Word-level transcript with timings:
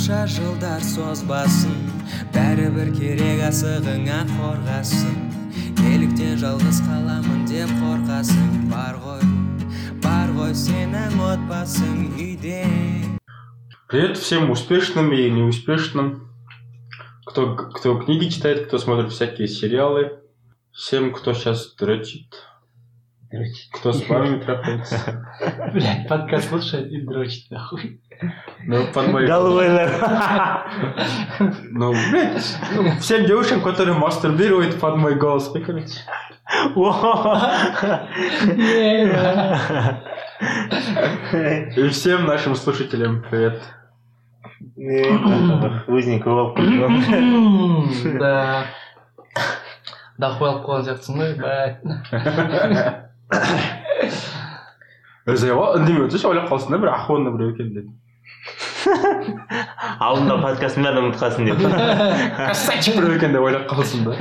қанша 0.00 0.22
жылдар 0.32 0.80
созбасын 0.80 1.74
бәрібір 2.32 2.88
керек 2.96 3.42
асығыңа 3.44 4.22
қорғасын 4.30 5.18
неліктен 5.82 6.38
жалғыз 6.40 6.78
қаламын 6.86 7.42
деп 7.50 7.74
қорқасың 7.82 8.54
бар 8.70 8.96
ғой 9.02 9.26
бар 10.06 10.32
ғой 10.38 10.54
сенің 10.56 11.20
отбасың 11.26 11.98
үйде 12.16 12.62
Привет 13.90 14.16
всем 14.16 14.50
успешным 14.50 15.12
и 15.12 15.28
неуспешным, 15.30 16.30
кто, 17.26 17.54
кто 17.56 17.98
книги 17.98 18.30
читает, 18.30 18.66
кто 18.66 18.78
смотрит 18.78 19.12
всякие 19.12 19.46
сериалы, 19.46 20.22
всем, 20.72 21.12
кто 21.12 21.34
сейчас 21.34 21.74
дрочит, 21.76 22.32
кто 23.73 23.93
с 23.93 24.07
вами 24.09 24.39
трахается. 24.39 25.25
Блять, 25.73 26.07
подкаст 26.07 26.49
слушает 26.49 26.91
и 26.91 27.01
дрочит 27.01 27.49
нахуй. 27.49 27.99
Ну, 28.65 28.85
под 28.93 29.07
мои... 29.07 29.25
Голубайлар. 29.25 29.89
Ну, 31.71 31.91
блядь, 31.91 32.57
ну, 32.75 32.91
всем 32.99 33.25
девушкам, 33.25 33.61
которые 33.61 33.97
мастурбируют 33.97 34.79
под 34.79 34.97
мой 34.97 35.15
голос, 35.15 35.47
прикольно. 35.47 35.85
И 41.77 41.87
всем 41.89 42.25
нашим 42.25 42.55
слушателям 42.55 43.23
привет. 43.29 43.61
Алып 46.27 46.57
қойды. 46.57 48.19
Да. 48.19 48.65
Дохуй 50.21 50.47
алып 50.49 50.65
қойған 50.67 50.83
сияқтысың 50.85 51.15
ғой 53.31 55.31
өзі 55.31 55.51
үндемей 55.53 56.03
отыршы 56.07 56.25
ойлап 56.31 56.47
қалсын 56.51 56.71
да 56.75 56.79
бір 56.81 56.89
охуенный 56.95 57.33
біреу 57.35 57.49
екен 57.53 57.67
деп 57.75 57.87
алдында 60.01 60.35
подкастың 60.41 60.81
бәрін 60.87 61.01
ұмытып 61.05 61.21
қалсын 61.21 61.43
деп 61.49 61.57
красавчик 62.37 62.93
біреу 62.97 63.13
екен 63.19 63.31
деп 63.35 63.43
ойлап 63.45 63.65
қалсын 63.69 63.99
да 64.07 64.11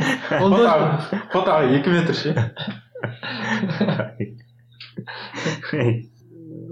фотоға 1.32 1.62
екі 1.78 1.88
метр 1.94 2.14
ше 2.20 2.30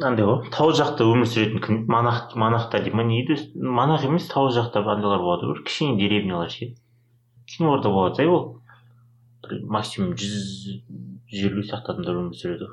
андай 0.05 0.25
ғой 0.28 0.39
тау 0.55 0.69
жақта 0.77 1.00
өмір 1.08 1.27
сүретін 1.33 1.58
кім 1.64 1.75
монах 1.91 2.19
монахтар 2.39 2.80
дей 2.84 2.92
ма 2.95 3.02
не 3.08 3.19
дейді 3.27 3.45
монах 3.58 4.00
емес 4.06 4.25
тау 4.30 4.45
жақта 4.55 4.77
андайлар 4.84 5.23
болады 5.25 5.42
бір 5.50 5.58
кішкене 5.67 5.95
деревнялар 5.98 6.50
ше 6.52 6.64
кішкене 7.48 7.69
орта 7.73 7.89
болады 7.91 8.14
сай 8.20 8.28
ол 8.30 8.42
бір 9.42 9.50
максимум 9.67 10.11
жүз 10.20 10.39
жүз 11.33 11.48
елу 11.51 11.65
сияқты 11.65 11.95
адамдар 11.95 12.21
өмір 12.23 12.37
сүреді. 12.37 12.69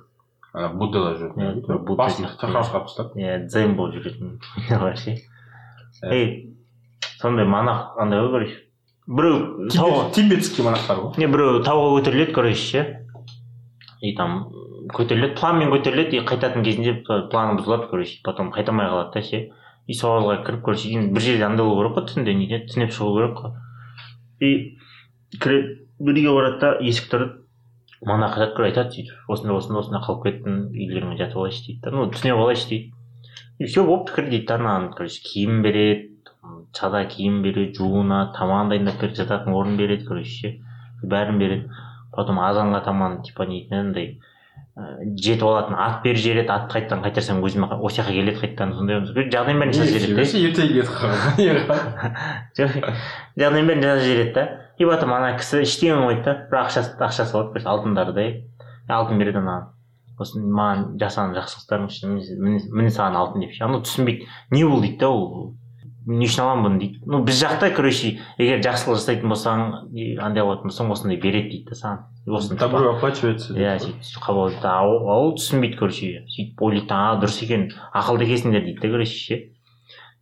Ана 0.55 0.69
буддалар 0.73 1.17
жүретін 1.19 1.95
басын 1.99 2.29
ұстап 2.31 3.15
иә 3.19 3.41
дзен 3.47 3.75
болып 3.75 3.99
жүретін 3.99 4.37
нелар 4.69 4.95
ше 4.97 5.17
ей 6.11 6.55
сондай 7.19 7.45
монах 7.45 7.97
андай 7.97 8.19
ғой 8.21 8.31
короче. 8.31 8.61
Біреу 9.07 9.67
тауға 9.69 10.09
тибетский 10.15 10.63
монахтар 10.65 10.97
ғой. 11.01 11.19
Не 11.21 11.27
біреу 11.29 11.61
тауға 11.63 11.99
көтеріледі 11.99 12.33
короче 12.33 12.61
ше. 12.61 12.83
И 14.01 14.15
там 14.17 14.49
көтеріледі 14.93 15.37
планмен 15.39 15.71
көтеріледі 15.73 16.19
и 16.19 16.25
қайтатын 16.25 16.65
кезінде 16.65 16.95
планы 17.05 17.59
бұзылады 17.59 17.89
короче. 17.91 18.19
Потом 18.23 18.51
қайта 18.53 18.73
алмай 18.73 18.89
қалады 18.89 19.13
да 19.13 19.21
ше. 19.23 19.51
И 19.87 19.93
сол 19.93 20.17
ауылға 20.17 20.43
кіріп 20.45 20.63
короче 20.65 20.89
енді 20.89 21.13
бір 21.13 21.21
жерде 21.21 21.45
андай 21.45 21.65
болу 21.65 21.83
керек 21.83 21.97
қой 21.97 22.07
түнде 22.13 22.33
неде 22.33 22.63
түнеп 22.71 22.93
шығу 22.95 23.15
керек 23.19 23.37
қой. 23.39 23.51
И 24.39 24.77
кіреді 25.37 25.77
бір 25.99 26.19
үйге 26.19 26.35
барады 26.35 26.59
да 26.59 26.73
есік 26.81 27.11
тұрады. 27.11 27.44
Айтады 28.05 28.53
короче 28.55 28.71
айтады 28.71 28.95
сөйтіп 28.95 29.31
осында 29.33 29.55
осында 29.59 29.79
осында 29.81 30.01
қалып 30.05 30.25
кеттім 30.25 30.59
үйлеріңе 30.73 31.17
жатып 31.19 31.39
алайыншы 31.41 31.65
дейді 31.65 31.81
да. 31.81 31.93
Ну 31.95 32.05
түнеп 32.11 32.41
алайыншы 32.43 32.69
дейді. 32.69 32.93
И 33.57 33.65
все 33.65 33.83
болыпты 33.87 34.15
кір 34.15 34.29
дейді 34.29 34.47
да 34.51 34.59
анаған 34.59 34.91
короче 34.97 35.21
киім 35.25 35.61
береді 35.65 36.11
чада 36.75 37.05
киім 37.09 37.41
береді 37.41 37.79
жуынады 37.79 38.35
тамағын 38.37 38.71
дайындап 38.73 39.01
береді 39.01 39.23
жататын 39.23 39.57
орын 39.57 39.77
береді 39.77 40.05
короче 40.05 40.29
ше. 40.29 40.53
Бәрін 41.03 41.39
береді. 41.41 41.69
Потом 42.15 42.39
азанға 42.39 42.83
таман 42.85 43.21
типа 43.23 43.45
не 43.49 43.61
дейтін 43.61 43.79
андай 43.79 44.19
ә, 44.75 45.03
жетіп 45.15 45.43
алатын 45.47 45.75
ат 45.79 46.03
беріп 46.03 46.19
жібереді 46.19 46.51
атты 46.51 46.77
қайтадан 46.77 47.03
қайтарсаң 47.03 47.41
өзіме 47.47 47.69
осы 47.79 48.01
жаққа 48.01 48.15
келеді 48.15 48.39
қайтадан 48.41 48.73
сондай 48.75 49.01
жағдайын 49.31 49.61
бәрін 49.63 49.75
жасап 49.75 49.99
жібереді 50.03 50.15
да. 50.15 50.47
ертегі 50.49 50.73
кетіп 50.79 50.91
қалған 50.99 51.35
жоқ 52.59 52.77
жағдайын 53.41 53.69
бәрін 53.71 53.85
жасап 53.85 54.03
жібереді 54.05 54.33
да. 54.35 54.45
И 54.77 54.85
потом 54.85 55.13
ана 55.13 55.35
кісі 55.37 55.61
ештеңе 55.63 55.95
қоймайды 55.99 56.23
да 56.25 56.33
бір 56.51 56.61
ақшасы 56.65 56.97
ақшасы 56.99 57.33
болады 57.33 57.53
бір 57.55 57.67
алтындарды. 57.71 58.25
Алтын 58.89 59.17
береді 59.17 59.39
анаған 59.41 59.71
осы 60.21 60.39
маған 60.39 60.95
жасаған 61.01 61.35
жақсылықтарың 61.35 61.87
үшін 61.91 62.15
міне- 62.71 62.91
саған 62.95 63.17
алтын 63.19 63.41
деп 63.43 63.51
ше 63.55 63.63
анау 63.65 63.81
түсінбейді. 63.83 64.27
Не 64.51 64.63
бұл 64.63 64.81
дейді 64.81 64.99
да 64.99 65.09
ол. 65.09 65.55
Не 66.05 66.27
үшін 66.27 66.43
аламын 66.43 66.65
бұны 66.69 66.79
дейді. 66.79 67.01
Ну 67.05 67.23
біз 67.25 67.41
жақта 67.41 67.71
короче 67.75 68.19
егер 68.37 68.61
жақсылық 68.61 68.99
жасайтын 69.01 69.31
болсаң 69.31 69.63
андай 70.21 70.43
қылатын 70.43 70.69
болсаң 70.69 70.91
осындай 70.93 71.17
береді 71.17 71.49
дейді 71.49 71.69
да 71.71 71.75
саған. 71.75 72.03
Осыны 72.27 72.59
добро 72.59 72.93
оплачивается 72.95 73.53
иә 73.57 73.79
сөйтіп 73.81 74.21
қабыл 74.21 74.53
ол 74.85 75.09
ол 75.09 75.33
түсінбейді 75.35 75.77
короче. 75.79 76.23
Сөйтіп 76.29 76.61
ойлайды 76.61 76.93
а 76.93 77.17
дұрыс 77.19 77.41
екен 77.43 77.71
ақылды 77.93 78.29
екенсіңдер 78.29 78.63
дейді 78.69 78.79
да 78.81 78.91
короче 78.93 79.17
ше. 79.17 79.41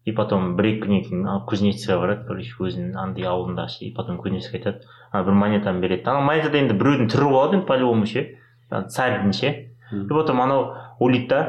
И 0.06 0.12
потом 0.12 0.56
бір 0.58 0.68
екі 0.74 0.84
күннен 0.84 1.04
кейін 1.08 1.28
ана 1.28 1.44
кузнецкіге 1.48 1.98
барады 2.02 2.28
короче 2.28 2.56
өзінің 2.60 2.98
андай 3.00 3.28
ауылында 3.30 3.68
и 3.80 3.92
потом 3.96 4.18
кузнецкий 4.18 4.60
айтады 4.60 4.84
ана 5.12 5.24
бір 5.24 5.38
монетаны 5.40 5.80
береді 5.80 6.10
ана 6.12 6.24
монетада 6.28 6.60
енді 6.60 6.76
біреудің 6.80 7.12
түрі 7.14 7.30
болады 7.32 7.58
енді 7.60 7.68
по 7.68 7.78
любому 7.80 8.10
ше 8.10 8.26
царьдің 8.70 9.32
ше 9.32 9.54
и 9.94 10.10
потом 10.10 10.42
анау 10.42 10.74
ойлайды 11.00 11.30
да 11.30 11.42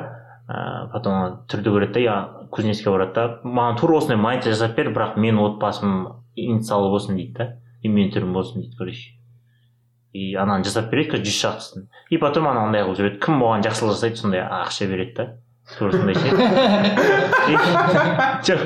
ыыы 0.46 0.92
потом 0.92 1.40
түрді 1.50 1.74
көреді 1.74 1.92
да 1.96 2.00
я 2.04 2.16
кузнецкийге 2.50 2.94
барады 2.94 3.14
да 3.14 3.26
маған 3.42 3.80
тура 3.80 3.98
осындай 3.98 4.20
монета 4.20 4.52
жасап 4.52 4.76
бер 4.76 4.92
бірақ 4.94 5.18
менің 5.18 5.42
отбасым 5.48 6.22
инициалы 6.36 6.90
болсын 6.90 7.16
дейді 7.16 7.34
да? 7.38 7.46
И 7.82 7.88
менің 7.88 8.14
түрім 8.14 8.32
болсын 8.36 8.62
дейді 8.62 8.76
короче 8.78 9.14
и 10.14 10.34
ананы 10.38 10.64
жасап 10.64 10.92
береді 10.92 11.18
жүз 11.24 11.40
шақтысын 11.42 11.88
и 12.10 12.18
потом 12.22 12.46
ана 12.48 12.68
андай 12.68 12.84
қылып 12.84 13.00
жүреді 13.00 13.20
кім 13.24 13.42
оған 13.42 13.64
жақсылық 13.66 13.96
жасайды 13.96 14.20
сондай 14.20 14.44
ақша 14.46 14.86
береді 14.86 15.14
да? 15.16 15.26
Сондай 15.64 16.14
ше 16.14 16.28
жоқ 18.44 18.60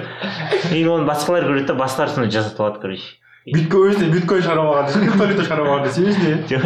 и 0.75 0.84
оны 0.86 1.06
басқалар 1.06 1.47
көреді 1.48 1.70
да 1.70 1.78
басқалар 1.78 2.14
сондай 2.14 2.31
жасатып 2.34 2.60
алады 2.60 2.81
короче 2.82 3.19
биткоин 3.54 3.92
өзіне 3.92 4.09
биткоин 4.12 4.42
шығарып 4.44 4.64
алған 4.64 4.88
криптовалюта 4.92 5.44
шығарып 5.47 5.69
алған 5.69 5.84
десеңізші 5.86 6.32
жоқ 6.50 6.64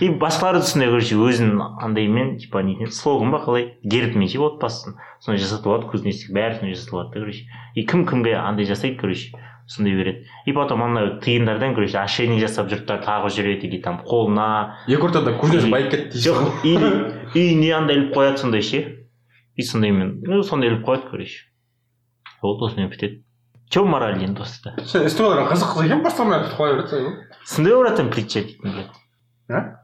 и 0.00 0.10
басқалары 0.22 0.62
да 0.62 0.68
сондай 0.68 0.92
короче 0.92 1.18
өзінің 1.18 1.80
андаймен 1.84 2.36
типа 2.38 2.62
не 2.62 2.86
слоган 2.86 3.34
ба 3.34 3.42
қалай 3.44 3.72
гербмен 3.82 4.30
ше 4.30 4.40
отбасын 4.46 4.96
сондай 5.20 5.42
жасатып 5.42 5.72
алады 5.72 5.90
кузнецкий 5.90 6.34
бәрі 6.34 6.60
сондай 6.60 6.78
жасатып 6.78 6.94
алады 6.94 7.10
да 7.10 7.24
короче 7.26 7.44
и 7.74 7.86
кім 7.86 8.06
кімге 8.06 8.38
андай 8.40 8.70
жасайды 8.70 8.96
короче 9.00 9.34
сондай 9.66 9.94
береді 9.94 10.26
и 10.46 10.52
потом 10.52 10.82
ана 10.82 11.20
тиындардан 11.20 11.74
короче 11.74 11.98
ошейник 11.98 12.40
жасап 12.40 12.70
жұрттар 12.72 13.04
тағып 13.04 13.32
жүреді 13.34 13.68
или 13.68 13.80
там 13.82 14.00
қолына 14.06 14.76
екі 14.86 15.08
ортада 15.08 15.36
кузнец 15.40 15.64
байып 15.66 15.90
кетті 15.90 16.12
дейсіз 16.12 16.28
жоқ 16.28 16.68
или 16.68 16.90
үйіне 17.34 17.72
андай 17.78 18.00
іліп 18.00 18.14
қояды 18.16 18.44
сондай 18.44 18.62
ше 18.62 18.84
и 19.56 19.62
сондаймен 19.62 20.20
ну 20.26 20.42
сондай 20.42 20.70
іліп 20.70 20.84
қояды 20.88 21.10
короче 21.10 21.46
болды 22.42 22.66
осымен 22.70 22.90
бітеді 22.90 23.22
че 23.70 23.84
мораль 23.84 24.20
енді 24.22 24.42
осыда 24.42 24.74
сен 24.84 25.06
историялар 25.06 25.48
қызық 25.52 25.72
қызық 25.74 25.86
екен 25.86 26.04
бастарынан 26.04 26.42
айтып 26.42 26.58
қоя 26.58 26.76
береді 26.76 27.06
ғой 27.06 27.16
сондай 27.44 28.10
притча 28.10 28.44
дейтін 28.44 28.92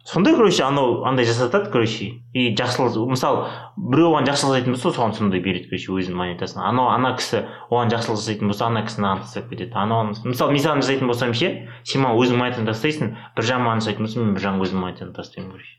сондай 0.04 0.34
короче 0.34 0.62
анау 0.64 1.04
андай 1.04 1.26
жасатады 1.28 1.70
короче 1.70 2.22
и 2.32 2.54
жақсылық 2.56 3.10
мысалы 3.12 3.46
біреу 3.76 4.08
оған 4.08 4.24
жақсылық 4.24 4.54
жасайтын 4.56 4.72
болса 4.72 4.92
соған 4.96 5.12
сондай 5.18 5.40
береді 5.44 5.68
короче 5.68 5.92
өзінің 5.92 6.16
монетасын 6.16 6.62
анау 6.64 6.88
ана 6.88 7.12
кісі 7.18 7.42
оған 7.68 7.92
жақсылық 7.92 8.22
жасайтын 8.22 8.48
болса 8.48 8.66
ана 8.70 8.86
кісі 8.88 9.04
маған 9.04 9.20
тастап 9.26 9.50
кетеді 9.52 9.76
анау 9.76 10.08
мысалы 10.24 10.56
мен 10.56 10.64
саған 10.64 10.80
жасайтын 10.80 11.12
болсам 11.12 11.34
ше 11.36 11.52
сен 11.84 12.06
маған 12.06 12.24
өзіңнің 12.24 12.40
монетаңды 12.40 12.72
тастайсың 12.72 13.12
бір 13.36 13.50
жағын 13.52 13.66
маған 13.68 13.84
жасайтын 13.84 14.08
болсаң 14.08 14.24
мен 14.24 14.34
бір 14.38 14.46
жағын 14.46 14.64
өзімнің 14.64 14.84
монетамды 14.86 15.16
тастаймын 15.20 15.52
короче. 15.52 15.76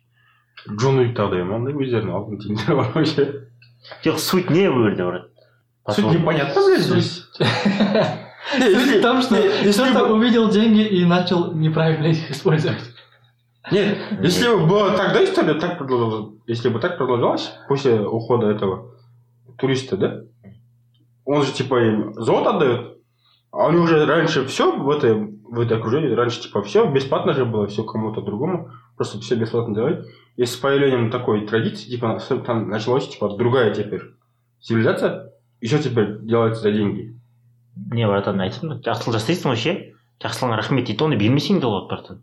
Джон 0.77 0.99
уик 1.01 1.17
ма 1.17 1.55
андай 1.57 1.73
өздерінің 1.73 2.13
алтын 2.13 2.37
тиындері 2.37 2.77
бар 2.77 2.91
вообще. 2.93 3.25
Жоқ 4.03 4.17
суть 4.19 4.49
не 4.49 4.71
жерде 4.71 5.05
брат 5.05 5.31
суть 5.89 6.05
непонятно. 6.05 6.61
Блядь 6.65 6.81
здесь 6.81 7.27
Суть. 8.53 8.97
В 8.97 9.01
том, 9.01 9.21
что 9.21 9.35
кто-то 9.35 10.13
увидел 10.13 10.49
деньги 10.49 10.81
и 10.81 11.05
начал 11.05 11.53
неправильно 11.53 12.07
их 12.07 12.31
использовать. 12.31 12.81
Нет, 13.71 13.97
если 14.21 14.47
бы 14.47 14.65
было 14.65 14.91
тогда 14.97 15.23
история 15.23 15.53
так 15.53 15.77
продолжалась, 15.77 16.33
если 16.47 16.69
бы 16.69 16.79
так 16.79 16.97
продолжалось 16.97 17.53
после 17.67 18.01
ухода 18.01 18.47
этого 18.47 18.95
туриста, 19.57 19.95
да? 19.95 20.21
Он 21.23 21.43
же 21.43 21.53
типа 21.53 21.75
им 21.81 22.13
золото 22.15 22.49
отдает, 22.49 22.97
а 23.51 23.67
у 23.67 23.71
него 23.71 23.83
уже 23.83 24.03
раньше 24.05 24.45
все 24.47 24.75
в 24.75 24.89
этой, 24.89 25.13
в 25.13 25.59
этой 25.59 25.77
окружении, 25.77 26.13
раньше 26.13 26.41
типа 26.41 26.63
все 26.63 26.89
бесплатно 26.89 27.33
же 27.33 27.45
было, 27.45 27.67
все 27.67 27.83
кому-то 27.83 28.21
другому, 28.21 28.71
просто 28.97 29.19
все 29.19 29.35
бесплатно 29.35 29.75
делать. 29.75 30.07
И 30.40 30.44
с 30.44 30.56
появлением 30.56 31.10
такой 31.10 31.46
традиции, 31.46 31.88
типа 31.90 32.18
там 32.46 32.68
началась 32.68 33.08
типа 33.08 33.36
другая 33.36 33.74
теперь 33.74 34.02
цивилизация, 34.60 35.32
и 35.60 35.66
все 35.66 35.78
теперь 35.82 36.18
делается 36.22 36.62
за 36.62 36.72
деньги. 36.72 37.12
не 37.92 38.06
братан 38.08 38.40
айтып 38.40 38.62
тұрмын 38.62 38.78
жақсылық 38.84 39.12
жасайсың 39.18 39.50
ғой 39.52 39.56
ше 39.60 39.72
жақсылығыңа 40.24 40.56
рахмет 40.56 40.86
дейді 40.88 41.04
оны 41.04 41.16
бермесең 41.20 41.58
де 41.60 41.66
болады 41.68 41.88
братан 41.90 42.22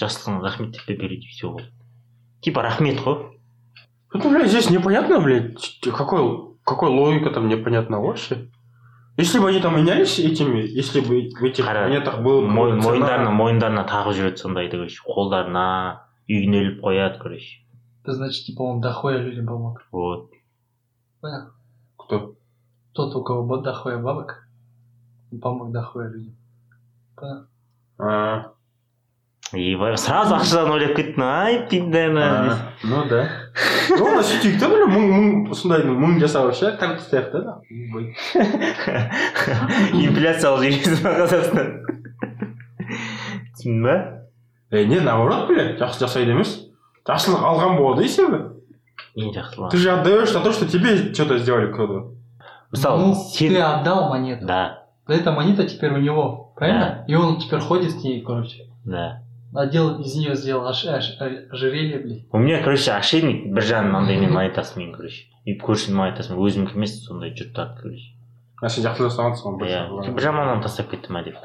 жақсылығыңа 0.00 0.42
рахмет 0.44 0.72
деп 0.76 0.86
береді 1.00 1.24
и 1.24 1.30
все 1.32 1.48
болды 1.50 1.70
типа 2.42 2.62
рахмет 2.62 3.00
қой 3.00 3.30
Ну, 4.12 4.30
блядь, 4.30 4.48
здесь 4.50 4.70
непонятно, 4.70 5.20
блядь, 5.20 5.58
ч- 5.58 5.90
какой, 5.90 6.54
какой 6.64 6.88
логика 6.90 7.30
там 7.30 7.48
непонятна 7.48 7.98
вообще. 8.00 8.48
Если 9.16 9.40
бы 9.40 9.48
они 9.48 9.58
там 9.60 9.76
менялись 9.76 10.18
этими, 10.20 10.60
если 10.60 11.00
бы 11.00 11.30
в 11.40 11.42
этих 11.44 11.64
Қара, 11.66 11.88
монетах 11.88 12.20
было 12.22 12.40
бы 12.42 12.46
Мой- 12.46 12.80
цена- 12.80 12.90
мойындарына 12.92 13.30
мойындарына 13.30 13.84
тағып 13.88 14.14
жүреді 14.14 14.36
сондайды 14.36 14.70
короче 14.76 15.00
қолдарына 15.02 15.96
үйіне 16.29 16.61
іліп 16.63 16.83
қояды 16.85 17.19
короче 17.19 17.59
значит, 18.05 18.45
типа, 18.45 18.63
он 18.63 18.81
дохуя 18.81 19.17
людям 19.17 19.45
помог. 19.45 19.85
вот 19.91 20.31
Понял? 21.21 21.51
Кто? 21.97 22.35
Тот, 22.93 23.15
у 23.15 23.23
кого 23.23 23.57
дохуя 23.57 23.97
бабок, 23.97 24.47
он 25.31 25.39
помог 25.39 25.71
дохуя 25.71 26.07
людям. 26.07 26.35
Понял? 27.15 27.45
А, 27.99 28.51
и 29.53 29.75
бай- 29.75 29.97
сразу 29.97 30.35
ақшадан 30.35 30.71
ойлап 30.71 30.95
кеттім 30.95 31.23
ай 31.25 31.67
пидана 31.69 32.25
а, 32.53 32.73
ну 32.83 33.03
да 33.09 33.25
ну 33.89 34.05
оны 34.05 34.21
сөйтейік 34.23 34.59
та 34.61 34.69
білем 34.69 34.93
мың 34.93 35.07
мың 35.09 35.53
сондай 35.57 35.83
мың 35.83 36.19
жасап 36.21 36.53
ше 36.55 36.69
тастайық 36.79 37.31
та 37.33 37.41
да. 37.41 37.53
Инфляциялық 39.97 40.63
жүйесі 40.63 41.01
бар 41.03 41.17
қазақстан 41.23 41.67
түсіндің 43.57 43.83
ба 43.83 44.18
е 44.71 44.85
не 44.85 44.99
наоборот 44.99 45.47
блядь 45.47 45.79
жақсы 45.79 45.99
жасайды 46.05 46.31
емес. 46.31 46.65
Жақсылық 47.07 47.41
алған 47.41 47.77
болады 47.77 48.03
есебі 48.05 48.39
ең 49.15 49.31
жақсылығы 49.33 49.71
ты 49.71 49.77
же 49.77 49.91
отдаешь 49.91 50.31
за 50.31 50.41
то 50.41 50.51
что 50.51 50.67
тебе 50.69 51.13
что 51.13 51.25
то 51.25 51.37
сделали 51.39 51.71
кто 51.73 51.87
то 51.87 52.11
мысалы 52.71 52.99
Ну, 53.07 53.15
сен 53.15 53.53
ты 53.53 53.59
отдал 53.61 54.09
монету. 54.09 54.45
да. 54.45 54.83
Эта 55.07 55.31
монета 55.31 55.65
теперь 55.67 55.91
у 55.93 55.97
него, 55.97 56.53
правильно? 56.55 57.03
И 57.07 57.15
он 57.15 57.39
теперь 57.39 57.59
ходит 57.61 57.89
с 57.91 58.03
ней, 58.03 58.21
короче. 58.21 58.67
да. 58.85 59.23
Одел, 59.55 59.99
из 59.99 60.13
нее 60.13 60.35
сделал 60.35 60.67
аж, 60.67 60.85
аж- 60.85 61.17
ожерелье, 61.51 61.97
блядь. 61.97 62.25
у 62.31 62.37
меня 62.37 62.61
короче 62.61 62.91
ошейник 62.91 63.51
бір 63.51 63.63
жағынан 63.63 63.95
андаймен 64.03 64.31
монетасымен 64.31 64.93
короче. 64.93 65.23
И 65.45 65.57
көршінің 65.57 65.95
монетасымен 65.97 66.37
өзімдікі 66.37 66.75
емес 66.77 66.93
сондай 67.07 67.33
жұрттарды 67.33 67.81
короче. 67.81 68.13
А 68.61 68.69
сен 68.69 68.83
жақсы 68.85 69.07
жасағансың 69.09 69.57
ғой 69.57 69.71
иә 69.73 70.13
бір 70.13 70.21
жағынан 70.21 70.61
тастап 70.61 70.91
кеттім 70.91 71.13
ма 71.17 71.23
деп 71.23 71.41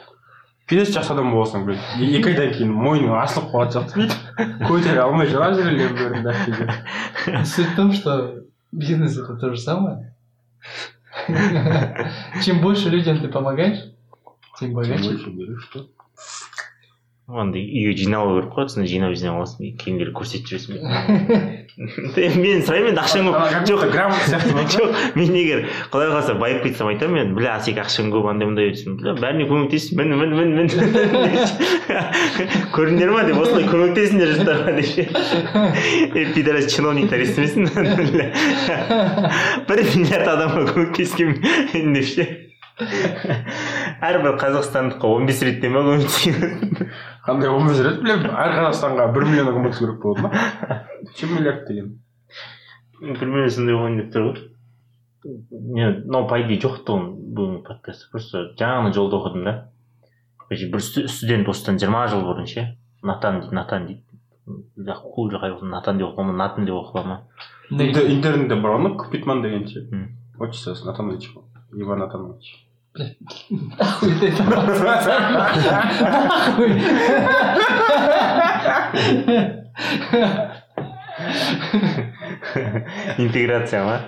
пиздец 0.70 0.94
жақсы 0.96 1.12
адам 1.16 1.32
боласың 1.34 1.66
блядь 1.66 1.82
И- 2.00 2.12
екі 2.20 2.30
айдан 2.34 2.54
кейін 2.54 2.72
мойның 2.74 3.16
ашылып 3.22 3.50
қалады 3.54 3.72
сияқты 3.74 3.94
бүйтіп 4.00 4.68
көтере 4.70 5.02
алмай 5.06 5.28
жылап 5.28 5.54
жүрген 5.58 5.96
бәрінде 5.98 7.46
Суть 7.46 7.68
в 7.72 7.76
том, 7.76 7.92
что 7.94 8.44
бизнес 8.72 9.18
это 9.18 9.36
то 9.36 9.50
же 9.54 9.60
самое. 9.62 10.14
Чем 12.44 12.62
больше 12.62 12.90
людям 12.90 13.20
ты 13.20 13.28
помогаешь, 13.28 13.80
тем 14.60 14.74
богаче. 14.74 15.18
Андай 17.25 17.63
үйге 17.65 17.95
жиналу 17.97 18.35
керек 18.37 18.51
қой 18.53 18.67
сосын 18.69 18.85
жинап 18.85 19.15
жинап 19.17 19.39
аласың 19.39 19.71
кейінгілер 19.81 20.11
көрсетіп 20.13 20.45
жүресің 20.51 20.77
мен 22.37 22.61
сұраймын 22.67 22.91
енді 22.91 23.01
ақшаң 23.01 23.31
көп 23.31 23.65
жоқ 23.71 23.81
жоқ 24.75 24.91
мен 25.17 25.33
егер 25.33 25.63
құдай 25.89 26.11
қаласа 26.11 26.35
байып 26.37 26.61
кетсем 26.67 26.91
айтамын 26.93 27.17
мен 27.17 27.33
бля 27.39 27.57
сенікі 27.65 27.81
ақшаң 27.87 28.13
көп 28.13 28.29
андай 28.29 28.51
мындай 28.51 28.75
десем 28.75 28.99
бля 29.01 29.17
бәріне 29.17 29.49
көмектес 29.49 29.89
мін 29.97 30.13
мін 30.21 30.37
мін 30.37 30.53
мін 30.59 30.69
көрдіңдер 32.77 33.17
ма 33.17 33.25
деп 33.25 33.41
осылай 33.41 33.65
көмектесіңдер 33.73 34.29
жұрттарға 34.37 34.71
деп 36.13 36.37
пидорас 36.37 36.69
чиновниктер 36.77 37.25
естімесін 37.25 37.73
бір 39.65 39.85
миллиард 39.97 40.29
адамға 40.37 40.69
көмектескен 40.75 41.41
деп 41.73 42.05
ше 42.13 42.29
әрбір 44.05 44.35
қазақстандыққа 44.41 45.07
он 45.17 45.29
бес 45.29 45.43
реттен 45.47 45.77
ма 45.77 45.85
көмектескен 45.87 46.89
қандай 47.27 47.51
бес 47.67 47.81
рет 47.85 48.01
білемін. 48.03 48.31
Әр 48.31 48.55
қазақстанға 48.59 49.07
бір 49.15 49.25
миллион 49.29 49.55
көмектесу 49.57 49.87
керек 49.87 50.01
болады 50.03 50.23
ма 50.23 50.31
че 51.17 51.27
миллиард 51.27 51.67
деген. 51.69 51.93
Примерно 53.01 53.51
сондай 53.51 53.75
болайын 53.77 53.99
деп 54.03 54.13
тұр 54.15 54.27
ғой. 54.29 54.43
Мен 55.51 56.03
мынау 56.05 56.27
по 56.29 56.39
идее 56.43 56.61
жоқ 56.61 56.83
тұғын 56.85 57.07
бүгінгі 57.37 57.63
подкастта 57.69 58.11
просто 58.13 58.43
жаңа 58.61 58.81
ғана 58.83 58.93
жолда 58.95 59.17
оқыдым 59.21 59.45
да. 59.45 59.55
Бір 60.51 60.81
сту- 60.85 61.09
студент 61.09 61.49
осыдан 61.49 61.79
жиырма 61.81 62.07
жыл 62.13 62.23
бұрын 62.29 62.47
ше. 62.47 62.67
Натан 63.03 63.41
дейді 63.41 63.55
натан 63.55 63.87
дейді. 63.87 64.03
Хуй 64.95 65.31
қай 65.33 65.57
натан 65.63 65.99
деп 65.99 66.09
оқыла 66.13 66.27
ма 66.29 66.33
натын 66.33 66.67
деп 66.67 66.75
оқыла 66.77 67.05
ма 67.07 67.21
Интер- 67.71 68.07
интернетте 68.13 68.55
бар 68.61 68.77
ғой 68.79 68.97
капитман 68.99 69.41
деген 69.43 69.67
ше. 69.67 69.89
Отчествосы 70.39 70.85
натанович 70.85 71.31
иван 71.73 71.99
натанович 71.99 72.67
Интеграция 83.19 83.85
ма? 83.85 84.01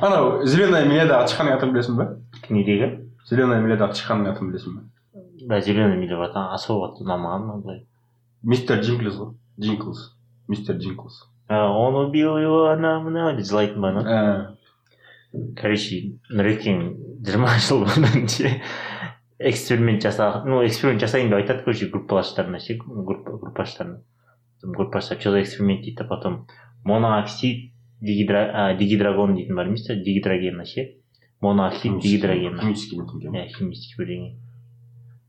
Анау 0.00 0.44
зеленая 0.46 0.84
милядағы 0.88 1.28
тышқанның 1.30 1.54
атын 1.56 1.72
білесің 1.74 1.98
ба? 1.98 2.06
Недегі 2.50 2.88
зеленая 3.28 3.60
милядағы 3.62 3.94
тышқанның 3.94 4.32
атын 4.32 4.50
білесің 4.50 4.76
ба? 4.78 4.82
Да 5.44 5.60
зеленый 5.60 5.96
миля 6.00 6.16
братан 6.18 6.50
особо 6.56 6.90
ұнамаған 7.02 7.46
мынандай 7.46 7.82
мистер 8.42 8.80
джинглс 8.80 9.18
ғой 9.20 9.32
джинглс 9.60 10.10
мистер 10.48 10.76
джинглс 10.76 11.22
А, 11.48 11.68
он 11.68 11.94
убил 11.94 12.38
его 12.38 12.66
ана 12.72 12.98
мына 13.00 13.34
деп 13.36 13.46
жылайтын 13.46 13.80
ба 13.80 13.88
ана 13.92 14.00
Ә, 14.04 14.46
короче 15.58 16.00
нұрекең 16.30 16.82
жиырма 17.26 17.56
жыл 17.62 17.84
бұрын 17.86 18.28
ше 18.30 18.52
эксперимент 19.38 20.02
жаса 20.02 20.44
ну 20.46 20.62
эксперимент 20.66 21.02
жасайын 21.02 21.30
деп 21.30 21.40
айтады 21.42 21.64
короче 21.64 21.86
группалаштарына 21.86 22.60
ше? 22.60 22.78
Группа 22.84 23.36
группаштарына. 23.38 24.02
Группаштар 24.62 25.20
что 25.20 25.32
за 25.32 25.42
эксперимент 25.42 25.82
дейді 25.82 25.96
да 25.98 26.04
потом 26.04 26.46
монооксид 26.84 27.72
дигидра, 28.00 28.76
дигидрагон 28.78 29.34
дейтін 29.34 29.56
бар 29.56 29.66
емес 29.66 29.86
па 29.86 29.94
дигидрогена 29.94 30.64
ше? 30.64 30.96
Монооксид 31.40 32.00
дигидрогена 32.00 32.62
химический 32.62 32.98
бірдеңе 32.98 33.44
иә 33.44 33.48
химический 33.58 34.00
бірдеңе 34.00 34.34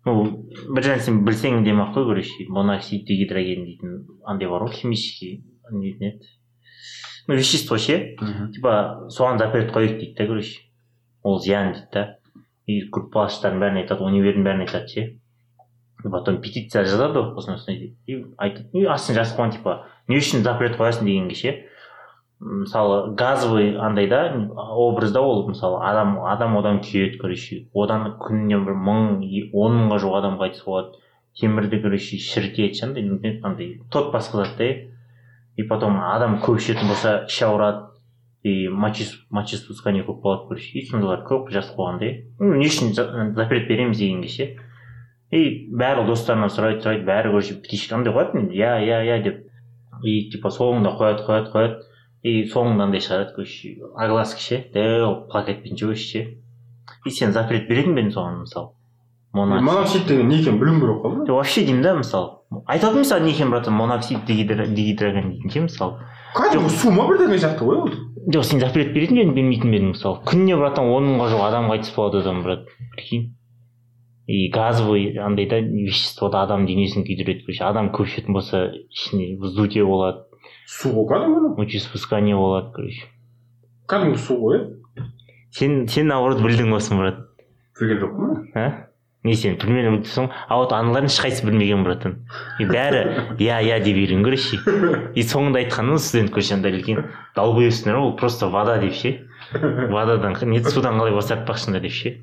ну 0.06 0.46
бір 0.70 0.86
нәрсені 0.86 1.24
білсең 1.26 1.64
демек 1.66 1.96
қой 1.96 2.06
короче 2.06 2.46
монооксид 2.54 3.08
дигидроген 3.10 3.66
дейтін 3.66 3.96
андай 4.24 4.48
бар 4.50 4.68
ғой 4.68 4.76
химический. 4.78 5.42
Не 5.72 5.82
дейтін 5.82 6.08
еді 6.12 6.28
вещество 7.28 7.78
ше 7.78 8.16
типа 8.54 9.08
соған 9.10 9.40
запрет 9.42 9.72
қояйық 9.74 10.00
дейді 10.00 10.16
да 10.18 10.28
короче 10.28 10.62
ол 11.24 11.40
зиян 11.40 11.74
дейді 11.74 11.88
да 11.94 12.04
и 12.68 12.82
группаластардың 12.90 13.62
бәріне 13.62 13.86
айтады 13.86 14.06
универдің 14.06 14.46
бәріне 14.46 14.68
айтады 14.68 14.88
ше 14.88 15.06
И 16.06 16.10
потом 16.10 16.38
петиция 16.38 16.84
жазады 16.86 17.18
ғой 17.18 17.40
осындай 17.40 17.56
осындай 17.58 17.78
деп 17.80 17.94
и 18.06 18.26
айтады 18.38 18.70
и 18.78 18.86
астына 18.86 19.24
жазып 19.24 19.40
қойған 19.40 19.54
типа 19.56 19.76
не 20.08 20.20
үшін 20.22 20.44
запрет 20.46 20.78
қоясың 20.78 21.08
дегенге 21.08 21.36
ше 21.40 21.54
мысалы 22.40 23.16
газовый 23.16 23.76
андай 23.80 24.08
да 24.08 24.22
образда 24.76 25.22
ол 25.22 25.48
мысалы 25.48 25.82
адам 25.82 26.20
адам 26.26 26.58
одан 26.60 26.82
күйеді 26.86 27.18
короче 27.18 27.64
одан 27.74 28.20
күніне 28.22 28.60
бір 28.68 28.78
мың 28.78 29.08
он 29.54 29.80
мыңға 29.80 30.02
жуық 30.04 30.20
адам 30.20 30.38
қайтыс 30.42 30.66
болады 30.68 31.00
темірді 31.40 31.82
короче 31.82 32.20
шірітеді 32.22 32.76
ше 32.76 32.86
андай 33.42 33.80
тот 33.90 34.14
басқызады 34.14 34.58
да. 34.60 34.95
И 35.56 35.64
потом 35.64 36.00
адам 36.04 36.40
көп 36.44 36.60
ішетін 36.60 36.90
болса 36.92 37.26
іші 37.30 37.46
ауырады 37.48 37.86
и 38.44 38.68
мочеспускание 38.70 40.04
көп 40.06 40.22
болады 40.22 40.48
короче 40.50 40.78
и 40.78 40.86
сондайлар 40.86 41.24
көп 41.26 41.50
жазып 41.50 41.78
қойған 41.80 42.00
да 42.00 42.06
иә. 42.06 42.24
ну 42.40 42.56
не 42.56 42.68
үшін 42.68 42.94
за- 42.94 43.34
запрет 43.36 43.68
береміз 43.68 43.98
дегенге 43.98 44.28
ше 44.28 44.50
и 45.32 45.68
бәрі 45.72 46.06
достарынан 46.08 46.52
сұрайды 46.54 46.84
сұрайды 46.84 47.06
бәрі 47.08 47.32
короче 47.34 47.56
птичка 47.56 47.96
андай 47.96 48.14
қояды 48.14 48.48
иә 48.54 48.78
иә 48.86 49.02
иә 49.10 49.24
деп. 49.24 49.42
И 50.04 50.30
типа 50.30 50.50
соңында 50.52 50.94
қояды 51.00 51.26
қояды 51.26 51.52
қояды. 51.52 51.82
И 52.22 52.46
соңында 52.52 52.84
андай 52.84 53.02
шығарады 53.02 53.34
короче 53.36 53.78
огласка 53.96 54.40
ше. 54.40 54.64
Дәу 54.74 55.28
плакатпен 55.32 55.76
жүрші 55.76 56.06
ше. 56.12 56.24
И 57.06 57.10
сен 57.10 57.34
запрет 57.34 57.68
беретін 57.70 57.96
бе 57.96 58.04
едің 58.04 58.14
соған 58.14 58.42
мысалы 58.44 58.72
моноксид 59.36 60.08
деген 60.08 60.30
не 60.30 60.40
екенін 60.40 60.60
білуің 60.62 60.80
керек 60.80 61.02
қой 61.04 61.34
вообще 61.36 61.66
деймін 61.66 61.82
да 61.84 61.94
мысалы? 62.00 62.40
Айтады 62.66 63.02
мысалы 63.04 63.26
не 63.26 63.32
екен 63.32 63.50
братан 63.54 63.74
моноксид 63.74 64.26
дигидроген 64.26 65.32
дейтін 65.32 65.54
ше 65.54 65.64
мысалы 65.68 66.12
кәдімгі 66.36 66.72
су 66.76 66.92
ма 66.92 67.08
бірдеңе 67.10 67.40
сияқты 67.40 67.68
ғой 67.68 67.82
ол 67.84 67.96
жоқ 68.34 68.46
сен 68.50 68.60
запрет 68.64 68.94
беретін 68.94 69.18
бе 69.18 69.24
едің 69.24 69.36
бермейтін 69.38 69.72
бе 69.72 69.80
едің 69.80 69.92
мысалы 69.94 70.22
күніне 70.28 70.58
братан 70.60 70.90
он 70.92 71.10
мыңға 71.12 71.32
жуық 71.34 71.48
адам 71.48 71.70
қайтыс 71.72 71.96
болады 71.96 72.22
одан 72.24 72.42
брат 72.44 72.66
прикинь 72.96 73.36
и 74.28 74.50
газовый 74.50 75.18
андай 75.18 75.48
да 75.50 75.60
веществода 75.60 76.42
адам 76.44 76.66
денесін 76.66 77.06
күйдіреді 77.06 77.46
короче 77.46 77.64
адам 77.68 77.92
көп 77.94 78.10
ішетін 78.10 78.34
болса 78.34 78.64
ішіне 78.74 79.36
вздутие 79.42 79.86
болады 79.86 80.26
су 80.66 80.92
ғой 80.96 81.08
кәдімгі 81.12 81.54
мочеиспускание 81.60 82.36
болады 82.36 82.74
короче 82.74 83.06
кәдімгі 83.92 84.24
су 84.26 84.40
ғой 84.42 84.58
иә 84.58 85.10
сен 85.56 85.86
сен 85.88 86.10
наоборот 86.10 86.42
білдің 86.42 86.74
осыны 86.76 87.04
брат 87.04 87.22
білген 87.80 88.02
жоқпын 88.02 88.36
а 88.58 88.66
не 89.26 89.34
сен 89.34 89.58
примерно 89.58 89.96
біліпсің 89.96 90.30
а 90.30 90.60
вот 90.62 90.74
аналардың 90.76 91.10
ешқайсысы 91.10 91.48
білмеген 91.48 91.84
братан 91.84 92.20
и 92.62 92.68
бәрі 92.70 93.02
иә 93.42 93.58
иә 93.66 93.80
деп 93.82 93.98
үйрен 93.98 94.22
короче 94.26 94.60
и 95.18 95.26
соңында 95.26 95.64
айтқаны 95.64 95.98
студент 95.98 96.32
короче 96.36 96.54
андай 96.56 96.78
үлкен 96.78 97.02
долбоебсыңдар 97.36 97.98
ғой 97.98 98.12
ол 98.12 98.16
просто 98.16 98.48
вода 98.54 98.78
деп 98.78 98.94
ше. 98.94 99.16
Водадан 99.54 100.38
не 100.50 100.62
судан 100.64 101.00
қалай 101.00 101.16
бас 101.16 101.32
тартпақшыңдар 101.32 101.82
деп 101.82 101.92
ше. 101.92 102.16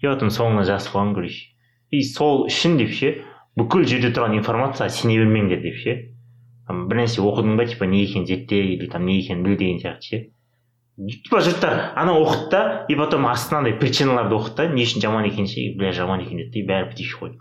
И 0.00 0.06
потом 0.06 0.30
соңына 0.30 0.64
жазып 0.68 0.94
қойған 0.94 1.14
короче 1.18 1.56
и 1.90 2.02
сол 2.02 2.46
үшін 2.46 2.78
деп 2.80 2.92
ше 2.94 3.12
бүкіл 3.58 3.86
жерде 3.88 4.12
тұрған 4.14 4.38
информацияға 4.40 4.90
сене 4.92 5.18
бермеңдер 5.20 5.62
деп 5.64 5.76
ше. 5.82 5.94
Там 6.66 6.86
бір 6.90 7.02
нәрсе 7.04 7.22
оқыдың 7.22 7.58
ба 7.58 7.66
типа 7.66 7.86
не 7.86 8.02
екенін 8.04 8.26
зертте 8.26 8.58
или 8.62 8.88
там 8.90 9.06
не 9.06 9.20
екенін 9.20 9.44
біл 9.44 9.56
деген 9.56 9.78
сияқты 9.82 10.10
ше. 10.10 10.22
Типа 10.96 11.42
жұрттар 11.44 11.92
анау 11.94 12.22
оқыды 12.24 12.50
да 12.50 12.60
и 12.88 12.94
потом 12.96 13.26
астына 13.28 13.58
андай 13.60 13.74
причиналарды 13.76 14.34
оқыды 14.34 14.56
да. 14.56 14.68
Не 14.72 14.84
үшін 14.88 15.02
жаман 15.04 15.26
екенін 15.28 15.48
ше 15.50 15.60
бля 15.76 15.92
жаман 15.92 16.22
екен 16.24 16.40
деді 16.40 16.62
и 16.62 16.66
бәрі 16.66 16.88
бітейші 16.88 17.18
қойды. 17.20 17.36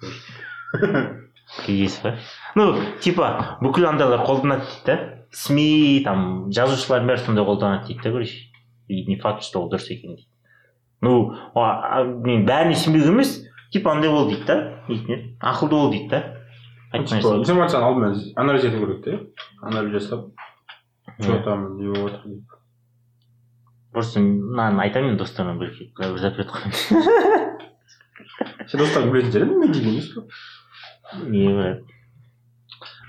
Кездесіп 1.64 2.04
па. 2.04 2.16
Ну 2.60 2.76
типа 3.00 3.58
бүкіл 3.62 3.88
андайлар 3.94 4.26
қолданады 4.28 4.68
дейді 4.68 4.86
да. 4.90 4.96
Сми 5.32 6.04
там 6.04 6.52
жазушылардың 6.52 7.08
бәрі 7.14 7.24
сондай 7.24 7.48
қолданады 7.48 7.88
дейді 7.88 8.04
да 8.04 8.12
короче. 8.12 8.52
И 8.88 9.06
не 9.08 9.16
факт 9.16 9.44
что 9.44 9.64
ол 9.64 9.72
дұрыс 9.72 9.88
екен 9.88 10.18
дейді. 10.18 10.28
Ну 11.02 11.32
мен 12.28 12.44
бәріне 12.46 12.76
сенбеу 12.76 13.08
емес 13.14 13.38
типа 13.72 13.96
андай 13.96 14.12
бол 14.12 14.28
дейді 14.28 14.46
да 14.46 14.84
несіне? 14.90 15.38
Ақылды 15.40 15.80
бол 15.80 15.92
дейді 15.92 16.10
да. 16.12 16.24
Информацияны 16.92 17.86
алдымен 17.86 18.20
анализ 18.36 18.66
ету 18.66 18.84
керек 18.84 19.04
те. 19.04 19.20
Анализ 19.62 19.92
жасап 20.02 20.28
че 21.22 21.40
там 21.44 21.78
не 21.78 21.88
болып 21.88 22.12
жатыр 22.12 22.44
просто 23.96 24.20
мынаны 24.20 24.84
айтамын 24.84 25.14
мен 25.14 25.18
достарыма 25.20 25.56
бір 25.60 25.72
запрет 26.20 26.52
қоямын 26.52 26.76
сен 28.70 28.82
достарың 28.82 29.12
білетін 29.14 29.32
шығар 29.34 29.48
енді 29.48 29.58
мен 29.64 29.76
емес 29.96 30.08
не 31.32 31.48
брат. 31.56 31.84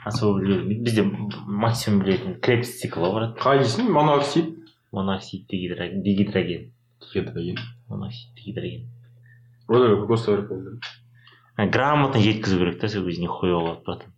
Особо 0.07 0.41
білмеймін 0.41 0.85
бізде 0.87 1.03
максимум 1.47 2.05
білетін 2.05 2.37
крепс 2.41 2.77
циклы 2.81 3.11
бар 3.13 3.33
қалай 3.41 3.65
дейсің 3.65 3.91
моноксид 3.91 4.53
моноксид 4.95 5.49
дегидроген 5.51 6.03
дегидроген 6.07 6.71
моноксид 7.89 8.35
дегидроген 8.39 8.87
одан 9.69 10.07
керек 10.07 10.49
болды 10.49 10.79
А, 11.57 11.67
грамотно 11.67 12.21
жеткізу 12.21 12.59
керек 12.59 12.81
та 12.81 12.89
сол 12.89 13.05
кезде 13.07 13.23
нихуя 13.23 13.59
болады 13.59 13.83
потом 13.85 14.13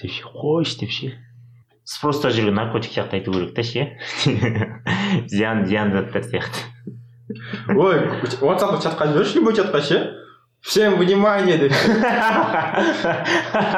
деп 0.00 0.10
ше 0.10 0.24
қойшы 0.26 0.80
деп 0.80 0.90
ше 0.90 1.12
спроста 1.84 2.30
жүрген 2.30 2.54
наркотик 2.54 2.92
сияқты 2.92 3.20
айту 3.20 3.32
керек 3.32 3.54
та 3.54 3.62
ше. 3.62 3.98
Зиян 5.26 5.66
зиян 5.66 5.92
заттар 5.92 6.22
сияқты. 6.22 6.66
Ой 7.76 8.00
ватсапқа 8.40 8.82
чатқа 8.82 9.12
жіберші 9.12 9.38
любой 9.40 9.54
чатқа 9.54 9.80
ше? 9.82 10.02
Всем 10.62 10.94
внимание 10.96 11.58
деп 11.58 11.72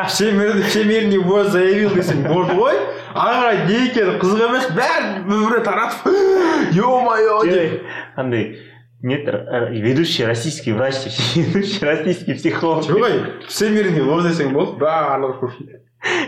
всемирный 0.09 1.19
бой 1.19 1.45
заявил 1.49 1.95
десең 1.97 2.27
болды 2.29 2.53
ғой 2.59 2.77
ары 3.15 3.39
қарай 3.41 3.63
не 3.71 3.79
екені 3.87 4.19
қызық 4.21 4.43
емес 4.51 4.67
бәрін 4.77 5.25
бір 5.25 5.39
біріне 5.47 5.63
таратып. 5.65 6.13
Е 6.77 6.83
мое 6.85 7.39
деп 7.49 7.83
андай 8.17 8.59
нет 9.01 9.27
р- 9.29 9.71
ведущий 9.73 10.27
российский 10.27 10.73
врач 10.73 11.01
деп 11.05 11.13
ведущий 11.55 11.85
российский 11.87 12.35
психолог. 12.35 12.85
Жоқ 12.85 13.01
ой 13.01 13.23
всемирный 13.49 14.05
бой 14.05 14.23
десең 14.29 14.53
болды 14.53 14.85
барлығы 14.85 15.53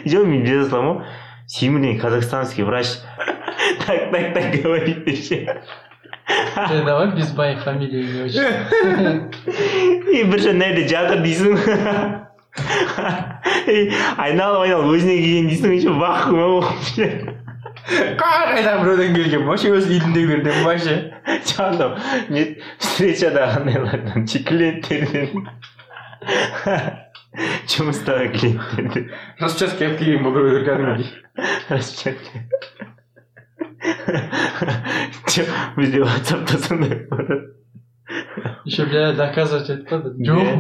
жоқ 0.09 0.25
мен 0.25 0.41
бере 0.43 0.65
саламын 0.65 1.03
ғой 1.03 1.05
всемирный 1.47 1.99
казахстанский 1.99 2.65
врач. 2.65 2.87
Так 3.87 4.11
так 4.11 4.35
так 4.35 4.63
говорит 4.63 5.27
ше 5.27 5.63
Э, 6.57 6.85
давай 6.85 7.13
без 7.13 7.33
моей 7.35 7.57
фамилии 7.57 8.03
не 8.03 8.23
очень 8.23 8.43
и 10.11 10.25
бір 10.25 10.41
жерде 10.43 10.89
жатыр 10.89 11.21
дейсің 11.23 11.55
айналып 14.25 14.65
айналып 14.65 14.91
өзіне 14.97 15.17
келген 15.21 15.51
дейсің 15.53 15.75
еще 15.77 15.95
вахуа 16.01 16.49
болып 16.51 16.71
қайда 18.19 18.73
біреуден 18.83 19.15
келген 19.15 19.45
вообще. 19.47 19.71
Өз 19.77 19.87
үйіндегілерден 19.87 20.65
ба 20.67 20.75
ше 20.83 20.97
жаңағы 21.53 21.87
не 22.35 22.47
встречада 22.81 23.47
андайлардан 23.61 24.27
клиенттерден 24.27 25.47
распечатка 29.41 29.87
алып 29.87 29.99
келген 30.01 30.25
бұл 30.25 30.33
біреулер 30.37 30.65
кәдімгідей 30.69 31.11
распечатка 31.69 32.33
жоқ 35.35 35.49
бізде 35.77 36.03
ватсапта 36.05 36.57
еще 38.65 38.87
бля 38.87 39.13
доказывать 39.13 39.71
айтпады 39.71 40.15
жоқ 40.25 40.59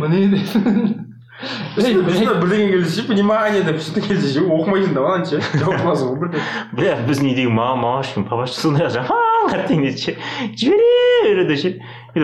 блядь, 1.77 2.05
бізде 2.05 2.35
бірдеңе 2.41 2.69
келсе 2.73 3.03
ше 3.03 3.07
внимание 3.09 3.63
деп 3.63 3.81
что 3.81 4.01
келсе 4.01 4.33
ше 4.35 4.45
оқымайсың 4.45 4.95
да 4.97 5.01
ананы 5.05 5.27
ше 5.27 5.41
жауап 5.59 5.83
қыласың 5.83 6.07
ғой 6.13 6.29
бля 6.77 6.95
біздің 7.09 7.33
үйдегі 7.33 7.51
мама 7.51 7.77
мамаш 7.83 8.15
пен 8.15 8.25
папаш 8.29 8.55
сондай 8.57 8.89
жаман 8.93 9.51
қартең 9.53 9.85
ше 9.97 10.17
жібере 10.55 11.27
береді 11.27 11.57
ше 11.61 11.75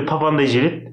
папандай 0.08 0.46
жібереді 0.46 0.92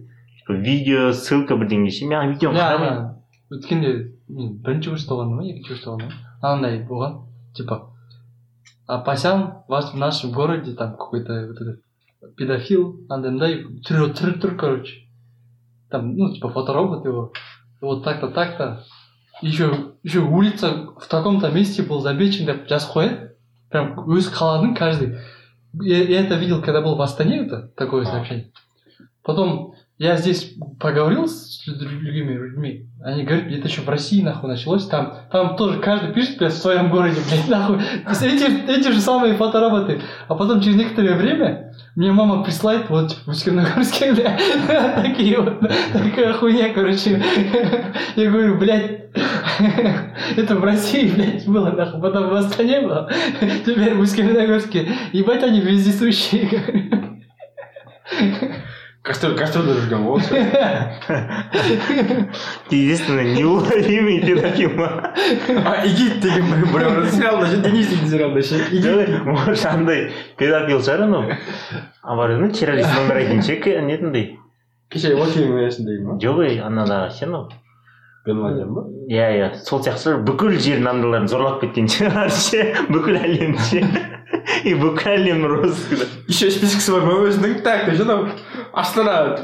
видео 0.49 1.13
ссылка 1.13 1.55
бірдеңе 1.59 1.91
ше 1.93 2.09
мен 2.09 2.19
ана 2.19 2.33
видеоны 2.33 2.59
қарамаймын 2.59 3.18
өткенде 3.50 3.92
мен 4.28 4.56
бірінші 4.64 4.94
курста 4.94 5.14
болғанда 5.14 5.36
ма 5.36 5.48
екінші 5.48 5.68
курста 5.68 5.90
болғанда 5.90 6.14
ма 6.14 6.48
анандай 6.48 6.80
болған 6.88 7.18
типа 7.54 7.80
апасян 8.86 9.64
в 9.68 9.94
нашем 9.94 10.32
городе 10.32 10.74
там 10.74 10.92
какой 10.92 11.24
то 11.24 11.32
вот 11.46 11.60
этот 11.60 11.80
педофил 12.36 13.06
андай 13.08 13.30
мындай 13.30 13.56
түрі 13.86 14.12
түрі 14.16 14.38
тұр 14.40 14.56
короче 14.60 15.04
там 15.90 16.14
ну 16.16 16.32
типа 16.34 16.50
фоторобот 16.50 17.04
его 17.04 17.32
вот 17.80 18.04
так 18.04 18.20
то 18.20 18.28
так 18.28 18.56
то 18.56 18.84
еще 19.42 19.94
еще 20.02 20.20
улица 20.20 20.90
в 20.98 21.06
таком 21.08 21.40
то 21.40 21.50
месте 21.50 21.82
был 21.82 22.00
замечен 22.00 22.46
деп 22.46 22.68
жазып 22.68 22.96
қояды 22.96 23.30
прям 23.70 23.94
өз 24.06 24.30
қаланың 24.32 24.76
каждый 24.76 25.18
я, 25.82 26.02
я 26.02 26.20
это 26.20 26.36
видел 26.36 26.62
когда 26.62 26.80
был 26.80 26.96
в 26.96 27.02
Астане 27.02 27.46
это 27.46 27.68
такое 27.76 28.04
сообщение 28.04 28.52
потом 29.22 29.74
я 29.99 30.15
здесь 30.15 30.53
поговорил 30.79 31.27
с 31.27 31.61
другими 31.65 32.33
людьми, 32.33 32.89
они 33.03 33.23
говорят, 33.23 33.51
это 33.51 33.67
еще 33.67 33.81
в 33.81 33.89
России 33.89 34.21
нахуй 34.21 34.49
началось, 34.49 34.87
там, 34.87 35.17
там 35.29 35.57
тоже 35.57 35.79
каждый 35.79 36.13
пишет, 36.13 36.37
блядь, 36.37 36.53
в 36.53 36.57
своем 36.57 36.89
городе, 36.89 37.19
блядь, 37.29 37.47
нахуй. 37.49 37.79
Эти, 38.07 38.71
эти 38.71 38.91
же 38.93 39.01
самые 39.01 39.33
фотороботы. 39.35 40.01
А 40.29 40.35
потом 40.35 40.61
через 40.61 40.77
некоторое 40.77 41.17
время 41.17 41.73
мне 41.97 42.13
мама 42.13 42.43
присылает, 42.45 42.89
вот, 42.89 43.09
типа, 43.09 43.21
в 43.25 43.27
Усть-Каменогорске, 43.27 44.13
бля, 44.15 44.39
такие 45.03 45.37
вот, 45.37 45.59
такая 45.91 46.31
хуйня, 46.31 46.73
короче. 46.73 47.21
Я 48.15 48.31
говорю, 48.31 48.57
блядь, 48.57 49.01
это 50.37 50.55
в 50.55 50.63
России, 50.63 51.11
блядь, 51.11 51.45
было, 51.45 51.71
нахуй, 51.71 52.01
потом 52.01 52.29
в 52.29 52.35
Астане 52.35 52.81
было, 52.81 53.11
теперь 53.65 53.95
в 53.95 53.99
Усть-Каменогорске. 53.99 54.87
Ебать, 55.11 55.43
они 55.43 55.59
вездесущие, 55.59 56.47
костер 59.09 59.33
кастрюльда 59.37 59.73
жүрген 59.79 60.03
ғой 60.05 60.11
ол 60.13 60.21
ше 60.21 60.37
единственное 62.69 63.33
неуловимый 63.33 64.19
ма 64.77 64.89
а 65.65 65.85
игит 65.87 66.19
деген 66.21 66.45
бір 66.51 66.67
біреу 66.73 67.05
сериалда 67.09 67.47
ше 67.49 67.57
денис 67.63 67.87
дейтін 67.89 68.09
сериалда 68.09 68.43
ше 68.43 68.59
игит 68.71 69.25
может 69.25 69.65
андай 69.65 70.11
педофил 70.37 70.83
шығар 70.85 71.07
анау 71.07 71.23
а 72.03 72.15
бар 72.15 72.35
еді 72.37 72.51
террорист 72.59 72.93
номер 72.95 73.17
один 73.23 73.41
ше 73.41 73.57
нетіндей 73.81 74.37
кеше 74.89 75.15
уокинг 75.15 75.57
несіндегі 75.57 76.05
ма 76.05 76.19
жоқ 76.21 76.43
ей 76.45 76.61
анадағы 76.61 77.09
ше 77.17 77.25
анау 77.25 77.49
бен 78.25 78.43
ладен 78.43 78.73
ба 78.73 78.85
иә 79.09 79.31
иә 79.39 79.49
сол 79.65 79.81
сияқты 79.81 80.05
шығар 80.05 80.23
бүкіл 80.29 80.59
жер 80.61 80.85
андайларын 80.85 81.27
зорлап 81.31 81.61
кеткен 81.63 81.89
шығар 81.89 82.29
ше 82.29 82.75
бүкіл 82.93 83.17
әлемді 83.23 83.65
ше 83.71 83.83
и 84.69 84.75
бүкіл 84.77 85.13
әлем 85.15 85.45
розыскіда 85.49 86.05
еще 86.29 86.51
спискісі 86.53 86.93
бар 86.97 87.05
ма 87.07 87.19
өзінің 87.25 87.61
так 87.65 87.87
деп 87.89 87.97
ше 87.97 88.05
анау 88.05 88.27
астана 88.79 89.37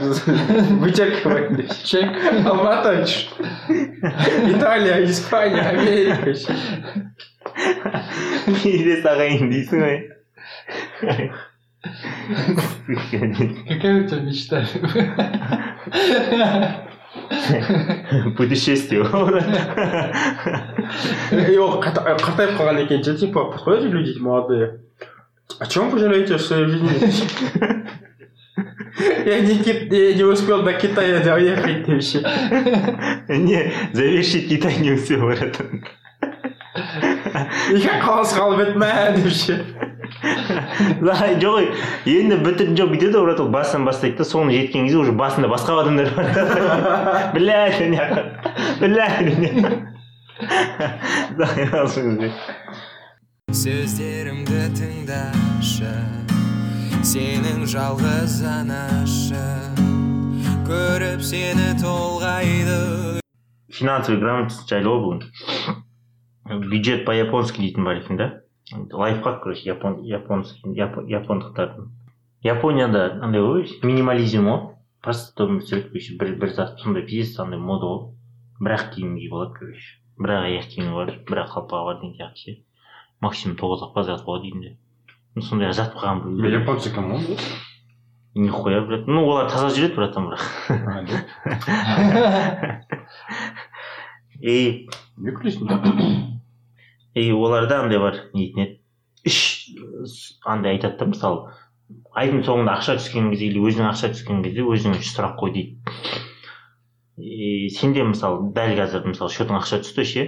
вычеркивать 0.81 1.55
деп 1.57 1.71
ше 1.73 1.85
Чек. 1.85 2.11
алматы 2.45 3.05
ч- 3.05 3.27
италия 4.49 5.03
испания 5.05 5.61
америка. 5.69 6.33
Ше 6.35 6.53
елес 8.63 9.05
ағайын 9.05 9.49
дейсің 9.51 9.79
ғой 9.85 9.97
Какая 13.67 14.01
у 14.01 14.07
тебя 14.07 14.21
мечта? 14.21 14.65
путешествие. 18.37 19.01
И 21.53 21.57
ол 21.57 21.79
қата- 21.81 22.03
қартайып 22.19 22.57
қалған 22.57 22.79
екен 22.85 23.03
ше 23.03 23.15
типа 23.17 23.45
подходят 23.51 23.81
же 23.83 23.89
люди 23.89 24.17
молодые. 24.19 24.79
О 25.59 25.65
чем 25.67 25.89
вы 25.89 25.99
жалеете 25.99 26.35
в 26.37 26.41
своей 26.41 26.65
жизни? 26.65 27.84
я 29.25 29.41
не, 29.41 29.57
ки- 29.63 29.87
я 29.91 30.13
не 30.15 30.23
успел 30.23 30.63
до 30.63 30.73
Китая 30.73 31.19
доехать 31.19 32.03
ше 32.03 32.21
не 33.27 33.71
завершить 33.93 34.49
китай 34.49 34.77
не 34.77 34.91
успел 34.93 35.27
братан 35.27 35.83
қалып 38.35 38.61
еді 38.63 38.79
мә 38.79 38.91
деп 39.17 39.31
ше 39.33 39.57
жоқ 41.41 41.75
енді 42.05 42.37
бітіріп 42.45 42.77
жоқ 42.79 42.93
бүйтеді 42.93 43.17
ғой 43.17 43.25
брат? 43.27 43.39
Ол 43.39 43.49
басынан 43.51 43.87
бастайды 43.87 44.17
да 44.21 44.27
соңына 44.27 44.55
жеткен 44.55 44.87
кезде 44.87 44.97
уже 45.01 45.11
басында 45.11 45.49
басқа 45.51 45.79
адамдар 45.81 46.07
бар 46.15 47.31
блядь 47.35 47.81
мына 48.81 49.83
сөздерімді 53.55 54.65
тыңдашы. 54.75 56.34
Сенің 57.05 57.67
жалғыз 57.69 58.39
анашы 58.49 59.37
көріп 60.65 61.21
сені 61.21 61.77
толғайды. 61.77 63.21
Финансовый 63.69 64.17
грамотность 64.23 64.65
жайлы 64.71 64.89
ғой 64.89 65.01
бүгін. 65.03 65.19
Бюджет 66.71 67.05
по 67.05 67.13
японски 67.13 67.61
дейтін 67.61 67.85
бар 67.85 67.95
екен 67.99 68.17
да? 68.17 68.41
Лайфхак 68.89 69.43
короче 69.43 69.69
япондықтардың. 69.69 71.85
Японияда 72.41 73.21
андай 73.21 73.41
ғой 73.45 73.69
минимализм 73.83 74.49
ғой 74.49 74.73
просто 75.05 75.45
өмір 75.45 75.61
сүреді 75.67 75.89
короче 75.91 76.17
бір 76.23 76.29
бір 76.41 76.49
зат 76.57 76.81
сондай 76.81 77.05
пиздец 77.05 77.37
андай 77.43 77.59
мода 77.61 77.85
ғой 77.91 78.17
бір 78.65 78.71
ақ 78.79 78.85
киім 78.95 79.13
киіп 79.19 79.31
алады 79.37 79.53
короче. 79.59 79.89
Бір 80.17 80.29
ақ 80.39 80.43
аяқ 80.49 80.65
киімі 80.73 80.91
бар 80.97 81.09
бір 81.29 81.37
ақ 81.43 81.49
қалпағы 81.53 81.85
бар 81.91 81.97
деген 82.01 82.17
сияқты 82.17 82.39
ше. 82.41 82.51
Максимум 83.21 83.53
тоғыз 83.61 83.85
ақ 83.91 83.95
зат 84.09 84.25
болады 84.25 84.49
үйінде 84.49 84.71
сондай 85.43 85.73
зат 85.73 85.95
қалған 85.95 86.37
біреу 86.39 86.61
японцы 86.61 86.91
кому 86.95 87.19
нихуя 88.35 88.81
блядь. 88.87 89.07
Ну 89.07 89.25
олар 89.27 89.49
таза 89.51 89.69
жүреді 89.75 89.95
братан 89.95 90.29
бірақ 90.29 90.43
и 94.39 94.87
не? 95.17 95.31
Күлесің 95.35 95.67
и 97.15 97.31
оларда 97.31 97.81
андай 97.83 97.99
бар 97.99 98.19
не 98.33 98.45
дейтін 98.45 98.63
еді. 98.63 98.79
Үш 99.25 99.37
андай 100.45 100.75
айтады 100.75 100.99
да 100.99 101.05
мысалы 101.11 101.53
айдың 102.15 102.43
соңында 102.47 102.75
ақша 102.77 102.97
түскен 102.99 103.31
кезде 103.31 103.47
или 103.49 103.63
өзіңе 103.63 103.87
ақша 103.91 104.11
түскен 104.15 104.43
кезде 104.43 104.63
өзіңе 104.67 104.99
үш 104.99 105.13
сұрақ 105.15 105.37
қой 105.39 105.53
дейді. 105.55 105.71
И 107.17 107.69
сенде 107.71 108.03
мысалы 108.03 108.51
дәл 108.55 108.75
қазір 108.79 109.07
мысалы 109.07 109.31
счетыңа 109.31 109.63
ақша 109.63 109.79
түсті 109.85 110.07
ше? 110.11 110.25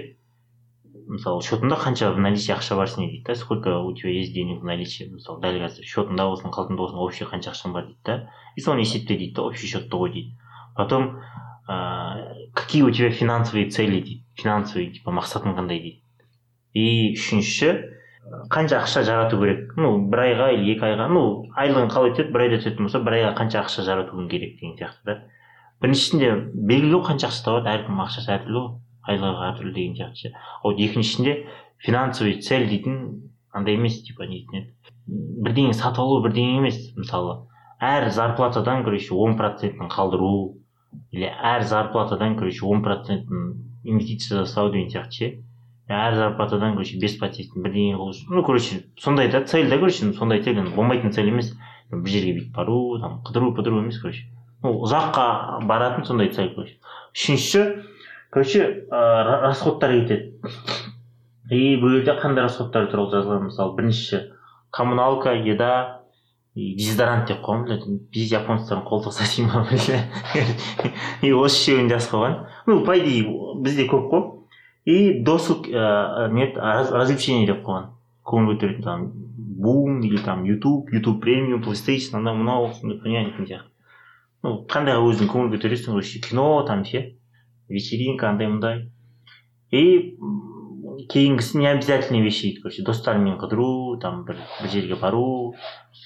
Мысалы 1.08 1.42
счетыңда 1.42 1.76
қанша 1.80 2.10
в 2.12 2.18
наличии 2.20 2.52
ақша 2.52 2.76
бар 2.76 2.88
сенде 2.88 3.08
дейді 3.10 3.24
да? 3.26 3.34
Сколько 3.34 3.78
у 3.80 3.94
тебя 3.94 4.12
есть 4.12 4.34
денег 4.34 4.60
в 4.60 4.64
наличии? 4.64 5.08
Мысалы 5.08 5.40
дәл 5.40 5.60
қазір 5.64 5.86
счетыңда 5.88 6.26
болсын 6.28 6.52
қалтаңда 6.52 6.76
болсын 6.76 6.98
вообще 7.00 7.24
қанша 7.24 7.52
ақшаң 7.54 7.72
бар 7.72 7.86
дейді 7.86 8.00
да? 8.04 8.16
И 8.56 8.60
соны 8.60 8.80
есепте 8.84 9.16
дейді 9.16 9.34
да 9.34 9.42
общий 9.48 9.66
счетты 9.66 9.96
ғой 9.96 10.12
дейді. 10.12 10.36
Потом 10.76 11.20
ыыы 11.68 12.50
какие 12.54 12.82
у 12.82 12.90
тебя 12.90 13.10
финансовые 13.10 13.70
цели 13.70 14.00
дейді? 14.00 14.24
Финансовый 14.36 14.92
типа 14.92 15.10
мақсатың 15.10 15.56
қандай 15.56 15.80
дейді? 15.80 16.02
И 16.74 17.14
үшінші 17.16 17.72
қанша 18.52 18.82
ақша 18.82 19.02
жарату 19.08 19.40
керек? 19.40 19.72
Ну 19.76 19.96
бір 20.10 20.24
айға 20.26 20.50
или 20.52 20.74
екі 20.74 20.92
айға 20.92 21.08
ну 21.08 21.48
айлығың 21.56 21.88
қалай 21.88 22.12
түседі? 22.12 22.32
бір 22.36 22.44
айда 22.46 22.60
түсетін 22.60 22.84
болса 22.84 23.00
бір 23.00 23.16
айға 23.20 23.32
қанша 23.40 23.62
ақша 23.64 23.86
жаратуың 23.88 24.28
керек 24.28 24.60
деген 24.60 24.76
сияқты 24.76 25.08
да? 25.08 25.16
Біріншісінде 25.80 26.34
белгілі 26.52 26.98
ғой 26.98 27.06
қанша 27.12 27.30
ақша 27.30 27.44
табады? 27.48 27.72
Әркімнің 27.72 28.04
ақшасы 28.04 28.32
әртүрлі 28.34 28.60
ғой. 28.60 28.76
Айлығы 29.08 29.48
әртүрлі 29.48 29.74
деген 29.74 29.96
сияқты 29.96 30.28
ше. 30.28 30.32
Вот 30.64 30.78
екіншісінде 30.78 31.34
финансовый 31.78 32.40
цель 32.42 32.68
дейтін 32.68 33.30
андай 33.52 33.74
емес 33.78 34.02
типа 34.04 34.26
не 34.26 34.42
дейтін 34.42 34.60
еді. 34.60 34.72
Бірдеңе 35.08 35.74
сатып 35.74 36.04
алу 36.04 36.22
бірдеңе 36.24 36.58
емес 36.60 36.78
мысалы. 36.96 37.46
Әр 37.80 38.10
зарплатадан 38.10 38.84
короче 38.84 39.14
он 39.14 39.36
процентін 39.38 39.88
қалдыру 39.88 40.58
или 41.10 41.28
әр 41.28 41.64
зарплатадан 41.64 42.36
короче 42.36 42.66
он 42.66 42.82
процентін 42.82 43.64
инвестиция 43.84 44.44
жасау 44.44 44.72
деген 44.72 44.90
сияқты 44.90 45.12
ше. 45.12 45.30
Әр 45.88 46.16
зарплатадан 46.18 46.74
короче 46.74 46.98
бес 47.00 47.16
процентін 47.18 47.62
бірдеңе 47.64 47.96
қылу 47.96 48.12
үшін. 48.12 48.34
Ну 48.34 48.42
короче 48.44 48.84
сондай 48.98 49.30
да 49.30 49.44
цель 49.44 49.70
да 49.70 49.78
короче 49.78 50.12
сондай 50.12 50.42
цель 50.42 50.60
болмайтын 50.74 51.12
цель 51.12 51.30
емес. 51.30 51.54
Бір 51.88 52.10
жерге 52.10 52.34
бүйтіп 52.36 52.52
бару 52.52 52.98
там 53.00 53.22
қыдыру 53.24 53.54
пыдыру 53.56 53.80
емес 53.80 54.00
короче. 54.02 54.26
Ну 54.62 54.74
ұзаққа 54.84 55.64
баратын 55.64 56.04
сондай 56.04 56.28
цель 56.34 56.50
короче. 56.54 56.76
Үшіншісі 57.14 57.62
короче 58.30 58.64
ыыы 58.88 59.38
расходтар 59.46 59.94
кетеді 59.98 60.34
и 61.50 61.76
бұл 61.80 61.98
жерде 61.98 62.16
қандай 62.20 62.44
расходтар 62.44 62.90
туралы 62.92 63.14
жазылған 63.16 63.48
мысалы 63.48 63.76
бірінші 63.76 64.24
коммуналка 64.70 65.32
еда 65.32 66.02
дезодорант 66.54 67.28
деп 67.30 67.42
қойған 67.46 67.98
біз 68.12 68.32
японецтардың 68.34 68.84
қолтығы 68.88 69.28
тиді 69.30 69.46
ма 69.46 69.62
и 71.26 71.32
осы 71.32 71.60
үшеуін 71.62 71.90
жазып 71.92 72.16
қойған 72.16 72.38
ну 72.66 72.82
по 72.84 72.96
идее 72.98 73.28
бізде 73.62 73.86
көп 73.88 74.10
қой. 74.10 74.24
И 74.84 75.20
досуг 75.22 75.66
ыыы 75.68 76.32
не 76.32 76.46
еді 76.46 76.60
раз- 76.60 76.92
развлечение 76.92 77.46
деп 77.46 77.64
қойған. 77.66 77.90
Көңіл 78.24 78.54
көтеретін 78.54 78.82
там 78.84 79.06
бум 79.12 80.00
или 80.00 80.18
там 80.18 80.44
ютуб 80.44 80.90
ютуб 80.92 81.20
премиум 81.20 81.62
плейстейшн 81.62 82.16
анау 82.16 82.36
мынау 82.36 82.72
сондай 82.72 82.98
сияқты. 82.98 83.68
Ну 84.42 84.64
қандайға 84.68 85.04
өзің 85.12 85.30
көңіл 85.32 85.54
көтересің 85.56 85.92
короче 85.92 86.20
кино 86.20 86.64
там 86.66 86.84
ше. 86.84 87.17
Вечеринка 87.68 88.30
андай 88.30 88.48
мындай 88.48 88.88
и 89.70 90.16
кейінгісі 91.08 91.58
не 91.58 91.70
обязательные 91.70 92.22
вещи 92.22 92.48
дейді 92.48 92.62
короче 92.62 92.82
достарыңмен 92.82 93.38
қыдыру 93.38 93.98
там 94.02 94.24
бір 94.26 94.40
бір 94.60 94.70
жерге 94.72 94.96
бару 94.98 95.54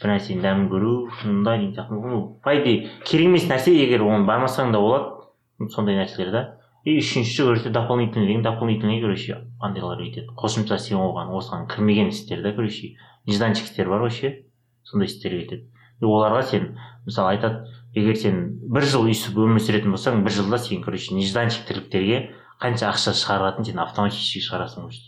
бір 0.02 0.12
нәрсенің 0.12 0.42
дәмін 0.44 0.68
көру 0.68 0.94
мындай 1.24 1.58
деген 1.58 1.74
сияқты 1.76 2.00
ну 2.00 2.40
по 2.44 2.54
идее 2.58 2.90
керек 3.04 3.30
емес 3.30 3.48
нәрсе 3.48 3.72
егер 3.72 4.04
оны 4.04 4.26
бармасаң 4.28 4.72
да 4.72 4.80
болады 4.82 5.70
сондай 5.72 5.96
нәрселер 5.96 6.30
да. 6.32 6.42
И 6.84 6.98
үшіншісі 6.98 7.44
короче 7.46 7.70
дополнительный 7.70 8.26
деген 8.26 8.42
дополнительный 8.42 9.00
короче 9.00 9.38
андайлар 9.60 10.02
өйтеді 10.02 10.34
қосымша 10.36 10.78
сен 10.82 10.98
оған 10.98 11.30
осыған 11.38 11.68
кірмеген 11.70 12.10
істер 12.10 12.42
да 12.42 12.52
короче 12.52 12.96
нежданчик 13.26 13.70
істер 13.70 13.88
бар 13.88 14.10
ше 14.10 14.44
сондай 14.82 15.06
істер 15.06 15.30
кетеді 15.30 15.70
и 16.00 16.04
оларға 16.04 16.42
сен 16.42 16.72
мысалы 17.06 17.36
айтады 17.36 17.70
егер 17.94 18.16
сен 18.16 18.38
бір 18.72 18.86
жыл 18.88 19.08
өйстіп 19.10 19.40
өмір 19.42 19.62
сүретін 19.62 19.94
болсаң 19.94 20.22
бір 20.24 20.36
жылда 20.36 20.58
сен 20.62 20.82
короче 20.84 21.14
нежданчик 21.14 21.66
тірліктерге 21.68 22.22
қанша 22.62 22.88
ақша 22.92 23.14
шығаратынын 23.18 23.68
сен 23.68 23.82
автоматически 23.82 24.42
шығарасың 24.46 24.86
уже. 24.88 25.02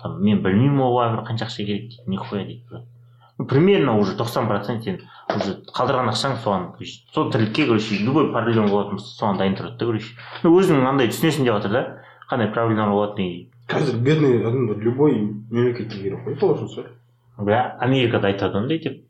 Там 0.00 0.18
мен 0.24 0.42
білмеймін 0.42 0.82
оған 0.82 1.16
бір 1.18 1.24
қанша 1.28 1.48
ақша 1.48 1.66
керек 1.66 1.90
дейді 1.90 2.10
нихуя 2.10 2.44
дейді 2.44 2.84
ну, 3.38 3.46
примерно 3.46 3.98
уже 3.98 4.16
тоқсан 4.16 4.48
процент 4.48 4.84
сен 4.84 5.00
уже 5.34 5.58
қалдырған 5.74 6.10
ақшаң 6.12 6.38
соған 6.44 6.68
сол 7.12 7.30
тірлікке 7.30 7.66
короче 7.66 7.98
любой 7.98 8.30
проблема 8.32 8.68
болатын 8.68 8.98
болса 8.98 9.14
соған 9.18 9.38
дайын 9.38 9.58
тұрады 9.58 9.78
да 9.78 9.86
короче. 9.86 10.14
Ну 10.42 10.54
өзің 10.58 10.86
андай 10.88 11.10
түсінесің 11.10 11.44
деп 11.44 11.58
жатыр 11.58 11.70
да 11.70 11.82
қандай 12.30 12.52
проблема 12.52 12.90
болады 12.90 13.16
деген 13.16 13.50
қазір 13.68 13.96
бедный 13.96 14.40
адамдар 14.46 14.76
любой 14.76 15.14
мемлекетке 15.50 15.98
керек 15.98 16.26
қой 16.26 16.38
сол 16.38 16.86
бля 17.38 17.76
америкада 17.80 18.28
айтады 18.28 18.58
ондай 18.58 18.78
деп 18.78 19.02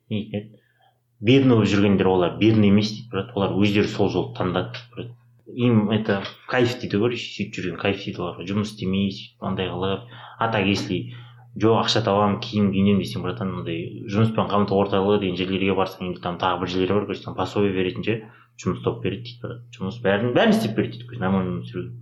бедный 1.21 1.57
болып 1.57 1.69
жүргендер 1.71 2.09
олар 2.11 2.39
бедный 2.39 2.69
емес 2.69 2.91
дейді 2.93 3.11
брат. 3.13 3.35
Олар 3.35 3.55
өздері 3.59 3.89
сол 3.89 4.11
жолды 4.11 4.39
таңдады 4.39 4.73
дейді 4.73 4.95
брат. 4.95 5.13
Им 5.55 5.91
это 5.91 6.23
кайф 6.49 6.79
дейді 6.81 6.99
короче 6.99 7.29
сөйтіп 7.29 7.59
жүрген 7.59 7.81
кайф 7.81 8.05
дейді 8.05 8.23
оларға. 8.23 8.47
Жұмыс 8.49 8.73
істемей 8.75 9.13
сөйтіп 9.13 9.45
андай 9.51 9.69
қылып. 9.71 10.09
А 10.39 10.49
так 10.51 10.67
если 10.67 11.15
жоқ 11.55 11.85
ақша 11.85 12.03
табамын 12.03 12.41
киім 12.43 12.73
киінемін 12.75 13.03
десең 13.05 13.23
братан 13.23 13.53
мындай 13.55 14.07
жұмыспен 14.11 14.49
қамту 14.51 14.75
орталығы 14.75 15.21
деген 15.23 15.37
жерлерге 15.39 15.77
барсаң 15.79 16.09
енді 16.09 16.23
там 16.25 16.39
тағы 16.41 16.65
бір 16.65 16.73
жерлер 16.73 16.95
бар 16.99 17.07
короче 17.07 17.23
там 17.29 17.37
пособие 17.39 17.71
беретін 17.77 18.03
ше 18.03 18.17
жұмыс 18.59 18.83
тауып 18.83 19.05
береді 19.05 19.29
дейді 19.29 19.43
брат. 19.45 19.61
Жұмыс 19.77 20.01
бәрін 20.03 20.35
бәрін 20.35 20.57
істеп 20.57 20.75
береді 20.75 20.99
дейді 20.99 21.07
короче 21.13 21.23
нормально 21.23 21.55
өмір 21.55 21.71
сүруге. 21.71 21.95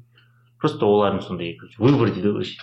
Просто 0.63 0.89
олардың 0.89 1.21
сондай 1.27 1.59
выбор 1.77 2.15
дейді 2.17 2.33
короче 2.33 2.57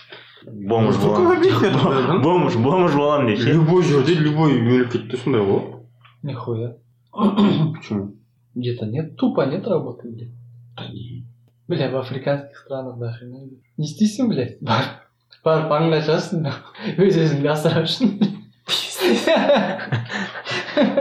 бомж 0.50 0.98
боламын. 0.98 2.22
бомж 2.26 2.56
бомж 2.58 2.96
боламын 2.96 3.30
деп 3.30 3.44
ше 3.44 3.54
любой 3.54 3.84
жерде 3.84 4.14
любой 4.18 4.58
мемлекетте 4.58 5.16
сондай 5.16 5.46
ғой. 5.46 5.79
Нихуя. 6.22 6.76
почему 7.12 8.14
Где-то 8.54 8.86
нет, 8.86 9.16
тупо 9.16 9.46
нет 9.46 9.66
работы, 9.66 10.08
блядь. 10.08 10.30
да 10.76 10.88
не 10.88 11.26
Бля, 11.68 11.88
в 11.90 11.96
африканских 11.96 12.56
странах 12.56 12.98
до 12.98 13.12
хрена. 13.12 13.38
блядь. 13.46 13.62
Не 13.76 13.86
істейсің, 13.86 14.28
блядь. 14.28 14.58
Бар. 14.60 14.84
Барып 15.44 15.72
аңын 15.72 16.00
ашасың 16.02 16.42
да 16.44 16.52
өз 16.98 17.16
өзіңді 17.16 17.48
асырап 17.48 17.86
үшін. 17.86 18.18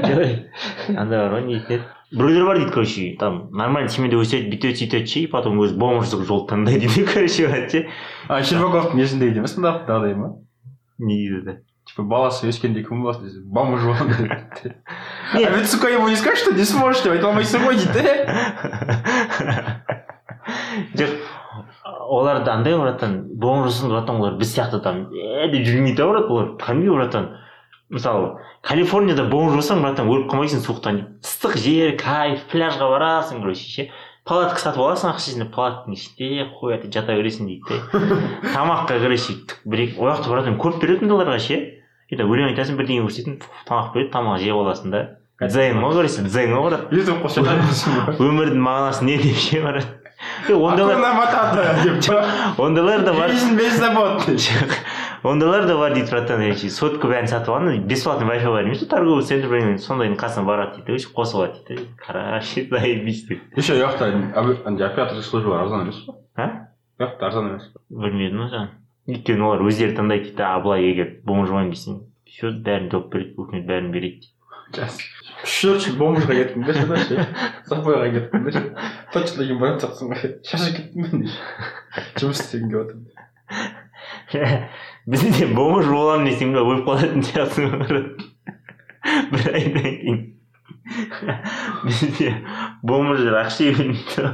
жоқ 0.10 0.50
андай 0.98 1.20
бар 1.20 1.34
ғой 1.34 1.46
не 1.46 1.58
дейтін 1.60 1.76
еді 1.76 1.84
біреулер 2.12 2.46
бар 2.48 2.60
дейді 2.60 2.72
короче 2.74 3.16
там 3.20 3.40
нормально 3.52 3.90
семьяда 3.90 4.20
өседі 4.22 4.50
бүйтеді 4.54 4.80
сөйтеді 4.82 5.12
ше 5.12 5.20
и 5.24 5.28
потом 5.28 5.60
өзі 5.62 5.78
бомждық 5.82 6.26
жолды 6.28 6.54
таңдайды 6.54 6.88
дейді 6.88 7.06
короче 7.14 7.48
брат 7.48 7.72
ше 7.72 7.84
а 8.28 8.42
щербаковтың 8.44 9.02
несінде 9.02 9.30
емес 9.34 9.58
андай 9.58 10.16
ма 10.16 10.34
не 10.98 11.16
дейді 11.16 11.42
да 11.46 11.58
типа 11.90 12.06
баласы 12.14 12.48
өскенде 12.50 12.84
кім 12.86 13.04
боласың 13.04 13.26
десе 13.28 13.42
бомж 13.44 13.84
боламын 13.84 14.30
дейді 14.30 14.76
Нет. 15.34 15.50
а 15.50 15.58
ведь 15.58 15.70
сука 15.70 15.90
ему 15.90 16.08
не 16.08 16.16
скажешь 16.16 16.44
что 16.46 16.54
не 16.54 16.64
сможешь 16.64 17.04
деп 17.04 17.14
айта 17.18 17.28
алмайсың 17.32 17.66
ғой 17.66 17.76
дейді 17.82 18.04
жоқ 20.96 21.12
оларда 22.10 22.54
андай 22.54 22.78
братан 22.78 23.20
бомжсың 23.42 23.90
братан 23.94 24.22
олар 24.22 24.38
біз 24.40 24.56
сияқты 24.56 24.82
там 24.84 25.08
е 25.14 25.50
деп 25.52 25.66
жүрмейді 25.68 25.98
да 25.98 26.08
брат 26.10 26.30
олар 26.30 26.54
кәдімгі 26.62 26.96
братан 26.96 27.30
мысалы 27.90 28.38
калифорнияда 28.66 29.26
бомж 29.30 29.56
болсаң 29.58 29.82
братан 29.84 30.10
өліп 30.10 30.30
қалмайсың 30.32 30.62
суықтан. 30.66 31.00
Ыстық 31.24 31.58
жер 31.58 31.96
кайф 32.00 32.46
пляжға 32.52 32.90
барасың 32.92 33.42
короче 33.42 33.66
ше. 33.66 33.88
Палатка 34.28 34.62
сатып 34.62 34.84
аласың 34.84 35.14
ақша 35.14 35.34
жинап 35.34 35.54
палатканың 35.56 35.98
ішінде 35.98 36.46
қоя 36.60 36.78
жата 36.86 37.16
бересің 37.18 37.50
дейді 37.50 37.64
да 37.70 38.20
тамаққа 38.56 39.00
короче 39.02 39.38
бір 39.66 39.86
екі 39.88 39.98
ол 39.98 40.12
жақта 40.12 40.34
братан 40.34 40.60
көп 40.62 40.78
беретін 40.84 41.16
оларға 41.16 41.40
ше. 41.42 41.60
Да 42.18 42.26
өлең 42.26 42.50
айтасың 42.50 42.80
бірдеңе 42.80 43.06
көрсететін 43.06 43.40
тамақ 43.68 43.94
береді 43.94 44.12
тамақ 44.16 44.42
жеп 44.42 44.58
аласың 44.64 44.94
да. 44.96 45.06
Дзен 45.40 45.78
ғой 45.80 45.94
короче 45.96 46.26
дзен 46.26 46.52
ғой 46.56 46.66
брат 46.70 46.90
ютуб 46.92 47.22
қосып 47.24 47.46
өмірдің 48.20 48.60
мағынасы 48.66 49.06
не 49.08 49.18
деп 49.22 49.38
ше 49.40 49.62
брат 49.64 49.86
е, 50.50 50.54
ондайлар 50.54 50.98
деп 51.84 52.02
да 53.06 53.14
бар. 53.14 53.32
Ондайлар 55.24 55.66
да 55.68 55.78
бар 55.78 55.94
дейді 55.94 56.12
братан 56.12 56.44
сотка 56.72 57.08
бәрін 57.08 57.28
сатып 57.32 57.56
алған 57.56 57.86
бесплатный 57.88 58.28
вай 58.28 58.40
фай 58.40 58.52
бар 58.52 58.68
емес 58.68 58.84
торговый 58.88 59.24
центр 59.24 59.48
бірдеңе 59.52 59.80
сондайдың 59.84 60.20
қасына 60.20 60.46
барады 60.48 60.80
дейді 60.80 60.88
короче 60.88 61.14
қосып 61.16 61.40
алады 61.40 61.64
дейді 61.68 61.88
короче 62.04 62.68
заебись 62.72 63.24
дейді 63.28 63.42
еще 63.56 63.80
ұяқта 63.80 64.12
андай 64.66 64.88
оператор 64.88 65.24
служба 65.24 65.62
арзан 65.62 65.88
емес 65.88 66.04
па 66.08 66.16
а? 66.36 66.50
Ұяқта 67.00 67.32
арзан 67.32 67.52
емес 67.54 67.72
па 67.74 67.84
білмедім 67.90 68.46
ғой 68.46 68.54
жаңа 68.56 68.70
өйткені 69.10 69.46
олар 69.48 69.64
өздері 69.68 69.96
таңдайды 69.98 70.30
дейді 70.30 70.46
а 70.46 70.60
былай 70.64 70.86
егер 70.88 71.10
бомжымаймын 71.28 71.74
десең 71.74 72.02
все 72.30 72.52
бәрін 72.66 72.90
жауып 72.94 73.10
береді 73.14 73.42
өкімет 73.44 73.66
бәрін 73.70 73.92
береді 73.96 74.32
жас. 74.76 75.00
Үш 75.44 75.56
төрт 75.64 75.86
жыл 75.86 75.96
бомжға 76.00 76.36
кеттім 76.36 76.66
да 76.68 76.74
ше. 76.76 77.28
Запойға 77.70 78.10
кеттім 78.16 78.46
да 78.46 78.54
ше. 78.56 78.64
Точно 79.14 79.46
кейін 79.46 79.62
сияқтысың 79.62 80.12
ғой 80.14 80.34
шаршап 80.46 80.76
кеттім 80.78 81.00
мен 81.06 81.30
жұмыс 82.20 82.44
істегім 82.44 82.74
келіп 82.74 82.90
жатыр 82.90 83.08
бізде 85.10 85.48
бомж 85.58 85.88
боламын 85.90 86.30
десең 86.30 86.54
бе 86.54 86.66
өліп 86.66 86.86
қалатын 86.90 87.26
сияқтысың 87.26 87.72
ғой 87.74 88.04
бір 89.32 89.50
айдан 89.54 89.96
кейін. 90.04 90.20
Бізде 91.86 92.34
бомждар 92.84 93.40
ақша 93.44 93.70
бермейді 93.70 94.26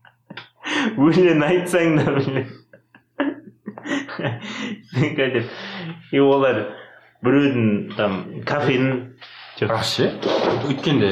өлең 1.04 1.44
айтсаң 1.46 1.98
да 1.98 2.14
блин 2.16 2.46
қазір 5.18 5.48
и 6.12 6.20
олар 6.20 6.60
біреудің 7.24 7.96
там 7.96 8.20
кафенің 8.48 9.00
бірақ 9.60 9.84
ше 9.84 10.10
өйткенде 10.68 11.10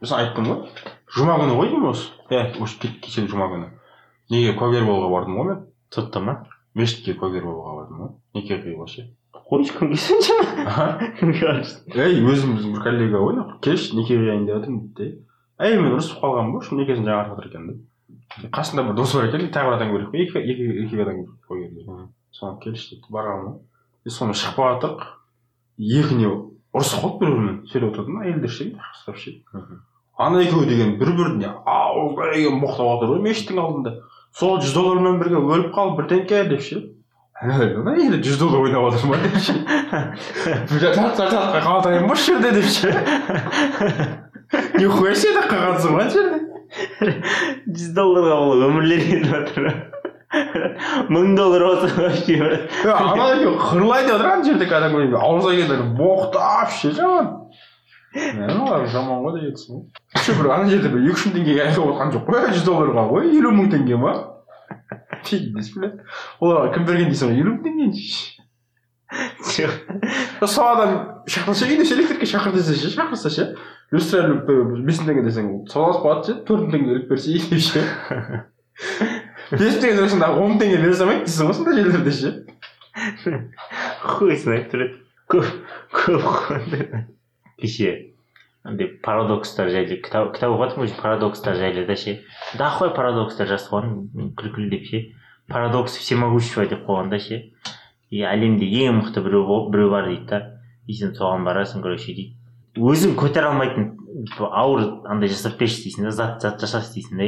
мен 0.00 0.14
айттым 0.16 0.48
ғой. 0.50 0.64
Жұма 1.16 1.36
күні 1.40 1.56
ғой 1.58 1.70
деймін 1.72 1.90
осы? 1.90 2.10
Иә 2.30 2.44
осы 2.62 2.90
кешегі 3.02 3.32
жұма 3.32 3.48
күні. 3.52 3.70
Неге 4.30 4.54
куәгер 4.58 4.84
болуға 4.86 5.10
бардым 5.14 5.40
ғой 5.40 5.48
мен? 5.50 5.62
Сотта 5.90 6.20
ма? 6.22 6.36
Мешітке 6.78 7.16
куәгер 7.18 7.48
болуға 7.48 7.80
бардым 7.80 8.04
ғой. 8.04 8.12
Неке 8.38 8.60
қиюға 8.62 8.86
ше? 8.90 9.08
Қой 9.50 9.64
ешкім 9.64 9.90
келсінші 9.90 10.36
ей 11.96 12.20
өзіміздің 12.22 12.76
бір 12.76 12.84
коллега 12.84 13.22
ғой 13.24 13.40
келші 13.64 13.96
неке 13.98 14.18
қияйын 14.20 14.46
деп 14.46 14.60
жатырмын 14.60 14.82
дейді 14.94 15.10
де. 15.10 15.24
Ей 15.66 15.80
мен 15.80 15.96
ұрысып 15.96 16.20
қалғанмын 16.22 16.54
ғой 16.54 16.62
общем 16.62 16.80
некесін 16.80 17.08
жаңартып 17.10 17.40
жатыр 17.40 17.50
екен 17.50 17.66
да 17.66 17.78
қасында 18.54 18.86
бір 18.88 18.96
досы 19.00 19.18
бар 19.18 19.28
екен 19.28 19.50
тағы 19.50 19.70
бір 19.70 19.76
адам 19.78 19.92
керек 19.94 20.10
қой. 20.12 20.24
Екі 20.24 20.38
екі 20.86 21.02
адам 21.02 21.22
керек 21.24 21.50
куәгер 21.50 22.08
соған 22.36 22.58
келші 22.62 22.94
дейді 22.94 23.14
барғанмын 23.14 23.58
и 24.06 24.12
сонымен 24.14 24.38
шығып 24.38 24.56
бара 24.60 24.76
жатырық 24.76 25.00
екіне 26.00 26.30
ұрысып 26.70 27.02
қалды 27.02 27.18
бір 27.20 27.32
бірімен 27.34 27.56
сөйлеп 27.72 27.90
отырды 27.90 28.14
ма 28.14 28.24
әйелдер 28.24 28.52
ше 28.54 28.68
ұстап 28.94 29.18
ше 29.18 29.34
ана 30.20 30.42
екеуі 30.44 30.68
деген 30.68 30.94
бір 31.00 31.10
біріне 31.18 31.50
ауылдан 31.66 32.60
боқтап 32.62 32.86
жатыр 32.94 33.12
ғой 33.14 33.22
мешіттің 33.26 33.60
алдында 33.64 33.96
сол 34.36 34.60
жүз 34.62 34.74
доллармен 34.76 35.18
бірге 35.20 35.40
өліп 35.40 35.74
қалып 35.74 36.00
бір 36.00 36.08
теңке 36.14 36.44
деп 36.50 36.62
ше. 36.62 36.82
Ана 37.40 37.96
енді 37.96 38.20
жүз 38.22 38.38
доллар 38.38 38.66
ойнап 38.68 38.92
жатыр 38.92 39.08
ма? 39.10 39.16
деп 39.24 39.36
ше. 39.40 39.54
Қалатайын 41.64 42.06
ба 42.06 42.14
осы 42.14 42.34
жерде 42.34 42.50
деп 42.60 42.68
ше 42.70 42.88
нихуя 44.80 45.14
себе 45.14 45.42
қалғансың 45.48 45.96
ғой 45.96 46.04
ана 46.04 46.14
жерде 46.14 46.39
жүз 46.70 47.94
долларға 47.96 48.36
ол 48.44 48.64
өмірлер 48.68 49.02
кетіп 49.04 49.26
жатыр. 49.30 49.70
Мың 51.10 51.34
доллар 51.34 51.64
болса 51.66 51.88
вообще 51.96 52.36
ана 52.86 53.30
екеуі 53.34 53.56
қырлайды 53.58 54.12
жатыр 54.12 54.28
ана 54.30 54.44
жерде 54.46 54.68
кәдімгі 54.70 55.18
ауызға 55.18 55.54
келгенде 55.56 55.88
боқтап 55.98 56.70
ше 56.76 56.92
жаман. 56.94 57.32
Олар 58.14 58.86
жаман 58.90 59.24
ғой 59.24 59.40
дегенсің 59.40 59.74
ғой. 59.74 59.82
Еще 60.14 60.36
бір 60.38 60.52
ана 60.54 60.70
жерде 60.70 60.92
бір 60.92 61.08
екі 61.08 61.16
үш 61.16 61.26
мың 61.26 61.34
теңгеге 61.38 61.64
айырылып 61.66 61.96
отқан 61.96 62.14
жоқ 62.14 62.30
қой 62.30 62.46
жүз 62.54 62.64
долларға 62.68 63.06
ғой 63.10 63.32
елу 63.40 63.50
мың 63.58 63.72
теңге 63.74 63.98
ма? 63.98 64.14
Оларға 66.38 66.74
кім 66.76 66.86
берген 66.86 67.10
дейсің 67.10 67.32
ғой 67.32 67.42
елу 67.42 67.56
мың 67.56 67.62
теңгені? 67.66 68.06
Сол 70.46 70.68
адам 70.70 71.24
шақырса 71.26 71.66
үйіне 71.66 71.82
электрикке 71.90 72.26
шақыр 72.30 72.54
десе 72.54 72.78
ше 72.78 72.94
шақырса 72.94 73.30
ше? 73.34 73.48
Люстра 73.94 74.22
іліп 74.26 74.50
бес 74.86 75.00
мың 75.00 75.10
теңге 75.10 75.24
десең 75.26 75.50
салғыласып 75.72 76.04
қалады 76.04 76.26
ше 76.28 76.36
төрт 76.48 76.62
мың 76.66 76.72
теңге 76.74 76.94
іліп 76.94 77.08
берсе 77.10 77.38
деп 77.50 77.62
ше 77.66 77.82
бес 79.50 79.74
мың 79.74 79.80
теңге 79.82 79.96
берсең 80.04 80.22
дағы 80.22 80.44
он 80.44 80.52
мың 80.52 80.60
теңге 80.62 80.78
бере 80.84 80.94
салмайды 81.00 81.26
дейсің 81.26 81.50
ғой 81.50 81.56
сондай 81.58 81.74
жерлерде 81.80 82.12
ше 82.20 82.28
хуйсын 84.04 84.56
айтып 84.56 84.70
тұрады 84.74 84.92
көп 85.30 85.46
көп 85.98 86.22
кеше 87.60 87.90
андай 88.64 88.90
парадокстар 89.04 89.70
жайлы 89.72 90.00
кітап 90.04 90.34
кітап 90.34 90.54
оқып 90.54 90.66
жатырмын 90.66 90.90
ғой 90.90 91.00
парадокстар 91.02 91.56
жайлы 91.60 91.86
да 91.88 91.96
ше 91.96 92.18
дохуй 92.60 92.92
парадокстар 92.96 93.48
жазып 93.50 93.74
қойған 93.74 94.34
күлкілі 94.38 94.70
деп 94.74 94.88
ше 94.90 95.04
парадокс 95.50 95.96
всемогущего 95.98 96.66
деп 96.68 96.84
қойған 96.86 97.10
да 97.10 97.18
ше 97.18 97.40
и 98.10 98.22
әлемде 98.26 98.68
ең 98.84 99.00
мықты 99.00 99.22
біреу 99.24 99.64
біреу 99.70 99.90
бар 99.94 100.10
дейді 100.10 100.26
да 100.30 100.40
и 100.86 100.98
сен 100.98 101.14
соған 101.16 101.46
барасың 101.46 101.82
короче 101.82 102.12
дейді 102.12 102.39
өзің 102.76 103.16
көтере 103.18 103.48
алмайтын 103.50 103.96
типа 104.30 104.50
ауыр 104.62 104.84
андай 105.10 105.28
жасап 105.32 105.58
берші 105.58 105.84
дейсің 105.88 106.04
да 106.08 106.10
зат 106.14 106.42
зат 106.42 106.60
жасашы 106.62 106.94
дейсің 106.94 107.18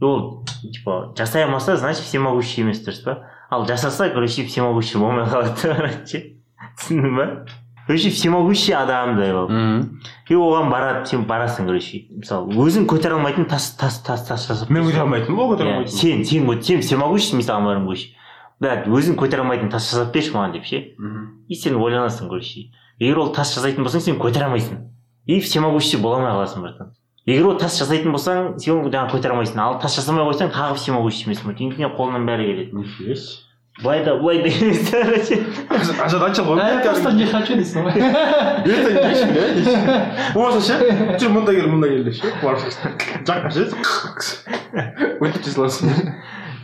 да 0.00 0.06
ол 0.06 0.44
типа 0.72 1.12
жасай 1.18 1.44
алмаса 1.44 1.76
значит 1.76 2.04
всемогущий 2.04 2.62
емес 2.62 2.80
дұрыс 2.86 3.02
па? 3.04 3.18
Ал 3.50 3.66
жасаса 3.66 4.10
короче 4.10 4.44
всемогущий 4.44 4.98
болмай 5.00 5.26
қалады 5.26 5.56
короче. 5.62 6.36
Түсіндің 6.78 7.16
ба? 7.16 7.26
Короче 7.86 8.10
всемогущий 8.10 8.74
адам 8.76 9.16
да 9.16 9.28
ол. 9.42 9.48
И 10.28 10.34
оған 10.36 10.68
барады 10.70 11.06
сен 11.08 11.24
барасың 11.24 11.66
короче. 11.66 12.04
Мысалы 12.12 12.52
өзің 12.52 12.84
көтере 12.86 13.16
алмайтын 13.16 13.46
тас 13.48 13.70
тас 13.80 14.02
тас 14.04 14.26
тас 14.28 14.46
жасап 14.46 14.68
мен 14.70 14.84
көтере 14.84 15.00
алмайтынмын 15.06 15.40
ғой 15.40 15.54
көтере 15.56 15.70
Иә, 15.70 15.76
алмайтынмын. 15.78 15.98
сен 15.98 16.24
сен 16.24 16.62
сен 16.62 16.80
всемогущий 16.84 17.36
мен 17.36 17.46
саған 17.46 17.64
барамын 17.64 17.86
короче. 17.88 18.12
Да 18.60 18.74
өзің 18.84 19.16
көтере 19.16 19.40
алмайтын 19.42 19.70
тас 19.72 19.88
жасап 19.90 20.12
берші 20.14 20.34
маған 20.36 20.52
деп 20.58 20.64
ше. 20.68 20.82
И 21.48 21.54
сен 21.54 21.76
ойланасың 21.80 22.28
короче. 22.28 22.68
Егер 22.98 23.18
ол 23.18 23.32
тас 23.32 23.54
жасайтын 23.56 23.84
болсаң 23.86 24.00
сен 24.04 24.16
көтере 24.20 24.44
алмайсың. 24.48 24.76
И 25.26 25.40
всемогущий 25.40 25.98
бола 26.00 26.16
алмай 26.18 26.32
қаласың 26.32 26.62
братан 26.62 26.94
егер 27.26 27.46
ол 27.46 27.58
тас 27.58 27.78
жасайтын 27.80 28.12
болсаң 28.14 28.58
сен 28.58 28.78
оны 28.78 28.90
жаңағы 28.92 29.10
көтере 29.16 29.32
алмайсың. 29.34 29.58
Ал 29.60 29.78
тас 29.82 29.96
жасамай 29.98 30.24
қойсаң 30.28 30.48
тағы 30.54 30.74
всемогущий 30.80 31.28
емессің 31.28 31.50
ғой 31.50 31.58
теңдене 31.58 31.92
қолыңнан 31.98 32.24
бәрі 32.28 32.44
келеді. 32.48 32.72
Нифига 32.76 33.14
себе. 33.14 33.44
Былай 33.78 34.04
да 34.04 34.16
былай 34.18 34.42
да 34.42 34.48
емес 34.48 34.90
короче. 34.90 35.36
Ожидатель 36.02 36.42
ғой 36.42 36.58
я 36.58 36.80
просто 36.82 37.12
не 37.12 37.26
хочу 37.26 37.54
дейсің 37.54 37.84
ғой 37.86 37.94
иә 37.94 38.08
дейсің 38.66 39.78
болмаса 40.34 40.60
ше 40.66 40.74
жүр 41.20 41.30
мында 41.36 41.54
кел 41.54 41.68
мында 41.70 41.86
кел 41.92 42.02
деп 42.08 42.14
ше 42.18 42.32
барып 42.42 42.60
жаққа 43.28 43.50
ше 43.54 43.62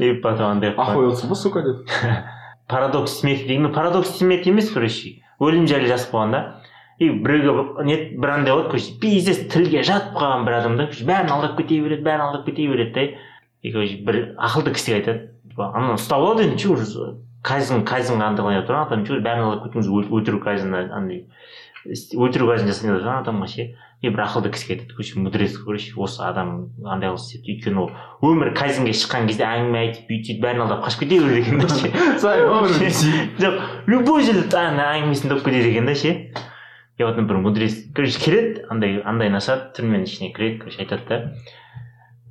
и 0.01 0.13
потом 0.15 0.47
андай 0.57 0.75
охуелся 0.75 1.29
ба 1.29 1.35
сука 1.37 1.63
деп 1.63 1.87
парадокс 2.67 3.21
смерти. 3.21 3.47
Деген 3.47 3.73
парадокс 3.73 4.19
смерти 4.19 4.49
емес 4.49 4.71
короче. 4.71 5.23
Өлім 5.45 5.67
жайлы 5.71 5.91
жазып 5.91 6.15
қойған 6.15 6.33
да. 6.33 6.43
И 6.99 7.11
біреуге 7.11 7.85
не 7.85 7.97
бір 8.15 8.31
андай 8.37 8.55
болады 8.55 8.71
короче 8.71 8.95
пиздец 9.03 9.41
тілге 9.53 9.83
жатып 9.83 10.15
қалған 10.15 10.45
бір 10.47 10.59
адам 10.61 10.77
да 10.79 10.89
бәрін 10.95 11.33
алдап 11.35 11.57
кете 11.59 11.81
береді 11.83 12.07
бәрін 12.07 12.27
алдап 12.29 12.47
кете 12.47 12.69
береді 12.71 12.93
да 12.95 13.07
и 13.63 13.73
короче 13.73 13.97
бір 14.07 14.21
ақылды 14.39 14.75
кісіге 14.77 14.97
айтады. 15.01 15.29
Ананы 15.57 15.99
ұстап 15.99 16.23
алады 16.23 16.47
енді 16.47 16.63
че 16.63 16.69
уже 16.71 17.17
кайзен 17.43 17.85
кайзенға 17.85 18.31
андай 18.31 18.47
қылып 18.47 18.69
тұр 18.69 18.79
адам 18.81 19.05
че 19.07 19.19
бәрін 19.19 19.49
алдап 19.49 19.67
кетіңіз 19.67 19.91
өлтіру 19.91 20.41
кайзен 20.45 20.75
андай 20.75 21.25
өлтіру 21.85 22.49
кайзен 22.49 22.71
жасайын 22.71 22.95
деп 22.95 23.03
жатыр 23.05 23.21
адамға 23.21 23.49
ше 23.51 23.67
и 24.05 24.11
бір 24.11 24.25
ақылды 24.25 24.51
кісіге 24.55 24.75
айтады 24.75 24.97
короче 24.97 25.21
мудрец 25.21 25.57
короче 25.59 25.93
осы 25.97 26.23
адам 26.25 26.71
андай 26.85 27.11
қылып 27.13 27.21
істепті 27.21 27.55
өйткені 27.55 27.81
ол 27.83 27.91
өмірі 28.25 28.55
кайзенге 28.57 28.93
шыққан 28.97 29.29
кезде 29.29 29.45
әңгіме 29.49 29.81
айтып 29.81 30.09
бүйтіп 30.09 30.29
сөйтіп 30.29 30.43
бәрін 30.45 30.65
алдап 30.65 30.85
қашып 30.85 31.05
кете 31.05 31.21
береді 31.21 31.41
екен 31.45 31.61
да 31.61 31.69
ше 31.69 31.93
жоқ 33.45 33.61
любой 33.89 34.25
жерде 34.25 34.65
әңгімесін 34.65 35.33
тауып 35.33 35.45
кетеді 35.45 35.71
екен 35.73 35.87
да 35.87 35.95
ше. 35.95 36.13
И 36.97 37.03
потом 37.03 37.27
бір 37.27 37.37
мудрец 37.43 37.75
короче 37.95 38.21
келеді 38.21 38.67
андай 38.71 39.01
андайын 39.03 39.35
ашады 39.35 39.73
түрменің 39.75 40.05
ішіне 40.07 40.31
кіреді 40.35 40.61
короче 40.63 40.85
айтады 40.85 41.09
да. 41.09 41.17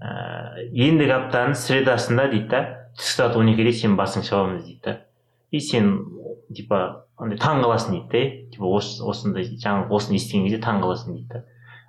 Ыыы 0.03 0.87
ендігі 0.87 1.15
аптаның 1.17 1.57
средасында 1.59 2.29
дейді 2.31 2.47
да 2.53 2.61
түскі 2.95 3.17
сағат 3.17 3.35
он 3.41 3.51
екіде 3.51 3.73
сенің 3.75 3.97
басың 3.99 4.23
шабамыз 4.23 4.63
дейді 4.63 4.79
да. 4.85 4.95
И 5.51 5.59
сен 5.59 5.91
типа 6.55 7.05
андай 7.17 7.41
таң 7.43 7.59
қаласың 7.65 7.97
дейді 7.97 8.07
да 8.13 8.23
типа 8.53 8.69
осы 8.77 9.03
осындай 9.03 9.49
жаңағы 9.51 9.93
осыны 9.97 10.19
естіген 10.19 10.47
кезде 10.47 10.61
таң 10.63 10.81
қаласың 10.83 11.17
дейді 11.17 11.29
да. 11.33 11.43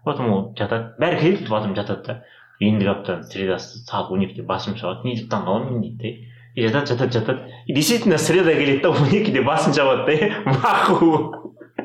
Потом 0.05 0.33
ол 0.33 0.45
жатады. 0.59 0.95
Бәрі 1.01 1.21
келеді 1.21 1.49
потом 1.49 1.75
жатады 1.77 2.07
да. 2.07 2.21
Ендігі 2.61 2.93
аптаның 2.93 3.27
средасы 3.29 3.83
сағат 3.85 4.13
он 4.15 4.25
екіде 4.27 4.45
басым 4.49 4.79
шабады. 4.81 5.09
Не 5.09 5.19
деп 5.19 5.31
таң 5.33 5.47
қаламын 5.49 5.75
мен 5.75 5.83
дейді 5.85 6.01
да 6.03 6.35
и 6.55 6.67
жатады 6.67 6.87
жатады 6.87 7.13
жатады. 7.13 7.41
И 7.67 7.75
действительно 7.75 8.19
среда 8.19 8.55
келеді 8.55 8.83
да 8.83 8.91
он 8.91 9.09
екіде 9.11 9.43
басын 9.43 9.75
шабады 9.75 10.07
да 10.07 10.31
маху! 10.45 11.35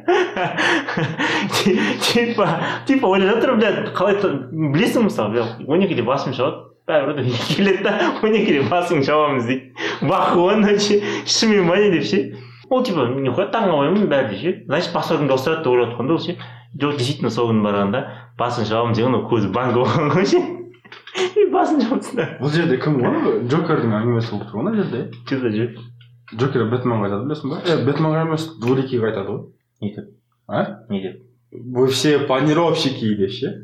Типа 2.01 2.61
типа 2.85 3.07
ойлап 3.07 3.35
жатыр 3.35 3.55
блядь 3.57 3.93
қалай 3.97 4.15
білесің 4.51 5.09
мысалы 5.09 5.45
он 5.67 5.81
екіде 5.81 6.03
басым 6.03 6.33
шабады. 6.33 6.69
Бәрібір 6.89 7.33
келеді 7.55 7.83
да 7.83 8.13
он 8.21 8.35
екіде 8.35 8.61
басың 8.69 9.03
шабамыз 9.05 9.45
дейді. 9.49 9.73
Бақуан 10.01 10.65
ше 10.77 11.01
шынымен 11.25 11.67
ба 11.67 11.77
не 11.77 11.89
деп 11.97 12.05
ше. 12.05 12.35
ол 12.70 12.84
типа 12.84 13.06
нихуя 13.14 13.48
таң 13.52 13.70
қалмаймын 13.70 14.08
бәрі 14.10 14.30
де 14.32 14.40
ше 14.40 14.52
значит 14.66 14.94
басқа 14.94 15.18
күнде 15.20 15.34
ауыстырады 15.36 15.64
деп 15.64 15.72
ойлап 15.72 15.90
жатқан 15.92 16.08
да 16.08 16.14
ол 16.14 16.22
ше 16.24 16.36
жоқ 16.80 16.96
действительно 16.98 17.30
сол 17.30 17.50
күні 17.50 17.64
барғанда 17.64 18.04
басын 18.38 18.68
шабамыз 18.68 18.98
деген 18.98 19.18
ол 19.18 19.26
көзі 19.30 19.50
банго 19.54 19.84
болған 19.84 20.10
ғой 20.14 20.26
ше 20.26 20.40
и 21.38 21.46
басын 21.52 21.82
жауыпсың 21.84 22.18
да 22.20 22.28
бұл 22.40 22.54
жерде 22.54 22.78
кім 22.82 22.98
ғой 23.02 23.42
джокердің 23.46 23.94
әңгімесі 24.00 24.32
болып 24.32 24.48
тұр 24.48 24.58
ғой 24.58 24.66
мына 24.68 24.80
жерде 24.80 25.02
че 25.28 25.38
за 25.42 25.52
жер 25.54 25.76
джокер 26.34 26.66
бэтменға 26.72 27.10
айтады 27.10 27.28
білесің 27.28 27.52
ба 27.52 27.60
е 27.68 27.76
бэтменға 27.86 28.24
емес 28.26 28.48
двуликийге 28.62 29.10
айтады 29.10 29.36
ғой 29.36 29.44
не 29.84 29.94
деп 29.94 30.10
а 30.48 30.64
не 30.88 31.02
деп 31.04 31.22
вы 31.52 31.86
все 31.88 32.18
планировщики 32.26 33.14
деп 33.20 33.30
ше 33.30 33.54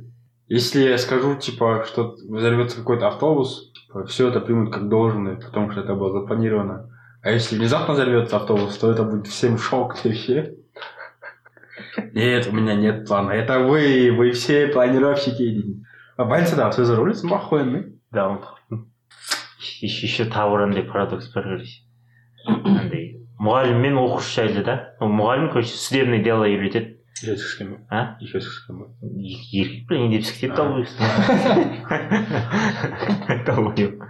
если 0.46 0.88
я 0.88 0.98
скажу 0.98 1.34
типа 1.36 1.84
что 1.86 2.14
взорвется 2.28 2.78
какой-то 2.78 3.08
автобус 3.08 3.72
типа, 3.72 4.04
все 4.04 4.28
это 4.28 4.40
примут 4.40 4.72
как 4.72 4.88
должное 4.88 5.36
потому 5.36 5.70
что 5.72 5.80
это 5.80 5.94
было 5.94 6.12
запланировано 6.20 6.90
А 7.25 7.31
если 7.31 7.57
внезапно 7.57 7.95
взорвется 7.95 8.37
автобус, 8.37 8.77
то 8.77 8.91
это 8.91 9.03
будет 9.03 9.27
всем 9.27 9.57
шок 9.57 9.97
вообще. 10.03 10.53
Нет, 12.13 12.47
у 12.47 12.51
меня 12.51 12.75
нет 12.75 13.07
плана. 13.07 13.31
Это 13.31 13.59
вы, 13.59 14.13
вы 14.15 14.31
все 14.31 14.67
планировщики. 14.67 15.81
А 16.15 16.23
больницадағы 16.23 16.77
сөзі 16.77 16.93
ойлайсың 16.95 17.31
ба 17.31 17.41
охуенный 17.41 17.81
да 18.15 18.29
он 18.29 18.85
еще 19.81 20.23
андай 20.31 20.83
парадокс 20.87 21.27
бар 21.33 21.59
андай 22.47 23.19
мұғалім 23.35 23.81
мен 23.83 23.99
оқушы 23.99 24.31
жайлы 24.39 24.63
да? 24.63 24.75
Мұғалім 25.01 25.51
короче 25.51 25.75
судебное 25.75 26.23
дело 26.23 26.47
үйретеді 26.47 26.94
еще 27.25 27.37
сікскен 27.37 27.69
ба 27.73 27.77
а? 27.89 28.17
Еще 28.21 28.39
сікскен 28.41 28.77
ба 28.77 28.85
Екі- 29.01 29.61
еркек 29.61 29.87
пе 29.89 29.97
не 29.97 30.09
деп 30.13 30.25
сіктеп 30.25 30.55
долбоеб 30.55 30.87
долбоеб 33.45 34.03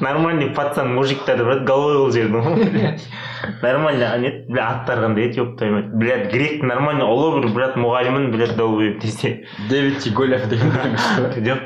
нормальный 0.00 0.50
пацан 0.54 0.94
мужиктар 0.94 1.44
брат 1.44 1.64
головой 1.64 1.96
ол 1.96 2.10
жердің 2.10 2.70
блядь. 2.72 3.08
нормально 3.62 4.12
а 4.12 4.18
нет 4.18 4.46
бля 4.48 4.68
аттары 4.70 5.06
қандай 5.06 5.28
еді 5.28 5.40
ёб 5.44 5.56
твою 5.58 5.74
мать 5.74 5.92
блядь 5.92 6.32
грек 6.32 6.62
нормально 6.62 7.04
ұлы 7.04 7.40
бір 7.40 7.52
брат 7.52 7.76
мұғалімін 7.76 8.30
блядь 8.32 8.56
долбоеб 8.56 9.00
десе 9.00 9.44
дэвид 9.68 9.98
тиголев 9.98 10.48
деген 10.48 10.72
жоқ 11.44 11.60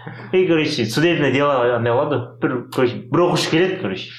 и 0.32 0.46
короче 0.46 0.84
судебное 0.84 1.32
дело 1.32 1.76
андай 1.76 1.92
болады 1.92 2.16
ғой 2.16 2.40
бір 2.40 2.70
короче 2.74 2.96
бір 3.10 3.20
оқушы 3.20 3.50
келеді 3.50 3.80
короче. 3.80 4.10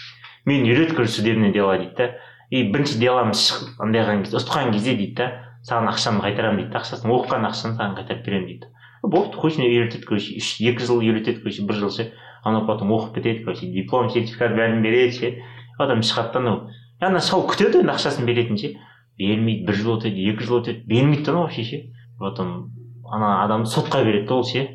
Мені 0.45 0.71
үйрет 0.73 0.93
короче 0.93 1.11
судебное 1.11 1.51
дело 1.51 1.77
дейді 1.77 1.93
да. 1.97 2.15
И 2.49 2.63
бірінші 2.71 2.97
деломыз 2.99 3.39
шығып 3.47 3.79
андай 3.79 4.01
қылған 4.03 4.23
кезде 4.23 4.37
ұтқан 4.37 4.71
кезде 4.73 4.95
дейді 4.95 5.15
да. 5.15 5.27
Саған 5.67 5.91
ақшаны 5.91 6.23
қайтарамын 6.25 6.63
дейді 6.63 6.79
ақшасын 6.81 7.11
оқыған 7.11 7.47
ақшаны 7.51 7.77
саған 7.77 7.95
қайтарып 7.99 8.25
беремін 8.25 8.47
дейді 8.49 8.71
болды 9.03 9.37
қойсын 9.41 9.65
үйретеді 9.65 10.05
короче 10.07 10.37
үш 10.37 10.55
екі 10.61 10.85
жыл 10.85 11.01
үйретеді 11.01 11.41
короче 11.43 11.65
бір 11.65 11.79
жыл 11.83 11.93
ше 11.95 12.11
анау 12.43 12.65
потом 12.65 12.91
оқып 12.91 13.15
бітеді 13.15 13.43
короче 13.45 13.67
диплом 13.67 14.09
сертификат 14.09 14.55
бәрін 14.57 14.81
береді 14.81 15.17
ше. 15.17 15.31
Потом 15.77 16.01
шығады 16.01 16.33
да 16.33 16.39
анау. 16.39 16.57
Ана 17.01 17.21
шал 17.21 17.45
күтеді 17.49 17.81
енді 17.81 17.93
ақшасын 17.93 18.25
беретінін 18.25 18.57
ше. 18.57 18.73
Бермейді 19.19 19.65
бір 19.67 19.77
жыл 19.77 19.95
өтеді 19.97 20.27
екі 20.31 20.47
жыл 20.47 20.61
өтеді 20.61 20.85
бермейді 20.89 21.25
да 21.25 21.31
анау 21.31 21.43
вообще 21.45 21.63
ше. 21.63 21.81
Потом 22.19 22.71
ана 23.05 23.43
адамды 23.43 23.69
сотқа 23.69 24.03
береді 24.03 24.27
да 24.27 24.35
ол 24.35 24.45
ше. 24.45 24.67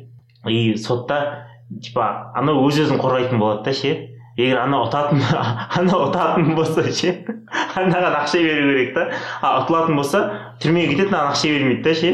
И 0.47 0.75
сотта 0.77 1.47
типа 1.83 2.31
анау 2.35 2.63
өз 2.67 2.79
өзін 2.85 3.01
қорғайтын 3.03 3.39
болады 3.39 3.65
да 3.67 3.73
ше. 3.73 3.95
Егер 4.37 4.61
анау 4.63 4.87
ұтатын 4.87 5.23
анау 5.81 6.07
ұтатын 6.07 6.55
болса 6.55 6.83
ше 6.91 7.17
анаған 7.75 8.21
ақша 8.23 8.43
беру 8.43 8.71
керек 8.71 8.93
та. 8.95 9.09
А 9.41 9.57
ұтылатын 9.63 9.95
болса 9.97 10.46
түрмеге 10.61 10.93
кетеді 10.93 11.13
маған 11.13 11.33
ақша 11.33 11.51
бермейді 11.53 11.83
да 11.83 11.93
ше 11.95 12.11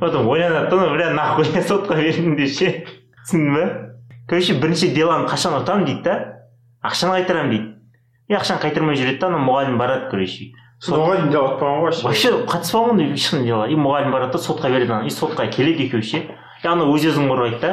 потом 0.00 0.28
ойланады 0.28 0.70
да 0.70 0.90
бля 0.92 1.10
нахуй 1.14 1.46
я 1.54 1.62
сотқа 1.62 1.96
бердім 1.96 2.36
деп 2.36 2.50
ше 2.50 2.72
түсіндің 3.26 3.54
ба 3.54 3.64
короче 4.28 4.54
бірінші 4.54 4.92
делоны 4.94 5.28
қашан 5.30 5.58
ұтамын 5.60 5.86
дейді 5.86 6.02
да 6.06 6.16
ақшаны 6.82 7.18
қайтарамын 7.18 7.50
дейді 7.50 7.68
и 8.28 8.36
ақшаны 8.38 8.62
қайтармай 8.62 8.98
жүреді 8.98 9.18
да 9.20 9.32
ана 9.32 9.42
мұғалім 9.42 9.78
барады 9.78 10.10
короче 10.10 10.52
дейін 10.82 11.30
дело 11.30 11.52
атпаған 11.52 11.82
ғой 11.82 11.98
вообще 12.02 12.32
қатыспаған 12.50 13.02
ғой 13.02 13.12
ешқандай 13.14 13.46
дело 13.46 13.66
и 13.70 13.76
мұғалім 13.78 14.14
барады 14.14 14.38
да 14.38 14.42
сотқа 14.42 14.70
береді 14.70 14.96
ана 14.96 15.06
и 15.06 15.14
сотқа 15.14 15.46
келеді 15.50 15.86
екеуі 15.86 16.02
ше 16.02 16.22
и 16.62 16.66
анау 16.66 16.94
өз 16.96 17.06
өзін 17.10 17.30
қорғайды 17.30 17.60
да 17.62 17.72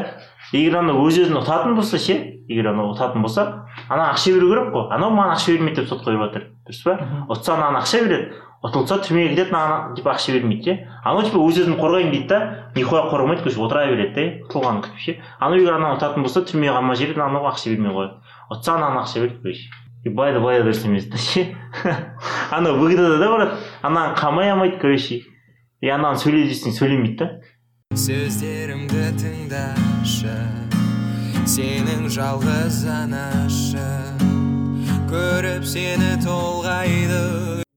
егер 0.54 0.80
анау 0.82 1.06
өз 1.08 1.18
өзін 1.24 1.40
ұтатын 1.42 1.76
болса 1.78 1.98
ше 1.98 2.18
егер 2.50 2.70
анау 2.72 2.94
ұтатын 2.94 3.26
болса 3.26 3.66
ана 3.90 4.12
ақша 4.12 4.34
беру 4.36 4.52
керек 4.54 4.70
қой 4.74 4.94
анау 4.94 5.10
маған 5.14 5.36
ақша 5.36 5.56
бермейді 5.56 5.82
деп 5.82 5.90
сотқа 5.90 6.14
беріп 6.14 6.24
жатыр 6.28 6.46
дұрыс 6.70 6.84
па 6.86 6.96
ұтса 7.34 7.56
анаған 7.56 7.82
ақша 7.82 8.04
береді 8.06 8.30
ұтылса 8.64 9.00
түрмеге 9.06 9.36
кетеді 9.36 9.56
маған 9.56 9.94
типа 9.96 10.14
ақша 10.16 10.36
бермейді 10.36 10.64
ше 10.66 10.78
анау 11.04 11.24
типа 11.24 11.40
өз 11.40 11.62
өзін 11.64 11.78
қорғаймын 11.80 12.12
дейді 12.12 12.28
да 12.28 12.40
нихуя 12.76 13.06
қорғамайды 13.12 13.46
короче 13.46 13.62
отыра 13.64 13.86
береді 13.88 14.14
да 14.16 14.26
ұтылғанын 14.48 14.82
күтіп 14.84 15.04
ше 15.06 15.16
анау 15.40 15.62
егер 15.62 15.78
ананы 15.78 15.96
ұтатын 15.96 16.26
болса 16.28 16.44
түрмеге 16.44 16.76
қамап 16.76 17.00
жібереді 17.00 17.24
анауға 17.24 17.54
ақша 17.54 17.72
бермей 17.72 17.96
қояды 17.96 18.20
ұтса 18.52 18.76
анаған 18.76 19.04
ақша 19.06 19.24
береді 19.24 19.40
короче 19.44 20.12
былай 20.12 20.34
да 20.34 20.40
былай 20.40 20.60
да 20.60 20.70
дұрыс 20.70 20.86
емес 20.88 21.08
та 21.08 21.18
ше 21.18 21.56
анау 22.52 22.76
выгодада 22.80 23.18
да 23.20 23.32
брат 23.32 23.58
ананы 23.82 24.16
қамай 24.16 24.52
алмайды 24.52 24.80
короче. 24.80 25.24
И 25.80 25.88
ананы 25.88 26.20
сөйле 26.20 26.44
десең 26.50 26.74
сөйлемейді 26.76 27.16
да 27.22 27.28
сөздерімді 27.96 29.06
тыңдашы 29.22 30.36
сенің 31.48 32.10
жалғыз 32.12 32.82
анашың 32.98 34.28
көріп 35.08 35.64
сені 35.64 36.12
толғайды. 36.26 37.69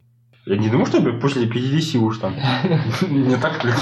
Я 0.44 0.56
не 0.56 0.68
думаю, 0.68 0.86
что 0.86 1.00
после 1.20 1.46
50 1.46 2.02
уж 2.02 2.18
там. 2.18 2.34
Не 3.10 3.36
так 3.36 3.64
ли? 3.64 3.72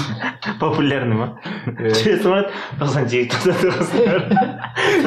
популярный 0.59 1.15
ма 1.15 1.37
Э, 1.65 1.91
жүресің 1.93 2.31
ба 2.31 2.39
тоқсан 2.79 3.05
сегіз 3.09 3.45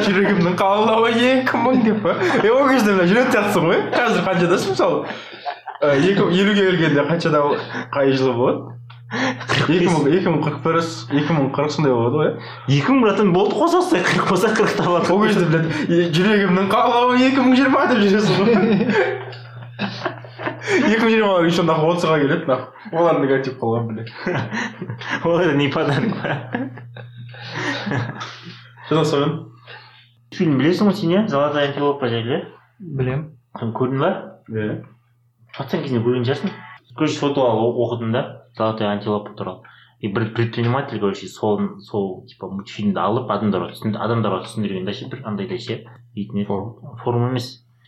жүрегімнің 0.07 0.55
қалауы 0.59 1.11
екі 1.15 1.59
мың 1.59 1.81
деп 1.83 1.99
па 2.05 2.15
е 2.43 2.51
ол 2.55 2.69
кезде 2.71 2.95
мына 2.95 3.07
жүретін 3.11 3.33
сияқтысың 3.35 3.65
ғой 3.71 3.81
қазір 3.95 4.23
қаншадасың 4.29 4.69
мысалы 4.75 4.99
екі 5.99 6.23
елуге 6.23 6.63
келгенде 6.71 7.07
қаншада 7.11 7.43
қай 7.95 8.15
жылы 8.15 8.35
болады 8.39 8.59
екі 9.75 9.91
мың 9.91 10.09
екі 10.15 10.29
мың 10.31 10.41
қырық 10.47 10.59
бір 10.63 10.81
екі 11.23 11.33
мың 11.35 11.51
қырық 11.59 11.75
сондай 11.75 11.95
болады 11.95 12.17
ғой 12.23 12.31
иә 12.31 12.79
екі 12.79 12.95
мың 12.95 13.01
братан 13.09 13.35
болды 13.35 13.59
қоса 13.59 13.81
салсай 13.83 14.07
қырық 14.07 14.31
болса 14.31 14.55
қырық 14.55 14.73
табады 14.79 15.07
ол 15.15 15.19
кезде 15.27 15.45
блядь 15.51 15.69
жүрегімнің 16.15 16.71
қалауы 16.71 17.19
екі 17.19 17.41
мың 17.43 17.59
жиырма 17.59 17.89
деп 17.91 17.99
жүресің 18.07 18.35
ғой 18.39 20.14
екі 20.65 21.03
мың 21.03 21.11
жиырма 21.13 21.33
еще 21.45 21.63
нахуй 21.67 21.93
отызға 21.93 22.19
келеді 22.23 22.49
нахуй 22.49 22.99
олар 22.99 23.21
негатив 23.21 23.59
блядь 23.61 24.13
ол 25.25 25.39
это 25.39 25.55
не 25.57 25.69
подарок 25.69 26.15
па 26.23 26.39
содан 28.89 29.05
соң 29.11 29.35
фильм 30.35 30.59
білесің 30.59 30.91
ғой 30.91 30.97
сен 31.01 31.15
иә 31.15 31.27
золотая 31.29 31.69
антилопа 31.69 32.09
жайлы 32.09 32.39
иә 32.39 32.41
білемін 32.81 33.75
көрдің 33.77 34.01
ба 34.01 34.11
иә 34.49 34.81
пацан 35.57 35.85
кезінде 35.85 36.03
көрген 36.07 36.25
шығарсың 36.29 36.55
короче 36.97 37.19
сол 37.19 37.35
туралы 37.35 37.69
оқыдым 37.85 38.13
да? 38.13 38.25
Золотая 38.57 38.91
антилопа 38.95 39.35
туралы 39.35 39.63
и 40.01 40.09
бір 40.09 40.33
предприниматель 40.35 41.01
короче 41.01 41.29
сол 41.29 41.61
сол 41.81 42.27
типа 42.27 42.49
мультфильмді 42.51 43.01
алып 43.01 43.31
адамдарға 43.31 43.95
адамдарға 44.07 44.43
түсіндірген 44.49 44.89
да 44.89 44.93
ше 44.97 45.09
бір 45.13 45.23
андайда 45.29 45.59
ше 45.59 45.85
дейтін 46.15 46.43
еді 46.43 46.49
Форум. 46.49 46.97
форум 47.05 47.39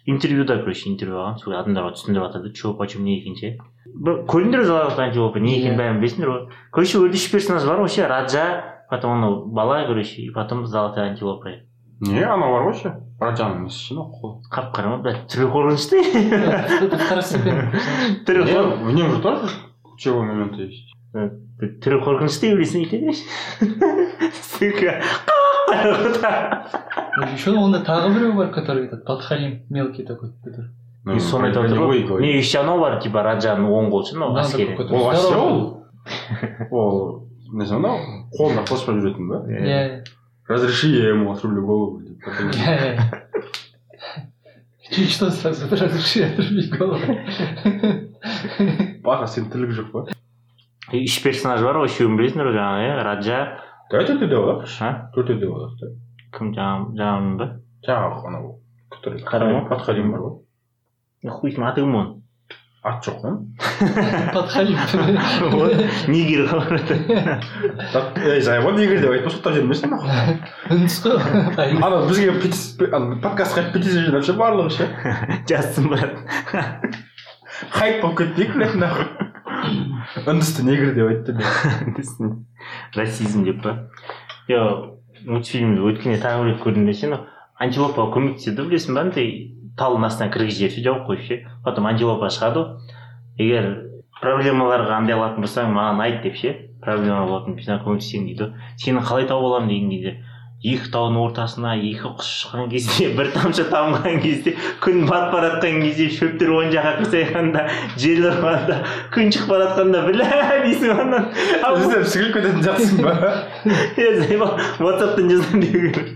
емес 0.07 0.15
интервьюда 0.15 0.59
короче 0.63 0.91
интервью 0.91 1.19
алған 1.19 1.39
сол 1.41 1.55
адамдарға 1.55 1.93
түсіндіріп 1.97 2.23
жатыр 2.27 2.43
да 2.43 2.53
че 2.55 2.73
почем 2.79 3.05
не 3.05 3.19
екен 3.19 3.37
ше 3.37 3.59
бір 3.87 4.25
көрдіңдер 4.31 4.61
ғой 4.63 4.67
золотая 4.67 5.09
антилопа 5.09 5.41
не 5.41 5.59
екенін 5.59 5.79
бәрін 5.79 6.01
білесіңдер 6.01 6.29
ғой 6.31 6.41
короче 6.73 6.99
ол 6.99 7.05
үш 7.11 7.31
персонаж 7.33 7.67
бар 7.67 7.81
ғой 7.83 7.89
ше 7.89 8.07
раджа 8.07 8.45
потом 8.91 9.11
анау 9.19 9.47
бала 9.47 9.85
короче 9.87 10.23
и 10.23 10.31
потом 10.31 10.67
золотая 10.67 11.11
антилопа 11.11 11.49
не 12.01 12.23
ана 12.23 12.47
бар 12.47 12.63
ғой 12.69 12.75
ше 12.79 12.95
раджаның 13.21 13.67
несі 13.67 13.79
ше 13.89 13.95
қап 14.53 14.73
қара 14.77 14.95
ма 14.95 14.99
блядь 15.03 15.27
түрі 15.33 15.51
қорқынышты 15.51 15.97
түрі 18.27 18.41
в 18.47 18.93
нем 18.93 19.11
же 19.11 19.23
тоже 19.23 19.51
ключевой 19.83 20.27
момент 20.27 20.59
есть 20.59 20.95
түрі 21.83 22.03
қорқынышты 22.05 22.53
еврейсің 22.53 22.85
сука 24.45 25.01
еще 27.33 27.55
онда 27.57 27.81
тағы 27.85 28.13
біреу 28.15 28.33
бар 28.35 28.51
который 28.53 28.87
этот 28.87 29.05
подхалим 29.05 29.63
мелкий 29.71 30.05
такой 30.05 30.31
который. 30.45 30.71
И 31.07 31.21
соны 31.21 31.49
айтып 31.49 31.69
жатыр 31.69 31.79
ғой 31.87 32.21
не 32.21 32.37
еще 32.37 32.61
анау 32.61 32.81
бар 32.81 33.01
типа 33.01 33.23
раджаның 33.23 33.71
оң 33.71 33.91
қолы 33.93 34.05
ше 34.09 34.17
Надо 34.19 34.41
әскери 34.43 34.77
ол 34.91 35.15
здоровый. 35.15 35.63
ол 36.71 36.81
ол 36.81 37.29
несі 37.53 37.75
анау 37.77 37.99
қолына 38.37 38.65
қоспай 38.67 38.99
жүретін 39.01 39.29
ба 39.31 39.45
иә 39.47 40.05
разреши 40.49 40.91
я 40.91 41.11
ему 41.11 41.33
отрублю 41.33 41.65
голову 41.67 42.01
деп 42.01 42.19
иә 42.27 42.75
иә 42.83 42.99
чуть 44.91 45.11
что 45.11 45.31
сразу 45.31 45.69
разреши 45.71 46.23
отрубить 46.25 46.71
голову. 46.77 47.19
Баха 49.05 49.27
сен 49.27 49.51
тірлік 49.51 49.71
жоқ 49.79 49.93
па 49.93 50.05
и 50.93 51.05
үш 51.05 51.21
персонаж 51.23 51.63
бар 51.63 51.79
ғой 51.81 51.89
үшеуін 51.91 52.19
білесіңдер 52.19 52.51
ғой 52.51 52.59
жаңағы 52.59 52.83
иә 52.91 53.03
раджа 53.07 53.39
давай 53.91 54.07
төртеуде 54.07 54.37
болайықшы 54.37 54.85
а? 54.85 54.91
Төртеуде 55.15 55.47
болайық 55.47 55.79
та 55.81 55.87
кім 56.37 56.53
жаңағы 56.57 57.37
ба 57.41 57.51
жаңағы 57.87 58.29
анау 58.31 58.53
который 58.93 59.23
ба? 59.25 59.65
подхалим 59.71 60.13
бар 60.13 60.21
ғой 60.29 60.37
Ну, 61.23 61.33
хуй 61.33 61.51
с 61.51 61.57
ним, 61.57 61.65
аты 61.67 61.81
кім 61.83 61.95
оның 61.97 62.15
ат 62.87 63.03
жоқ 63.03 63.17
қой 63.19 63.35
подхалим 64.33 64.79
нигер 66.13 66.47
ей 68.23 68.41
зайбан 68.47 68.79
егер 68.79 69.01
деп 69.03 69.11
айтпа 69.17 69.33
соттап 69.35 69.57
жібермесін 69.57 69.91
нахуй 69.91 70.11
үндіс 70.77 71.01
қой 71.03 71.17
ана 71.83 72.05
бізге 72.07 72.31
подкастқа 73.25 73.67
петиция 73.75 74.07
жинап 74.07 74.27
ше 74.29 74.37
барлығы 74.39 74.71
ше 74.77 74.89
жазсын 75.51 75.89
брат 75.91 76.15
хайп 77.75 78.03
болып 78.05 78.19
кетпейік 78.23 78.55
блядь 78.55 78.79
нахуй 78.79 79.09
үндісті 80.23 80.69
негр 80.69 80.95
деп 80.95 81.11
айтты 81.11 81.35
расизм 82.95 83.45
деп 83.49 83.65
па 83.67 83.79
жоқ 84.47 84.96
мультфильмді 85.27 85.83
өткенде 85.91 86.21
тағы 86.23 86.47
бір 86.47 86.61
көрдім 86.63 86.87
де 86.87 86.95
анау 87.07 87.25
антилопаға 87.67 88.13
көмектеседі 88.15 88.67
білесің 88.69 88.97
ба 88.97 89.05
андай 89.07 89.31
талдың 89.81 90.07
астына 90.09 90.31
кіргізіп 90.33 90.73
жіберіп 90.77 90.85
жауып 90.87 91.07
қойып 91.09 91.27
ше 91.27 91.39
потом 91.65 91.89
антилопа 91.91 92.31
шығады. 92.33 92.63
Ғой 93.37 93.49
егер 93.49 93.69
проблемаларға 94.21 95.01
андай 95.01 95.17
алатын 95.17 95.45
болсаң 95.45 95.73
маған 95.75 96.03
айт 96.05 96.23
деп 96.25 96.37
ше. 96.41 96.55
Проблема 96.85 97.27
болатын 97.27 97.57
болса 97.57 97.79
көмектесемін 97.85 98.27
дейді. 98.31 98.51
Ғой 98.53 98.85
сені 98.85 99.05
қалай 99.09 99.29
тауып 99.29 99.49
аламын 99.51 99.73
деген 99.73 99.91
кезде. 99.91 100.15
Екі 100.65 100.89
таудың 100.93 101.19
ортасына 101.21 101.75
екі 101.77 102.13
құс 102.17 102.29
ұшқан 102.31 102.71
кезде 102.73 103.11
бір 103.19 103.29
тамшы 103.35 103.67
тамған 103.69 104.23
кезде 104.23 104.55
күн 104.81 105.05
батып 105.11 105.35
бара 105.35 105.51
жатқан 105.53 105.83
кезде 105.85 106.09
шөптер 106.17 106.53
оң 106.57 106.71
жаққа 106.73 106.93
қисайғанда 107.03 107.65
жел 108.01 108.25
ұрғанда 108.31 108.79
күн 109.15 109.33
шығып 109.37 109.53
бара 109.53 109.69
жатқанда 109.69 110.03
бля 110.09 110.31
дейсің 110.65 111.03
анан 111.05 111.29
іздеп 111.37 112.09
сігіліп 112.15 112.39
кететін 112.39 112.65
сияқтысың 112.65 114.41
ба? 114.41 114.49
Ватсаптан 114.87 115.31
жазамын 115.31 115.67
деу 115.67 115.91
керек 115.91 116.09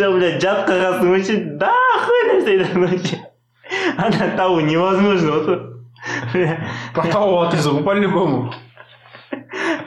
жоқ 0.00 0.16
бля 0.16 0.28
жат 0.40 0.64
қағазың 0.70 1.12
вообще 1.12 1.36
дохуй 1.60 2.22
нәрсе 2.30 2.54
айтады 2.54 2.80
вообще. 2.80 3.18
Ана 3.96 4.28
тау 4.36 4.60
невозможно 4.60 5.32
вот 5.36 5.48
тауып 6.94 7.16
алатынсың 7.16 7.80
ғой 7.80 7.84
по 7.84 7.96
любому 7.98 8.38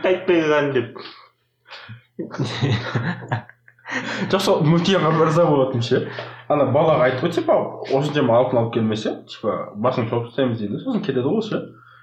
қайтпай 0.04 0.44
қалған 0.44 0.72
деп 0.76 1.02
жоқ 4.30 4.42
сол 4.44 4.62
мүфтияға 4.68 5.12
мырза 5.16 5.46
болатын 5.50 5.82
ше. 5.86 6.04
Ана 6.50 6.68
балаға 6.74 7.08
айтты 7.08 7.26
ғой 7.26 7.34
типа 7.34 7.56
осы 7.96 8.22
алтын 8.22 8.60
алып 8.62 8.74
келмесе 8.76 9.16
типа 9.30 9.74
басын 9.76 10.10
шауып 10.10 10.30
тастаймыз 10.30 10.60
дейді. 10.60 10.82
Сосын 10.84 11.02
кетеді 11.06 11.28
ғой 11.30 11.44
ше. 11.46 11.62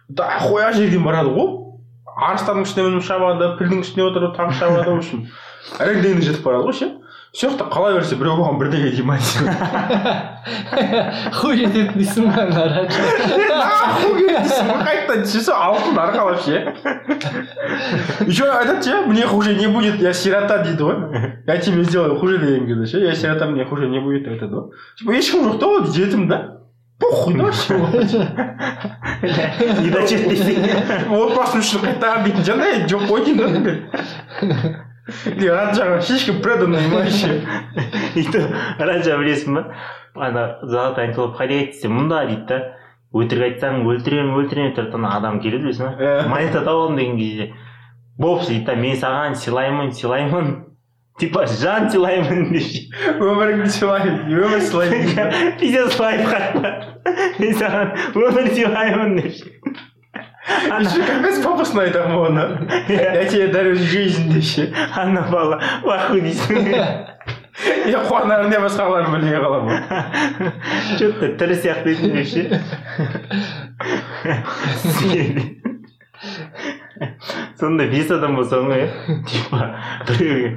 Дохуя 0.09 0.72
жерден 0.74 1.05
барады 1.07 1.31
ғой. 1.37 1.48
Арыстардың 2.16 2.64
үстіне 2.64 2.88
мініп 2.88 3.05
шабады 3.05 3.52
пілдің 3.59 3.83
үстіне 3.85 4.07
отырып 4.09 4.37
тағы 4.38 4.57
шабады 4.57 4.90
в 4.90 4.96
общем. 4.96 5.26
Әрең 5.83 6.22
жетіп 6.24 6.46
барады 6.46 6.70
ғой 6.70 6.79
ше. 6.79 6.90
Сол 7.32 7.50
жақта 7.50 7.66
қала 7.72 7.92
берсе 7.96 8.16
біреу 8.16 8.36
оған 8.38 8.58
бірдеңе 8.60 8.90
дей 8.94 9.04
ма 9.04 9.18
хуй 11.36 11.62
етеді 11.64 11.92
дейсің 11.96 12.30
ба 12.30 12.42
ана 12.46 12.64
раджа 12.72 13.02
қайтадан 14.86 15.24
сол 15.26 15.54
алтын 15.54 15.98
арқалап 15.98 16.40
ше 16.44 16.74
еще 18.26 18.50
айтады 18.50 18.82
ше 18.82 19.00
мне 19.06 19.26
хуже 19.26 19.54
не 19.54 19.66
будет 19.66 20.00
я 20.00 20.12
сирота 20.12 20.58
дейді 20.64 20.82
ғой 20.82 20.96
я 21.46 21.58
тебе 21.58 21.84
сделаю 21.84 22.16
хуже 22.18 22.38
деген 22.38 22.66
кезде 22.66 22.86
ше 22.86 23.04
я 23.04 23.14
сирота 23.14 23.46
мне 23.46 23.64
хуже 23.64 23.88
не 23.88 24.00
будет 24.00 24.24
деп 24.24 24.32
айтады 24.32 24.54
ғой 24.54 24.70
типа 24.98 25.18
ешкім 25.18 25.48
жоқ 25.48 25.58
та 25.58 25.66
ғой 25.66 25.92
жетім 25.92 26.28
да? 26.28 26.52
Похуй 26.98 27.34
да 27.34 27.44
вообще 27.44 27.74
не 29.82 29.90
дочет 29.90 30.28
десең 30.30 30.64
отбасым 31.12 31.60
үшін 31.60 31.84
қайтарам 31.84 32.24
дейтін 32.24 32.46
жағдай 32.48 32.86
жоқ 32.88 33.08
қой 33.10 33.24
деймін 33.26 33.64
да 33.66 34.86
раджаға 35.06 36.00
слишком 36.02 36.40
преданный 36.42 36.82
и 38.16 38.24
то 38.26 38.42
раджа 38.78 39.16
білесің 39.20 39.54
ба 39.54 39.62
ана 40.14 40.58
золотой 40.62 41.06
антилоп 41.06 41.36
қайда 41.38 41.60
кетті 41.66 41.90
мұнда 41.92 42.24
дейді 42.26 42.46
да 42.50 42.58
өтірік 43.14 43.46
айтсаң 43.46 43.84
өлтіремін 43.86 44.34
өлтіремін 44.40 44.72
деп 44.72 44.80
тұрады 44.80 44.98
ана 44.98 45.12
адам 45.20 45.38
келеді 45.44 45.68
білесің 45.68 45.94
ба 46.00 46.16
монета 46.32 46.64
тауып 46.66 46.96
деген 46.98 47.18
кезде 47.20 47.52
бопсы 48.18 48.50
дейді 48.50 48.66
да 48.66 48.76
мен 48.82 48.98
саған 48.98 49.38
сыйлаймын 49.38 49.92
сыйлаймын 49.94 50.50
типа 51.20 51.46
жан 51.46 51.86
сыйлаймын 51.92 52.50
деп 52.50 52.66
ше 52.66 52.82
өміріңді 53.14 53.70
сыйлаймын 53.78 54.34
өмір 54.42 54.64
сыйлаймын 54.66 55.54
пиздец 55.60 56.00
қатты 56.02 56.74
мен 57.38 57.54
саған 57.62 57.94
өмір 58.10 58.50
сыйлаймын 58.56 59.16
деп 59.20 59.38
ше 59.38 59.55
еще 60.46 61.02
капец 61.02 61.38
айтамын 61.76 62.16
ғой 62.16 62.28
оны 62.28 62.42
я 62.88 63.24
тебе 63.24 63.48
дарю 63.48 63.74
жизнь 63.74 64.32
деп 64.32 64.44
ше 64.44 64.72
ана 64.94 65.22
бала 65.30 65.61
уаху 65.82 66.20
дейсің 66.20 66.70
қуанарын 68.06 68.50
не 68.50 68.59
басқаларын 68.62 69.12
білмей 69.14 69.40
қаламын 69.42 69.78
че 70.98 71.11
то 71.18 71.26
тірі 71.40 71.56
сияқты 71.62 71.88
едің 71.96 72.11
деп 72.14 72.26
ше 72.30 72.42
сондай 77.59 77.90
бес 77.90 78.11
адам 78.14 78.37
болсаң 78.38 78.70
ғой 78.70 78.87
иә 78.87 78.88
типа 79.32 79.59
біреуге 80.09 80.48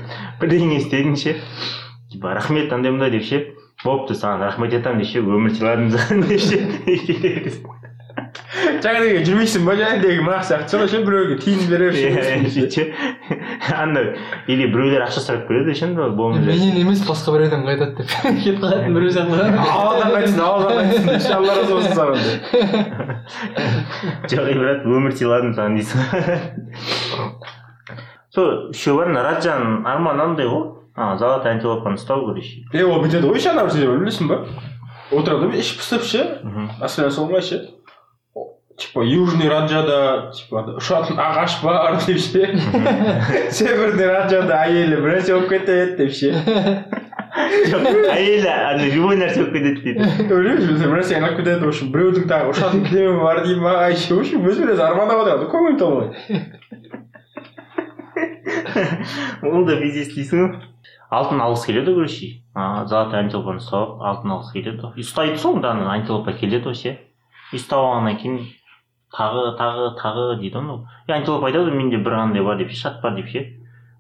бірдеңе 0.42 0.76
істедің 0.84 1.16
ше 1.18 1.32
типа 2.12 2.36
рахмет 2.38 2.74
андай 2.74 2.92
мындай 2.94 3.12
деп 3.18 3.26
ше 3.26 3.38
болыпты 3.84 4.14
саған 4.22 4.46
рахмет 4.46 4.78
айтамын 4.78 5.02
деп 5.02 5.10
ше 5.16 5.26
өмір 5.26 5.52
сыйладым 5.58 5.90
саған 5.98 6.18
деп 6.30 6.42
ше 6.46 6.58
бересің. 8.60 8.82
жаңағыдегі 8.84 9.24
жүрмейсің 9.28 9.66
ба 9.68 9.74
жаңағыдегі 9.80 10.22
мына 10.26 10.40
сияқты 10.48 10.70
сол 10.74 10.88
ше 10.92 10.98
біреуге 11.06 11.36
тиын 11.44 11.62
беріп 11.70 11.94
Иә, 12.00 12.70
ше 12.70 12.84
андай 13.76 14.06
или 14.48 14.66
біреулер 14.72 15.02
ақша 15.08 15.22
сұрап 15.26 15.44
келеді 15.48 15.76
ше 15.78 15.86
болмай 15.96 16.42
менен 16.46 16.78
емес 16.84 17.04
басқа 17.08 17.36
біреуден 17.36 17.64
қайтады 17.68 17.94
деп 18.00 18.10
кетіп 18.44 18.60
қалатын 18.64 18.92
біреу 18.98 19.12
сияқты 19.14 19.36
алладан 19.76 20.12
қайтсын 20.16 20.42
алладан 20.46 20.90
қайтсын 20.90 21.34
алла 21.38 21.52
разы 21.60 21.72
болсын 21.74 21.94
саған 22.00 22.18
деп 22.26 22.34
жоқ 24.34 24.46
брат 24.64 24.80
өмір 24.86 25.12
сыйладым 25.20 25.54
саған 25.58 25.74
дейсің 25.80 26.00
сол 28.36 28.50
үшеу 28.74 29.00
бар 29.00 29.08
раджаның 29.30 29.86
арманы 29.90 30.22
андай 30.24 30.48
ғой 30.50 30.64
ана 31.00 31.18
золотой 31.18 31.56
антилопаны 31.56 31.98
ұстау 32.00 32.26
короче 32.28 32.66
е 32.74 32.84
ол 32.86 33.00
бүйтеді 33.04 33.30
ғой 33.32 33.40
ше 33.42 33.50
ана 33.54 33.66
білесің 33.70 34.28
ба? 34.30 34.44
Отырады 35.16 35.48
ғой 35.50 35.62
іші 35.64 35.80
пысып 35.80 36.04
ше 36.06 36.26
асырай 36.82 37.12
салмай 37.12 37.42
ше 37.42 37.62
типа 38.80 39.04
южный 39.04 39.50
раджада 39.52 40.32
типа 40.36 40.64
ұшатын 40.80 41.20
ағаш 41.20 41.60
бар 41.64 41.98
деп 42.06 42.20
ше 42.24 42.44
северный 43.60 44.08
раджада 44.08 44.64
әйелі 44.66 45.02
бір 45.04 45.10
нәрсе 45.18 45.36
болып 45.36 45.50
кетеді 45.54 45.98
деп 46.00 46.12
ше 46.16 46.30
әйелі 48.14 48.50
ана 48.54 48.88
любой 48.94 49.20
нәрсе 49.20 49.44
болып 49.44 49.54
кетеді 49.58 49.80
дейді 49.84 50.00
білмеймін 50.30 50.80
бір 50.86 50.98
нәрсе 51.02 51.20
айналып 51.20 51.38
кетеді 51.42 51.66
в 51.66 51.74
общем 51.74 51.92
біреудің 51.96 52.26
тағы 52.32 52.46
ұшатын 52.54 52.88
кілемі 52.88 53.20
бар 53.24 53.44
дей 53.46 53.60
ма 53.60 53.76
еще 53.92 54.16
в 54.16 54.24
общем 54.24 54.48
өзімен 54.48 54.74
өзі 54.76 54.84
армандап 54.88 55.26
отырады 55.26 55.46
көңілі 55.52 55.78
толмай 55.84 56.08
ол 59.44 59.66
да 59.68 59.76
пиздец 59.82 60.16
дейсің 60.16 60.38
ғой 60.46 60.52
алтын 61.10 61.42
алғысы 61.42 61.72
келеді 61.72 61.94
короче. 61.96 62.28
Золотой 62.54 63.24
антилопаны 63.24 63.62
ұстап 63.64 64.02
алтын 64.06 64.34
алғысы 64.36 64.54
келеді 64.54 64.92
ұстайды 65.02 65.68
ана 65.68 65.94
антилопа 65.96 66.36
келеді 66.38 66.70
ғой 66.70 66.78
ше 66.78 66.96
ұстап 67.56 67.82
алғаннан 67.82 68.20
кейін 68.22 68.40
тағы 69.16 69.56
тағы 69.60 69.88
тағы 70.02 70.28
дейді 70.42 70.58
ғой 70.58 70.84
и 71.08 71.12
антилопа 71.12 71.50
айтады 71.50 71.72
ғой 71.72 71.78
менде 71.78 71.98
бір 71.98 72.20
андай 72.20 72.44
бар 72.44 72.58
деп 72.58 72.70
ше 72.72 72.84
шат 72.84 73.02
бар 73.02 73.16
деп 73.16 73.28
ше 73.30 73.46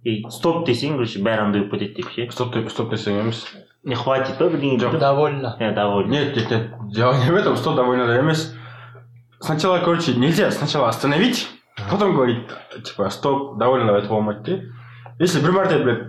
и 0.03 0.23
стоп 0.29 0.65
десең 0.67 0.99
короче 0.99 1.23
бәрі 1.25 1.47
андай 1.47 1.61
болып 1.61 1.79
кетеді 1.79 2.03
деп 2.03 2.13
ше 2.13 2.29
стоп 2.31 2.55
стоп 2.69 2.93
десең 2.93 3.23
емес 3.23 3.43
не 3.83 3.95
хватит 3.95 4.37
па 4.37 4.49
бірдеңе 4.49 4.77
дейді 4.77 4.99
довольно 4.99 5.55
иә 5.59 5.73
довольно 5.73 6.11
Нет, 6.11 6.35
нет, 6.35 6.51
нет. 6.51 6.71
Дело 6.91 7.13
не 7.13 7.31
в 7.31 7.35
этом, 7.35 7.55
что 7.55 7.73
довольно 7.73 8.11
емес. 8.11 8.53
Сначала, 9.39 9.79
короче, 9.79 10.13
нельзя 10.15 10.51
сначала 10.51 10.89
остановить, 10.89 11.47
потом 11.89 12.13
говорить, 12.13 12.43
типа, 12.83 13.09
стоп, 13.09 13.57
довольно 13.57 13.91
этого 13.91 14.15
болмайды 14.15 14.43
де. 14.43 14.71
Если 15.19 15.39
бір 15.39 15.51
мәрте, 15.51 15.77
блядь, 15.83 16.03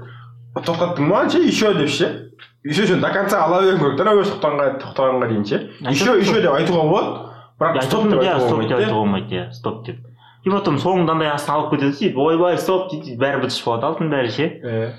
тоқтаттың 0.54 1.06
ма, 1.06 1.28
ше, 1.30 1.38
еще 1.38 1.72
деп 1.74 1.88
ше. 1.88 2.30
Еще 2.64 2.96
до 2.96 3.08
конца 3.10 3.44
ала 3.44 3.62
беруің 3.62 3.78
керек. 3.78 3.96
да 3.96 4.04
тоқтағанға 4.04 4.66
тоқтағанға 4.82 5.28
дейін 5.28 5.44
ше. 5.46 5.70
Еще, 5.80 6.18
еще 6.18 6.42
деп 6.42 6.52
айтуға 6.52 6.82
болады. 6.82 7.29
Бірақ 7.60 7.82
стоп 7.84 8.08
деп 8.08 8.22
иә 8.22 8.32
айтуға 8.32 8.46
стоп 8.48 8.62
деп 8.62 8.78
айтуға 8.78 8.94
болмайды. 8.96 9.36
иә 9.36 9.52
стоп 9.52 9.84
деп 9.86 10.06
и 10.44 10.50
потом 10.50 10.78
соңында 10.80 11.12
андай 11.12 11.28
астына 11.28 11.58
алып 11.58 11.74
кетеді 11.74 11.96
сөйтіп 11.98 12.18
ойбай 12.24 12.58
стоп 12.58 12.90
дейді 12.90 13.16
бәрі 13.20 13.42
бітішіп 13.44 13.66
қалады 13.66 13.88
алтын 13.90 14.10
бәрі 14.12 14.30
ше 14.32 14.46
де. 14.62 14.94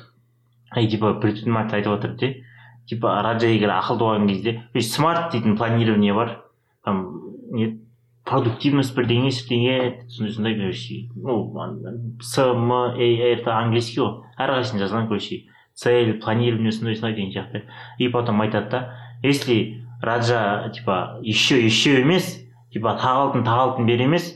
и 0.77 0.87
типа 0.87 1.13
предприниматель 1.19 1.79
айтып 1.79 1.93
отыр 1.93 2.15
де 2.15 2.43
типа 2.87 3.21
раджа 3.23 3.47
егер 3.49 3.73
ақылды 3.73 4.05
болған 4.05 4.27
кезде 4.29 4.81
смарт 4.81 5.31
дейтін 5.33 5.57
планирование 5.57 6.13
бар 6.13 6.43
там 6.85 7.21
не 7.51 7.79
продуктивность 8.25 8.95
бірдеңе 8.95 9.31
бірдеңе 9.31 10.05
сондай 10.07 10.33
сондай 10.33 10.55
короче 10.55 11.09
ну 11.15 11.53
с 12.21 12.37
м 12.37 12.71
э 12.95 13.33
это 13.33 13.57
английский 13.57 14.01
ғой 14.01 14.21
әрқайсысын 14.37 14.79
жазған 14.85 15.07
короче 15.07 15.47
цель 15.73 16.19
планирование 16.21 16.71
сондай 16.71 16.95
сондай 16.95 17.15
деген 17.15 17.31
сияқты 17.31 17.63
и 17.97 18.07
потом 18.09 18.41
айтады 18.41 18.69
да 18.69 18.95
если 19.23 19.83
раджа 20.01 20.69
типа 20.69 21.19
еще 21.23 21.63
еще 21.63 21.99
емес 22.01 22.40
типа 22.73 22.95
тағы 23.01 23.25
алтын 23.25 23.43
тағы 23.47 23.65
алтын 23.67 23.89
бер 23.89 24.05
емес 24.07 24.31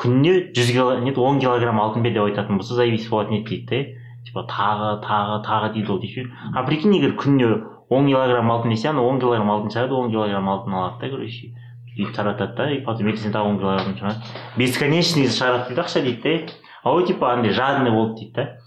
күніне 0.00 0.52
жүз 0.56 0.72
кило 0.72 0.96
нет 1.00 1.18
он 1.18 1.40
килограмм 1.40 1.80
алтын 1.80 2.02
бер 2.02 2.16
деп 2.16 2.24
айтатын 2.30 2.58
болса 2.58 2.74
зависит 2.74 3.10
болатын 3.10 3.40
еді 3.40 3.48
дейді 3.50 3.66
да 3.70 4.24
типа 4.24 4.46
тағы 4.50 4.90
тағы 5.04 5.38
тағы 5.46 5.72
дейді 5.76 5.92
ол 5.92 6.00
дейші 6.00 6.26
а 6.54 6.64
прикинь 6.64 6.96
егер 6.96 7.14
күніне 7.20 7.62
он 7.88 8.08
килограмм 8.08 8.50
алтын 8.50 8.70
десе 8.70 8.88
ана 8.88 9.02
он 9.02 9.20
килограмм 9.20 9.50
алтын 9.50 9.70
шығады 9.70 9.94
он 9.94 10.10
килограмм 10.10 10.48
алтын 10.48 10.74
алады 10.74 11.00
да 11.00 11.10
короче. 11.10 11.52
Сөйтіп 11.94 12.14
таратады 12.16 12.56
да 12.56 12.70
и 12.72 12.80
потом 12.80 13.08
ертесіне 13.08 13.32
тағы 13.32 13.50
он 13.52 13.58
килограмм 13.58 13.96
шығады. 13.98 14.32
Бесконечный 14.56 15.28
шығарады 15.30 15.68
дейді 15.68 15.84
ақша 15.84 16.02
дейді 16.02 16.22
да 16.22 16.52
а 16.82 16.92
ол 16.92 17.06
типа 17.06 17.32
андай 17.32 17.52
жадный 17.52 17.90
болды 17.90 18.20
дейді 18.20 18.32
да. 18.34 18.58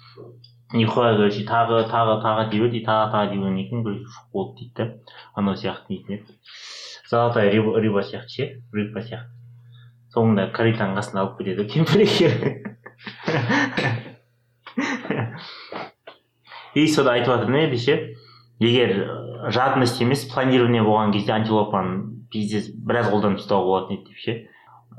Нихуя 0.73 1.15
короче 1.15 1.43
тағы 1.43 1.83
тағы 1.91 2.19
тағы 2.23 2.49
дей 2.51 2.61
бер 2.61 2.71
дейді 2.71 2.85
тағы 2.85 3.11
тағы 3.15 3.31
дей 3.31 3.41
бергеннен 3.41 3.69
кейін 3.69 3.83
короче 3.83 4.05
болды 4.33 4.59
дейді 4.61 4.73
да. 4.77 5.15
Анау 5.33 5.55
сияқты 5.55 5.97
нетін 5.97 6.19
еді 6.19 6.37
золотая 7.09 7.51
рыба, 7.51 7.79
рыба 7.79 8.03
сияқты 8.03 8.29
ше 8.29 8.61
рыбка 8.73 9.01
сияқты. 9.01 9.31
Соңында 10.13 10.51
каританың 10.55 10.95
қасына 10.97 11.23
алып 11.23 11.37
кетеді 11.41 11.67
кемпір 11.71 11.99
екеуі 12.05 12.49
и 16.77 16.87
сода 16.87 17.17
айтып 17.17 17.33
жатыр 17.33 17.49
не 17.51 17.77
ше 17.77 18.15
егер 18.59 18.89
э, 18.91 19.51
жадность 19.51 20.01
емес 20.01 20.25
планирование 20.31 20.83
болған 20.83 21.11
кезде 21.13 21.33
антилопаны 21.33 22.27
пиздец 22.31 22.69
біраз 22.71 23.09
қолданып 23.11 23.41
ұстауға 23.41 23.65
болатын 23.65 23.97
еді 23.97 24.09
деп 24.09 24.17
ше. 24.23 24.35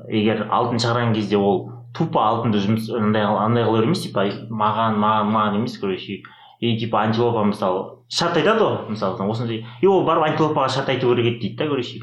Егер 0.09 0.47
алтын 0.51 0.79
шығарған 0.79 1.15
кезде 1.15 1.37
ол 1.37 1.71
тупо 1.97 2.23
алтынды 2.23 2.63
жұмыс 2.63 2.89
андай 2.95 3.27
андай 3.27 3.67
қылу 3.67 3.83
емес 3.83 4.05
типа 4.07 4.29
маған 4.51 4.99
маған 5.03 5.33
маған 5.35 5.59
емес 5.61 5.79
короче 5.83 6.23
и 6.61 6.77
типа 6.79 7.03
антилопа 7.03 7.45
мысалы 7.45 7.85
шарт 8.09 8.37
айтады 8.37 8.65
ғой 8.65 8.95
мысалы 8.95 9.31
осындай 9.31 9.65
и 9.81 9.87
ол 9.87 10.05
барып 10.05 10.31
антилопаға 10.33 10.69
шарт 10.69 10.89
айту 10.89 11.15
керек 11.15 11.27
еді 11.27 11.41
дейді 11.41 11.57
да 11.57 11.69
короче 11.69 12.01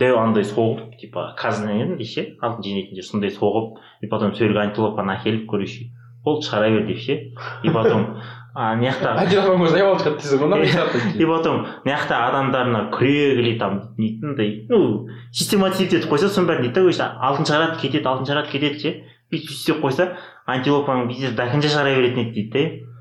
дәу 0.00 0.18
андай 0.18 0.44
соғып 0.48 0.98
типа 1.00 1.32
казненде 1.38 2.04
ше 2.04 2.28
алтын 2.40 2.64
жинайтын 2.66 2.98
жер 2.98 3.06
сондай 3.06 3.34
соғып 3.34 3.80
и 4.00 4.06
потом 4.10 4.34
сол 4.34 4.46
жерге 4.46 4.64
антилопаны 4.66 5.16
әкеліп 5.18 5.46
короче 5.50 5.90
болды 6.24 6.46
шығара 6.48 6.70
бер 6.72 6.86
деп 6.88 7.02
ше 7.04 7.18
и 7.62 7.74
потом 7.74 8.06
а 8.54 8.74
мына 8.76 8.90
жақта 8.92 9.12
антилопаның 9.22 9.66
өзі 9.68 9.78
аялап 9.78 10.02
шығады 10.02 10.18
дейсің 10.20 10.42
ғой 10.42 11.22
и 11.22 11.28
потом 11.28 11.62
мына 11.84 11.94
жақта 11.94 12.18
адамдарына 12.28 12.82
күрек 12.92 13.40
или 13.40 13.58
там 13.58 13.80
нетіндей 13.96 14.66
ну 14.68 15.08
систематизировать 15.32 16.02
етіп 16.02 16.12
қойса 16.12 16.28
соның 16.32 16.50
бәрін 16.50 16.66
дейді 16.66 16.74
да 16.74 16.82
короче 16.82 17.08
алтын 17.28 17.48
шығарады 17.48 17.80
кетеді 17.80 18.10
алтын 18.12 18.28
шығарады 18.28 18.52
кетеді 18.52 18.82
ше 18.82 18.94
бүйтіп 19.32 19.54
істеп 19.56 19.80
қойса 19.84 20.08
антилопаның 20.46 21.08
бизнесі 21.08 21.36
до 21.38 21.48
конца 21.48 21.72
шығара 21.72 21.96
беретін 21.96 22.26
еді 22.26 22.34
дейді 22.40 22.52
да 22.52 22.91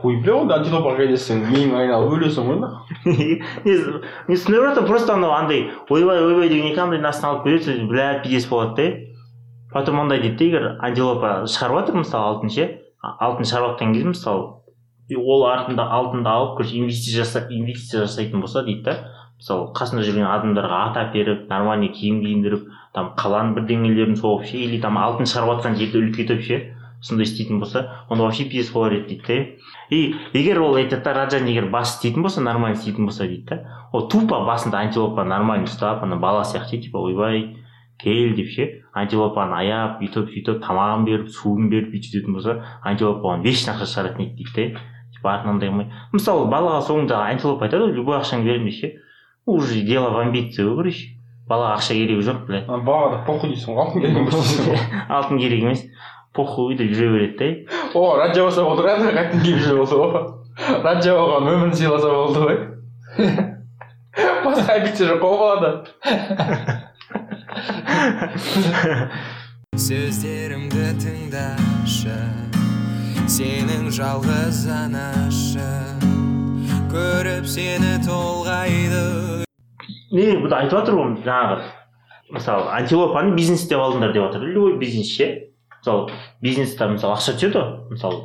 хуй 0.00 0.18
бля 0.24 0.36
антилопаға 0.56 0.98
келесің 1.00 1.44
миың 1.50 1.74
айналып 1.78 2.16
өлесің 2.18 2.48
ғой 2.50 2.58
не 3.14 3.76
түсініп 4.28 4.66
жатырмын 4.66 4.88
просто 4.88 5.14
анау 5.14 5.32
андай 5.32 5.70
ойбай 5.88 6.20
ойбай 6.24 6.48
деген 6.52 6.72
екен 6.72 6.84
андайдың 6.88 7.08
астына 7.08 7.32
алып 7.32 7.48
келеді 7.48 7.88
бля 7.88 8.12
пиздец 8.24 8.48
болады 8.50 8.76
да 8.76 8.88
потом 9.72 10.00
андай 10.00 10.20
дейді 10.20 10.36
да 10.36 10.44
егер 10.44 10.70
антилопа 10.80 11.34
шығарып 11.48 11.80
жатыр 11.80 12.00
мысалы 12.02 12.32
алтын 12.34 12.56
ше 12.56 12.68
алтын 13.00 13.48
шығарып 13.48 13.70
жатқан 13.72 13.94
кезде 13.94 14.12
мысалы 14.12 14.60
ол 15.16 15.46
артында 15.46 15.88
алтынды 15.90 16.28
алып 16.28 16.58
короче 16.58 16.76
инвестиция 16.78 17.24
жасап 17.24 17.50
инвестиция 17.50 18.04
жасайтын 18.04 18.40
болса 18.40 18.62
дейді 18.62 18.84
да. 18.84 18.96
Мысалы 19.40 19.70
қасында 19.72 20.04
жүрген 20.04 20.26
адамдарға 20.28 20.78
ат 20.90 20.98
әперіп 21.00 21.48
нормальный 21.48 21.88
киім 21.88 22.20
киіндіріп 22.20 22.66
там 22.94 23.14
қаланың 23.16 23.54
бірдеңелерін 23.56 24.18
соғып 24.20 24.44
ше 24.50 24.58
или 24.60 24.80
там 24.82 24.98
алтын 25.00 25.26
шығарып 25.30 25.54
жатқан 25.54 25.78
жерді 25.80 26.02
үлкейтіп 26.02 26.42
ше. 26.44 26.58
Сондай 27.00 27.24
істейтін 27.24 27.60
болса 27.60 28.04
онда 28.08 28.24
вообще 28.24 28.44
пиздец 28.44 28.72
болар 28.72 28.92
еді 28.92 29.16
дейді 29.16 29.26
да 29.26 29.94
и 29.96 30.14
егер 30.34 30.60
ол 30.60 30.76
айтады 30.76 31.04
да 31.04 31.14
раджан 31.14 31.48
егер 31.48 31.70
бас 31.70 31.96
істейтін 31.96 32.22
болса 32.22 32.40
нормально 32.40 32.76
істейтін 32.76 33.06
болса 33.06 33.26
дейді 33.26 33.46
да 33.48 33.88
ол 33.92 34.08
тупо 34.08 34.44
басында 34.46 34.78
антилопа 34.78 35.24
нормально 35.24 35.66
ұстап 35.66 36.02
ана 36.02 36.16
бала 36.16 36.42
сияқты 36.44 36.80
типа 36.80 36.98
ойбай 36.98 37.56
кел 38.02 38.34
деп 38.34 38.48
ше. 38.50 38.68
Антилопаны 38.92 39.56
аяп 39.60 40.00
бүйтіп 40.00 40.30
сөйтіп 40.32 40.62
тамағын 40.64 41.04
беріп 41.06 41.28
суын 41.30 41.68
беріп 41.70 41.92
бүйтіп 41.92 42.10
сөйтетін 42.10 42.34
болса 42.34 42.56
антилопа 42.82 43.28
оған 43.28 43.44
вечно 43.44 43.74
ақша 43.74 43.86
шығаратын 43.92 44.24
еді 44.24 44.44
дейді 44.44 44.74
да 44.74 44.80
типа 45.14 45.34
артынан 45.34 45.86
мысалы 46.12 46.48
балаға 46.50 46.80
соңында 46.88 47.20
антилопа 47.28 47.68
айтады 47.68 47.86
ғой 47.86 47.94
любой 47.94 48.18
ақшаңды 48.18 48.50
беремін 48.50 48.72
ше. 48.72 48.94
Уже 49.46 49.82
дело 49.82 50.10
в 50.10 50.18
амбиции 50.18 50.64
ғой 50.64 50.76
короче. 50.76 51.06
Балаға 51.48 51.76
ақша 51.78 51.94
керегі 51.98 52.26
жоқ 52.26 52.46
блядь. 52.46 52.66
Балаға 52.66 53.10
да 53.14 53.22
похуй 53.26 53.52
дейсің 53.52 53.74
ғой 53.74 53.84
алтын 53.84 54.02
керек 54.02 54.18
емес. 54.24 54.60
Алтын 55.08 55.38
керек 55.38 55.62
емес. 55.62 55.84
Похуй 56.36 56.76
деп 56.78 56.92
жүре 56.94 57.10
береді 57.14 57.36
да 57.38 57.46
о 57.94 58.16
раджа 58.20 58.44
болса 58.44 58.64
болды 58.64 58.82
ғой 58.86 58.92
ана 58.96 59.10
қайтын 59.16 59.40
киіп 59.44 59.58
жүре 59.64 59.76
болса 59.80 59.96
ғой 60.00 60.10
раджа 60.84 61.16
оған 61.16 61.48
өмірін 61.54 61.74
сыйласа 61.78 62.10
болды 62.14 62.38
ғой 62.44 62.56
басқа 64.44 64.70
амбиция 64.76 65.06
жоқ 65.10 65.18
қой 65.24 65.34
балада 65.40 65.70
сөздерімді 69.80 70.86
тыңдашы 71.02 72.18
сенің 73.30 73.90
жалғыз 73.94 74.64
анашың 74.74 76.00
көріп 76.90 77.46
сені 77.46 78.00
толғайды. 78.02 79.44
Не 80.10 80.24
бұда 80.42 80.64
айтып 80.64 80.80
жатыр 80.80 80.98
ғой 80.98 81.12
жаңағы 81.22 81.56
мысалы 82.34 82.66
антилопаны 82.74 83.36
бизнес 83.36 83.62
деп 83.70 83.78
алдыңдар 83.82 84.12
деп 84.14 84.26
жатыр 84.26 84.48
любой 84.50 84.74
бизнес 84.78 85.10
ше 85.14 85.49
мысалы 85.80 86.12
бизнеста 86.40 86.88
мысалы 86.88 87.16
ақша 87.16 87.34
түседі 87.36 87.58
ғой 87.58 87.90
мысалы. 87.94 88.20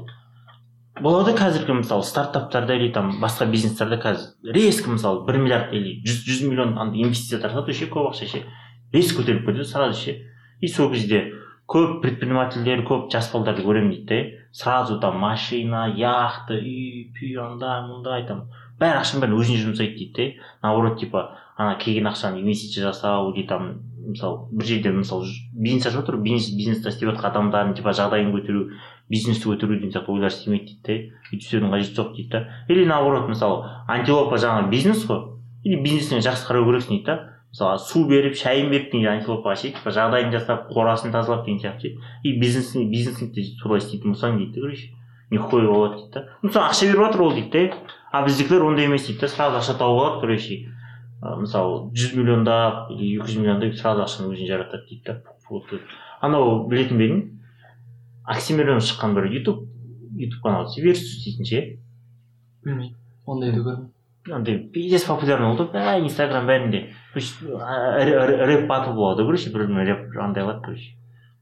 Болады 1.01 1.33
қазіргі 1.35 1.79
мысалы 1.81 2.03
стартаптарда 2.03 2.75
или 2.75 2.91
там 2.91 3.17
басқа 3.21 3.49
бизнестарда 3.51 3.97
қазір 3.99 4.53
резко 4.53 4.89
мысалы 4.89 5.25
бір 5.25 5.41
миллиард 5.43 5.73
или 5.73 5.97
жүз 6.05 6.21
жүз 6.27 6.45
миллион 6.47 6.77
андай 6.79 7.03
инвестиция 7.03 7.41
тартады 7.41 7.73
ше 7.73 7.89
көп 7.91 8.13
ақша 8.13 8.29
ше. 8.31 8.45
Резко 8.93 9.21
көтеріліп 9.21 9.49
кетеді 9.49 9.65
сразу 9.65 9.99
ше. 9.99 10.21
И 10.61 10.67
сол 10.67 10.91
кезде 10.93 11.33
көп 11.67 12.01
предпринимательдер 12.03 12.83
көп 12.85 13.09
жас 13.11 13.31
балдарды 13.33 13.63
көремін 13.65 13.91
дейді 13.91 14.05
да 14.07 14.45
сразу 14.55 14.99
там 15.01 15.17
машина 15.19 15.87
яхта 15.97 16.55
үй 16.55 17.09
пүй 17.15 17.33
андай 17.41 17.81
мындай 17.87 18.23
там 18.27 18.45
бәрі 18.79 19.01
ақшаның 19.01 19.25
бәрін 19.25 19.39
өзіне 19.39 19.63
жұмсайды 19.63 19.97
дейді 19.97 20.13
да 20.15 20.67
наоборот 20.67 20.99
типа 21.01 21.25
ана 21.57 21.75
келген 21.81 22.07
ақшаны 22.11 22.39
инвестиция 22.43 22.85
жасау 22.85 23.33
или 23.33 23.47
там 23.47 23.81
мысалы 24.09 24.47
бір 24.51 24.65
жерде 24.65 24.91
мысалы 24.95 25.27
бизнес 25.53 25.85
ашып 25.85 26.01
жатыр 26.01 26.17
бизнес 26.21 26.49
бизнесте 26.55 26.89
істеп 26.89 27.09
жатқан 27.11 27.31
адамдардың 27.31 27.75
типа 27.79 27.93
жағдайын 27.97 28.33
көтеру 28.35 28.65
бизнесті 29.09 29.49
көтеру 29.49 29.77
деген 29.77 29.93
сияқты 29.93 30.13
ойлар 30.13 30.33
істемейді 30.33 30.65
дейді 30.65 30.81
да 30.85 30.97
өйтіп 31.29 31.45
істеудің 31.45 31.73
қажеті 31.75 31.97
жоқ 31.99 32.11
дейді 32.15 32.29
да. 32.31 32.41
Или 32.69 32.85
наоборот 32.85 33.29
мысалы 33.29 33.69
антилопа 33.87 34.37
жаңағы 34.41 34.69
бизнес 34.69 35.05
қой. 35.05 35.23
Или 35.63 35.81
бизнесіне 35.81 36.21
жақсы 36.25 36.47
қарау 36.49 36.65
керексің 36.69 36.95
дейді 36.95 37.05
да. 37.05 37.17
Мысалы 37.55 37.79
су 37.79 38.05
беріп 38.09 38.35
шайын 38.35 38.69
беріп 38.73 38.91
деген 38.91 39.11
антилопаға 39.13 39.55
ше 39.55 39.71
типа 39.77 39.93
жағдайын 39.95 40.33
жасап 40.33 40.69
қорасын 40.73 41.13
тазалап 41.13 41.45
деген 41.45 41.61
сияқты 41.61 41.93
ше 41.93 42.19
и 42.23 42.35
бизнесің 42.41 42.89
бизнесіңді 42.91 43.45
солай 43.61 43.79
істейтін 43.79 44.11
болсаң 44.11 44.37
дейді 44.41 44.57
да 44.57 44.65
короче 44.65 44.89
нихуя 45.31 45.67
болады 45.69 45.95
дейді 45.95 46.11
да. 46.13 46.25
Ну 46.41 46.49
ақша 46.49 46.89
беріп 46.89 47.05
жатыр 47.05 47.21
ол 47.21 47.33
дейді 47.33 47.69
да 47.69 47.77
а 48.11 48.25
біздікілер 48.25 48.65
ондай 48.65 48.85
емес 48.85 49.07
дейді 49.07 49.21
да 49.21 49.27
сразу 49.27 49.61
ақша 49.61 49.77
тауып 49.79 50.01
алады 50.01 50.21
короче. 50.21 50.57
Мысалы 51.21 51.91
жүз 51.95 52.15
миллиондап 52.17 52.91
или 52.91 53.15
екі 53.15 53.29
жүз 53.31 53.39
миллиондап 53.41 53.75
сразу 53.79 54.03
ақшаны 54.05 54.33
өзіне 54.33 54.49
жаратады 54.51 54.87
дейді 54.89 55.03
да 55.05 55.79
анау 56.21 56.67
білетін 56.67 56.97
бе 56.97 57.07
едің? 57.09 57.23
Оксимирон 58.25 58.81
шыққан 58.81 59.13
бір 59.13 59.29
ютуб 59.29 59.65
ютуб 60.17 60.41
канал 60.41 60.65
версус 60.77 61.23
дейтін 61.23 61.45
ше? 61.45 61.61
Білмеймін. 62.65 62.95
Ондайды 63.25 63.61
көрмеймін 63.61 63.91
андай 64.33 64.57
пиздец 64.73 65.05
популярный 65.05 65.51
болды. 65.53 65.69
Бәрі 65.73 66.05
инстаграм 66.07 66.47
бәрінде 66.47 66.87
то 67.13 67.19
есть 67.19 67.41
р- 67.43 68.15
р- 68.17 68.45
рэп 68.49 68.67
батл 68.67 68.93
болады 68.97 69.23
короче 69.23 69.51
бір 69.53 69.67
бірімен 69.67 69.85
рэп 69.87 70.17
андай 70.21 70.43
қылады 70.43 70.61
короче. 70.65 70.95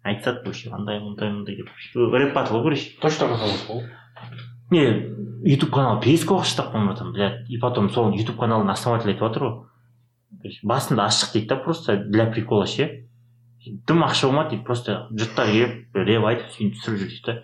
Айтысады 0.04 0.44
короче 0.44 0.70
андай 0.70 1.00
мындай 1.00 1.32
мындай 1.32 1.56
деп. 1.56 1.70
Рэп 1.96 2.34
батл 2.34 2.58
ғой 2.58 2.64
короче. 2.64 2.92
Точно 3.02 3.28
казалось 3.28 3.66
ғой 3.70 3.84
не 4.72 4.84
ютуб 5.44 5.72
канал 5.72 6.00
көп 6.00 6.40
ақша 6.40 6.62
тапқан 6.62 6.96
там 6.98 7.12
блядь. 7.14 7.50
И 7.50 7.58
потом 7.58 7.90
сол 7.90 8.14
ютуб 8.16 8.38
каналдың 8.38 8.72
основателі 8.72 9.14
айтып 9.14 9.28
жатыр 9.28 9.44
ғой. 9.44 9.54
Басында 10.64 11.08
ашық 11.08 11.34
дейді 11.34 11.48
да 11.48 11.56
просто 11.56 11.98
для 11.98 12.26
прикола 12.32 12.66
ше. 12.66 13.08
Дым 13.88 14.04
ақша 14.04 14.28
болмады 14.28 14.56
дейді 14.56 14.64
просто 14.64 15.08
жұрттар 15.12 15.52
келіп 15.52 15.96
рэп 15.96 16.26
айтып 16.32 16.50
сөйтіп 16.56 16.80
түсіріп 16.80 17.00
жүр 17.00 17.08
дейді 17.08 17.26
да. 17.28 17.36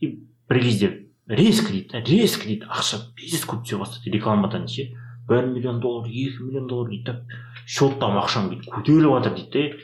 И 0.00 0.06
бір 0.48 0.60
кезде 0.62 0.90
резко 1.28 1.72
дейді 1.72 1.88
да 1.92 2.02
резко 2.04 2.46
дейді. 2.46 2.66
Ақша 2.66 3.00
пиздец 3.16 3.46
көп 3.46 3.64
түсе 3.64 3.78
бастады 3.78 4.10
рекламадан 4.10 4.68
ше. 4.68 4.90
Бір 5.28 5.46
миллион 5.46 5.80
доллар 5.80 6.08
екі 6.10 6.42
миллион 6.42 6.66
доллар 6.66 6.90
дейді 6.90 7.04
да. 7.04 7.40
Счеттағы 7.66 8.22
ақшам 8.22 8.50
бүйтіп 8.50 8.74
көтеріліп 8.74 9.18
жатыр 9.18 9.38
дейді 9.38 9.78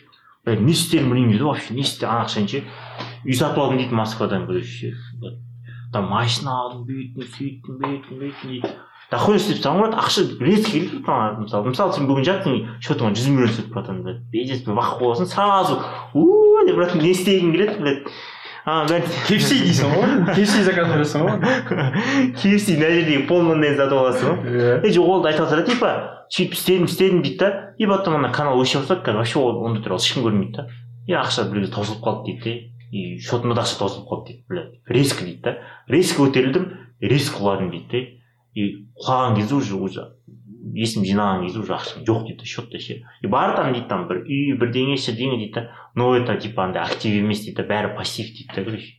да 0.45 0.57
не 0.57 0.73
істерімді 0.73 1.11
білмеймін 1.11 1.33
дейді 1.37 1.45
вообще 1.45 1.75
не 1.75 1.83
істе 1.83 2.07
ана 2.07 2.25
ақшаны 2.25 2.49
ше. 2.49 2.64
Үй 3.25 3.35
сатып 3.37 3.59
алдым 3.61 3.79
дейді 3.79 3.95
москвадан 3.95 4.47
короче 4.47 4.95
там 5.93 6.09
машина 6.11 6.55
алдым 6.64 6.86
бүйттім 6.88 7.34
сөйттім 7.34 7.82
бүйттім 7.82 8.22
бүйттім. 8.22 8.55
Дейді 8.55 8.74
дохуя 9.11 9.41
істеп 9.41 9.59
тастаған 9.59 9.80
ғой 9.80 9.97
ақша 9.99 10.24
резко 10.38 10.70
келіп 10.70 10.91
тұр 10.93 11.01
маған 11.09 11.38
мысалы 11.45 11.72
мысалы 11.72 11.95
сен 11.97 12.07
бүгін 12.07 12.26
жаттың 12.28 12.59
счетыңа 12.84 13.14
жүз 13.18 13.30
миллион 13.32 13.51
түсіп 13.57 13.72
жатыр 13.74 14.03
блядь 14.05 14.20
пиздец 14.30 14.68
вах 14.68 14.93
боласың 15.01 15.26
сразу. 15.26 15.80
У 16.14 16.26
деп 16.68 16.78
брат 16.78 16.95
не 16.95 17.11
істегің 17.11 17.51
келеді 17.57 17.76
блядь? 17.80 18.12
А 18.70 18.86
кепси 19.26 19.59
дейсің 19.64 19.95
ғой 19.97 20.34
кепси 20.36 20.62
заказ 20.62 20.93
бересің 20.95 21.26
ғой. 21.26 21.38
KFC 22.38 22.76
мына 22.78 22.93
жердегі 22.95 23.26
полный 23.26 23.74
сатып 23.74 23.99
аласың 23.99 24.30
ғой. 24.30 24.86
И 24.86 24.95
жоқ 24.95 25.11
ол 25.11 25.22
да 25.24 25.32
айтып 25.32 25.49
жатыр 25.49 25.64
да 25.64 25.70
типа 25.72 25.93
сөйтіп 26.30 26.55
істедім 26.55 26.86
істедім 26.86 27.22
дейді 27.24 27.38
да. 27.43 27.51
И 27.78 27.86
потом 27.91 28.20
ана 28.20 28.30
канал 28.30 28.61
өше 28.62 28.78
бастады 28.78 29.03
қазір 29.03 29.24
вообще 29.24 29.41
ол 29.41 29.64
ондай 29.64 29.82
туралы 29.82 30.05
ешкім 30.05 30.28
көрмейді 30.28 30.61
да. 30.61 30.68
И 31.09 31.16
ақша 31.18 31.49
бір 31.51 31.64
кезде 31.64 31.74
таусылып 31.74 32.05
қалды 32.05 32.36
дейді 32.36 32.45
да 32.45 32.70
и 32.91 33.18
счетымда 33.18 33.55
да 33.55 33.64
ақша 33.64 33.78
таусылып 33.78 34.09
қалды 34.11 34.26
дейді 34.32 34.45
блядь 34.49 34.74
резко 34.86 35.24
дейді 35.24 35.43
да 35.43 35.59
резко 35.88 36.26
көтерілдім 36.26 36.66
резко 37.01 37.43
құладым 37.43 37.70
дейді 37.70 37.88
да 37.91 38.01
и 38.55 38.86
құлаған 38.99 39.36
кезде 39.38 39.55
уже 39.55 39.76
уже 39.76 40.07
есім 40.74 41.05
жинаған 41.07 41.45
кезде 41.47 41.61
уже 41.62 41.74
ақша 41.76 42.05
жоқ 42.07 42.26
дейді 42.26 42.47
счетта 42.47 42.78
ше 42.78 43.03
и 43.22 43.26
бар 43.26 43.55
там 43.57 43.72
дейді 43.72 43.86
там 43.88 44.09
бір 44.09 44.24
үй 44.26 44.57
бірдеңе 44.59 44.97
шірдеңе 44.99 45.38
дейді 45.38 45.55
да 45.55 45.70
но 45.95 46.16
это 46.16 46.36
типа 46.36 46.64
андай 46.64 46.82
актив 46.82 47.14
емес 47.14 47.45
дейді 47.45 47.62
да 47.62 47.68
бәрі 47.70 47.95
пассив 47.97 48.26
дейді 48.26 48.51
да 48.57 48.64
короче 48.64 48.99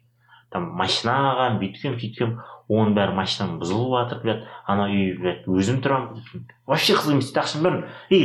там 0.51 0.71
машина 0.75 1.57
бүйткенмін 1.59 1.99
сөйткенмін 1.99 2.39
оның 2.71 2.95
бәрі 2.95 3.15
машинам 3.17 3.57
бұзылып 3.61 3.93
жатыр 3.97 4.21
блядь. 4.23 4.43
Ана 4.65 4.87
үй 4.87 5.11
блядь 5.19 5.47
өзім 5.51 5.81
тұрамын. 5.83 6.21
Вообще 6.67 6.95
қызық 6.95 7.15
емес 7.17 7.29
дейді 7.29 7.41
ақшаның 7.43 7.65
бәрін 7.67 7.81
и 8.09 8.19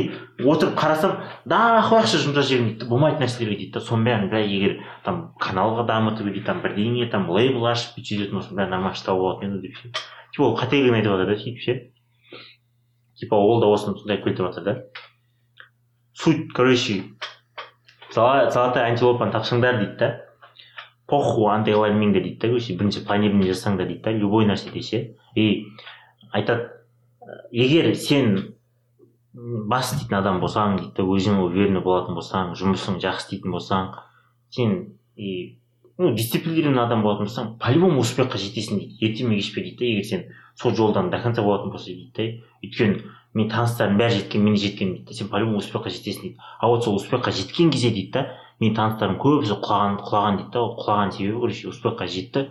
отырып 0.47 0.77
қарасам 0.79 1.17
дохуя 1.45 2.03
ақша 2.03 2.21
жұмсап 2.23 2.47
жібермін 2.47 2.69
дейді 2.71 2.85
да 2.85 2.89
болмайтын 2.91 3.25
нәрселерге 3.25 3.57
дейді 3.63 3.73
да. 3.75 3.83
Соның 3.83 4.07
бәрін 4.07 4.29
блядь 4.31 4.51
егер 4.51 4.77
там 5.03 5.21
каналға 5.41 5.87
дамытып 5.89 6.31
или 6.31 6.45
там 6.47 6.61
бірдеңе 6.63 7.09
там 7.11 7.27
лейбл 7.29 7.67
ашып 7.67 7.97
бүйтіп 7.97 8.13
сөйтетін 8.13 8.39
болсам 8.39 8.61
бәрін 8.61 8.75
нормально 8.77 8.95
ұстауға 8.95 9.23
болатын 9.25 9.57
еді 9.57 9.67
деп 9.67 9.99
типа 10.37 10.47
ол 10.47 10.57
қателігін 10.59 10.99
айтып 10.99 11.11
жатыр 11.11 11.31
да 11.31 11.37
сөйтіп 11.41 11.61
ше. 11.65 11.75
Типа 13.17 13.35
ол 13.35 13.61
да 13.61 13.71
осыны 13.73 13.97
сондай 13.97 14.21
келтіріп 14.21 14.53
жатыр 14.53 14.63
да. 14.63 14.75
Суть 16.13 16.53
короче 16.53 17.03
золотая 18.13 18.91
антилопаны 18.91 19.33
тапсаңдар 19.33 19.79
дейді 19.81 19.97
да. 19.97 20.26
Похуй 21.07 21.47
қыла 21.47 21.87
бермеңдер 21.87 22.23
дейді 22.23 22.39
да 22.41 22.47
короче 22.47 22.75
бірінші 22.75 23.05
планирование 23.07 23.53
жасаңдар 23.53 23.87
дейді 23.87 24.03
да 24.03 24.11
любой 24.11 24.45
нәрседе 24.45 24.81
ше 24.81 24.99
и 25.35 25.65
айтады 26.31 26.69
егер 27.51 27.93
сен 27.95 28.55
бас 29.33 29.93
істейтін 29.93 30.19
адам 30.19 30.41
болсаң 30.41 30.77
дейді 30.81 30.93
да 30.97 31.03
өзіңе 31.03 31.45
уверенный 31.45 31.83
болатын 31.83 32.17
болсаң 32.17 32.55
жұмысың 32.59 32.99
жақсы 33.03 33.27
істейтін 33.27 33.55
болсаң 33.55 33.93
сен 34.49 34.97
и 35.15 35.59
ну 35.97 36.13
дисциплинированный 36.13 36.83
адам 36.83 37.03
болатын 37.03 37.29
болсаң 37.29 37.53
по 37.61 37.71
любому 37.71 38.03
успехқа 38.03 38.41
жетесің 38.41 38.81
дейді 38.81 39.05
ерте 39.07 39.27
ме 39.27 39.39
кеш 39.39 39.53
пе 39.53 39.63
дейді 39.63 39.77
да 39.79 39.85
егер 39.85 40.09
сен 40.11 40.25
сол 40.55 40.75
жолдан 40.75 41.09
до 41.09 41.21
конца 41.21 41.43
болатын 41.43 41.71
болса 41.71 41.91
дейді 41.93 42.11
да 42.17 42.67
өйткені 42.67 43.15
менің 43.37 43.51
таныстарым 43.53 43.97
бәрі 43.99 44.17
жеткен 44.21 44.43
мен 44.43 44.57
жеткенмін 44.57 44.95
дейді 44.97 45.11
да 45.11 45.17
сен 45.17 45.29
по 45.29 45.39
любому 45.39 45.61
успехқа 45.61 45.91
жетесің 45.93 46.21
дейді. 46.21 46.37
А 46.59 46.67
вот 46.67 46.83
сол 46.83 46.97
успехқа 46.97 47.31
жеткен 47.31 47.69
кезде 47.71 47.91
дейді 47.91 48.11
да 48.11 48.23
менің 48.61 48.75
таныстарым 48.77 49.17
көбісі 49.21 49.57
құлаған 49.61 49.97
құлаған 50.01 50.37
дейді 50.41 50.51
да 50.53 50.61
ол 50.63 50.75
құлаған 50.79 51.13
себебі 51.13 51.39
короче 51.41 51.67
успехқа 51.69 52.07
жетті. 52.07 52.43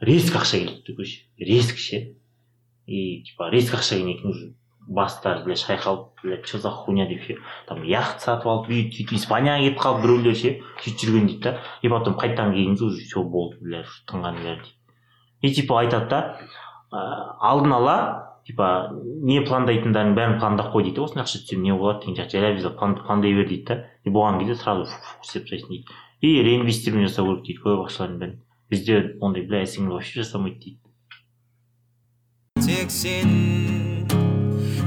Резко 0.00 0.38
ақша 0.38 0.58
келді 0.60 0.74
дейді 0.86 0.96
короче. 0.96 1.18
Резко 1.38 1.78
ше. 1.78 2.14
И 2.86 3.22
типа 3.24 3.50
резко 3.50 3.76
ақша 3.76 3.96
келгеннен 3.96 4.18
кейін 4.18 4.30
уже 4.30 4.54
бастары 4.88 5.44
бля 5.44 5.56
шайқалып 5.56 6.22
бля 6.22 6.42
че 6.44 6.58
за 6.58 6.70
хуйня 6.70 7.08
деп 7.08 7.22
ше. 7.24 7.38
Там 7.68 7.84
яхта 7.84 8.20
сатып 8.20 8.46
алып 8.46 8.68
бүйтіп 8.68 8.94
сөйтіп 8.96 9.16
испанияға 9.18 9.64
кетіп 9.64 9.82
қалып 9.82 10.02
біреулер 10.04 10.36
ше 10.36 10.54
сөйтіп 10.84 11.02
жүрген 11.04 11.26
дейді 11.28 11.42
да 11.44 11.58
и 11.82 11.88
потом 11.88 12.16
қайтадан 12.16 12.52
келген 12.52 12.76
кезде 12.76 12.84
уже 12.84 13.04
все 13.04 13.22
болды 13.22 13.58
бля 13.60 13.84
тынған 14.08 14.40
бәрі 14.40 14.62
дейді 14.62 14.78
и 15.40 15.54
типа 15.54 15.80
айтады 15.82 16.08
да 16.08 16.20
алдын 16.90 17.72
ала 17.72 18.27
типа 18.48 18.96
не 19.28 19.42
пландайтындарың 19.44 20.14
бәрін 20.16 20.38
пландап 20.40 20.72
қой 20.72 20.82
дейді 20.88 21.02
осындай 21.04 21.24
ақша 21.26 21.42
түссе 21.44 21.56
не 21.60 21.74
болады 21.76 22.06
деген 22.06 22.16
сияқты. 22.16 22.40
Жайлап 22.40 22.78
план- 22.80 22.96
пландай 23.04 23.34
бер 23.36 23.46
дейді 23.48 23.64
да. 23.68 23.84
И 24.04 24.10
болған 24.10 24.40
кезде 24.40 24.54
сразу 24.56 24.86
фу 24.88 25.20
істеп 25.22 25.44
тастайсың 25.44 25.68
дейді. 25.68 25.84
И 26.20 26.42
реинвестирование 26.42 27.08
жасау 27.08 27.26
керек 27.36 27.44
дейді 27.44 27.60
көп 27.60 27.84
ақшалардың 27.86 28.18
бәрін. 28.18 28.36
Бізде 28.70 29.16
ондай 29.20 29.42
бля 29.46 29.62
сіңір 29.68 29.92
вообще 29.98 30.22
жасамайды 30.22 30.58
дейді. 30.64 30.80
Тек 32.64 32.90
сен 32.90 34.08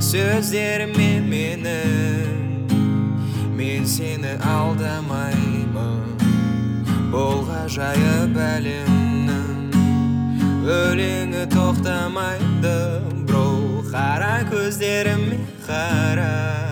сөздеріме 0.01 1.22
менің 1.22 2.74
мен 3.55 3.86
сені 3.86 4.34
алдамаймын. 4.41 6.18
Бұл 7.14 7.45
ғажайып 7.47 8.36
әлемнің 8.41 9.72
өлеңі 10.66 11.45
тоқтамайды 11.53 12.76
бро 13.28 13.51
қара 13.92 14.36
көздеріме 14.52 15.38
қара 15.68 16.70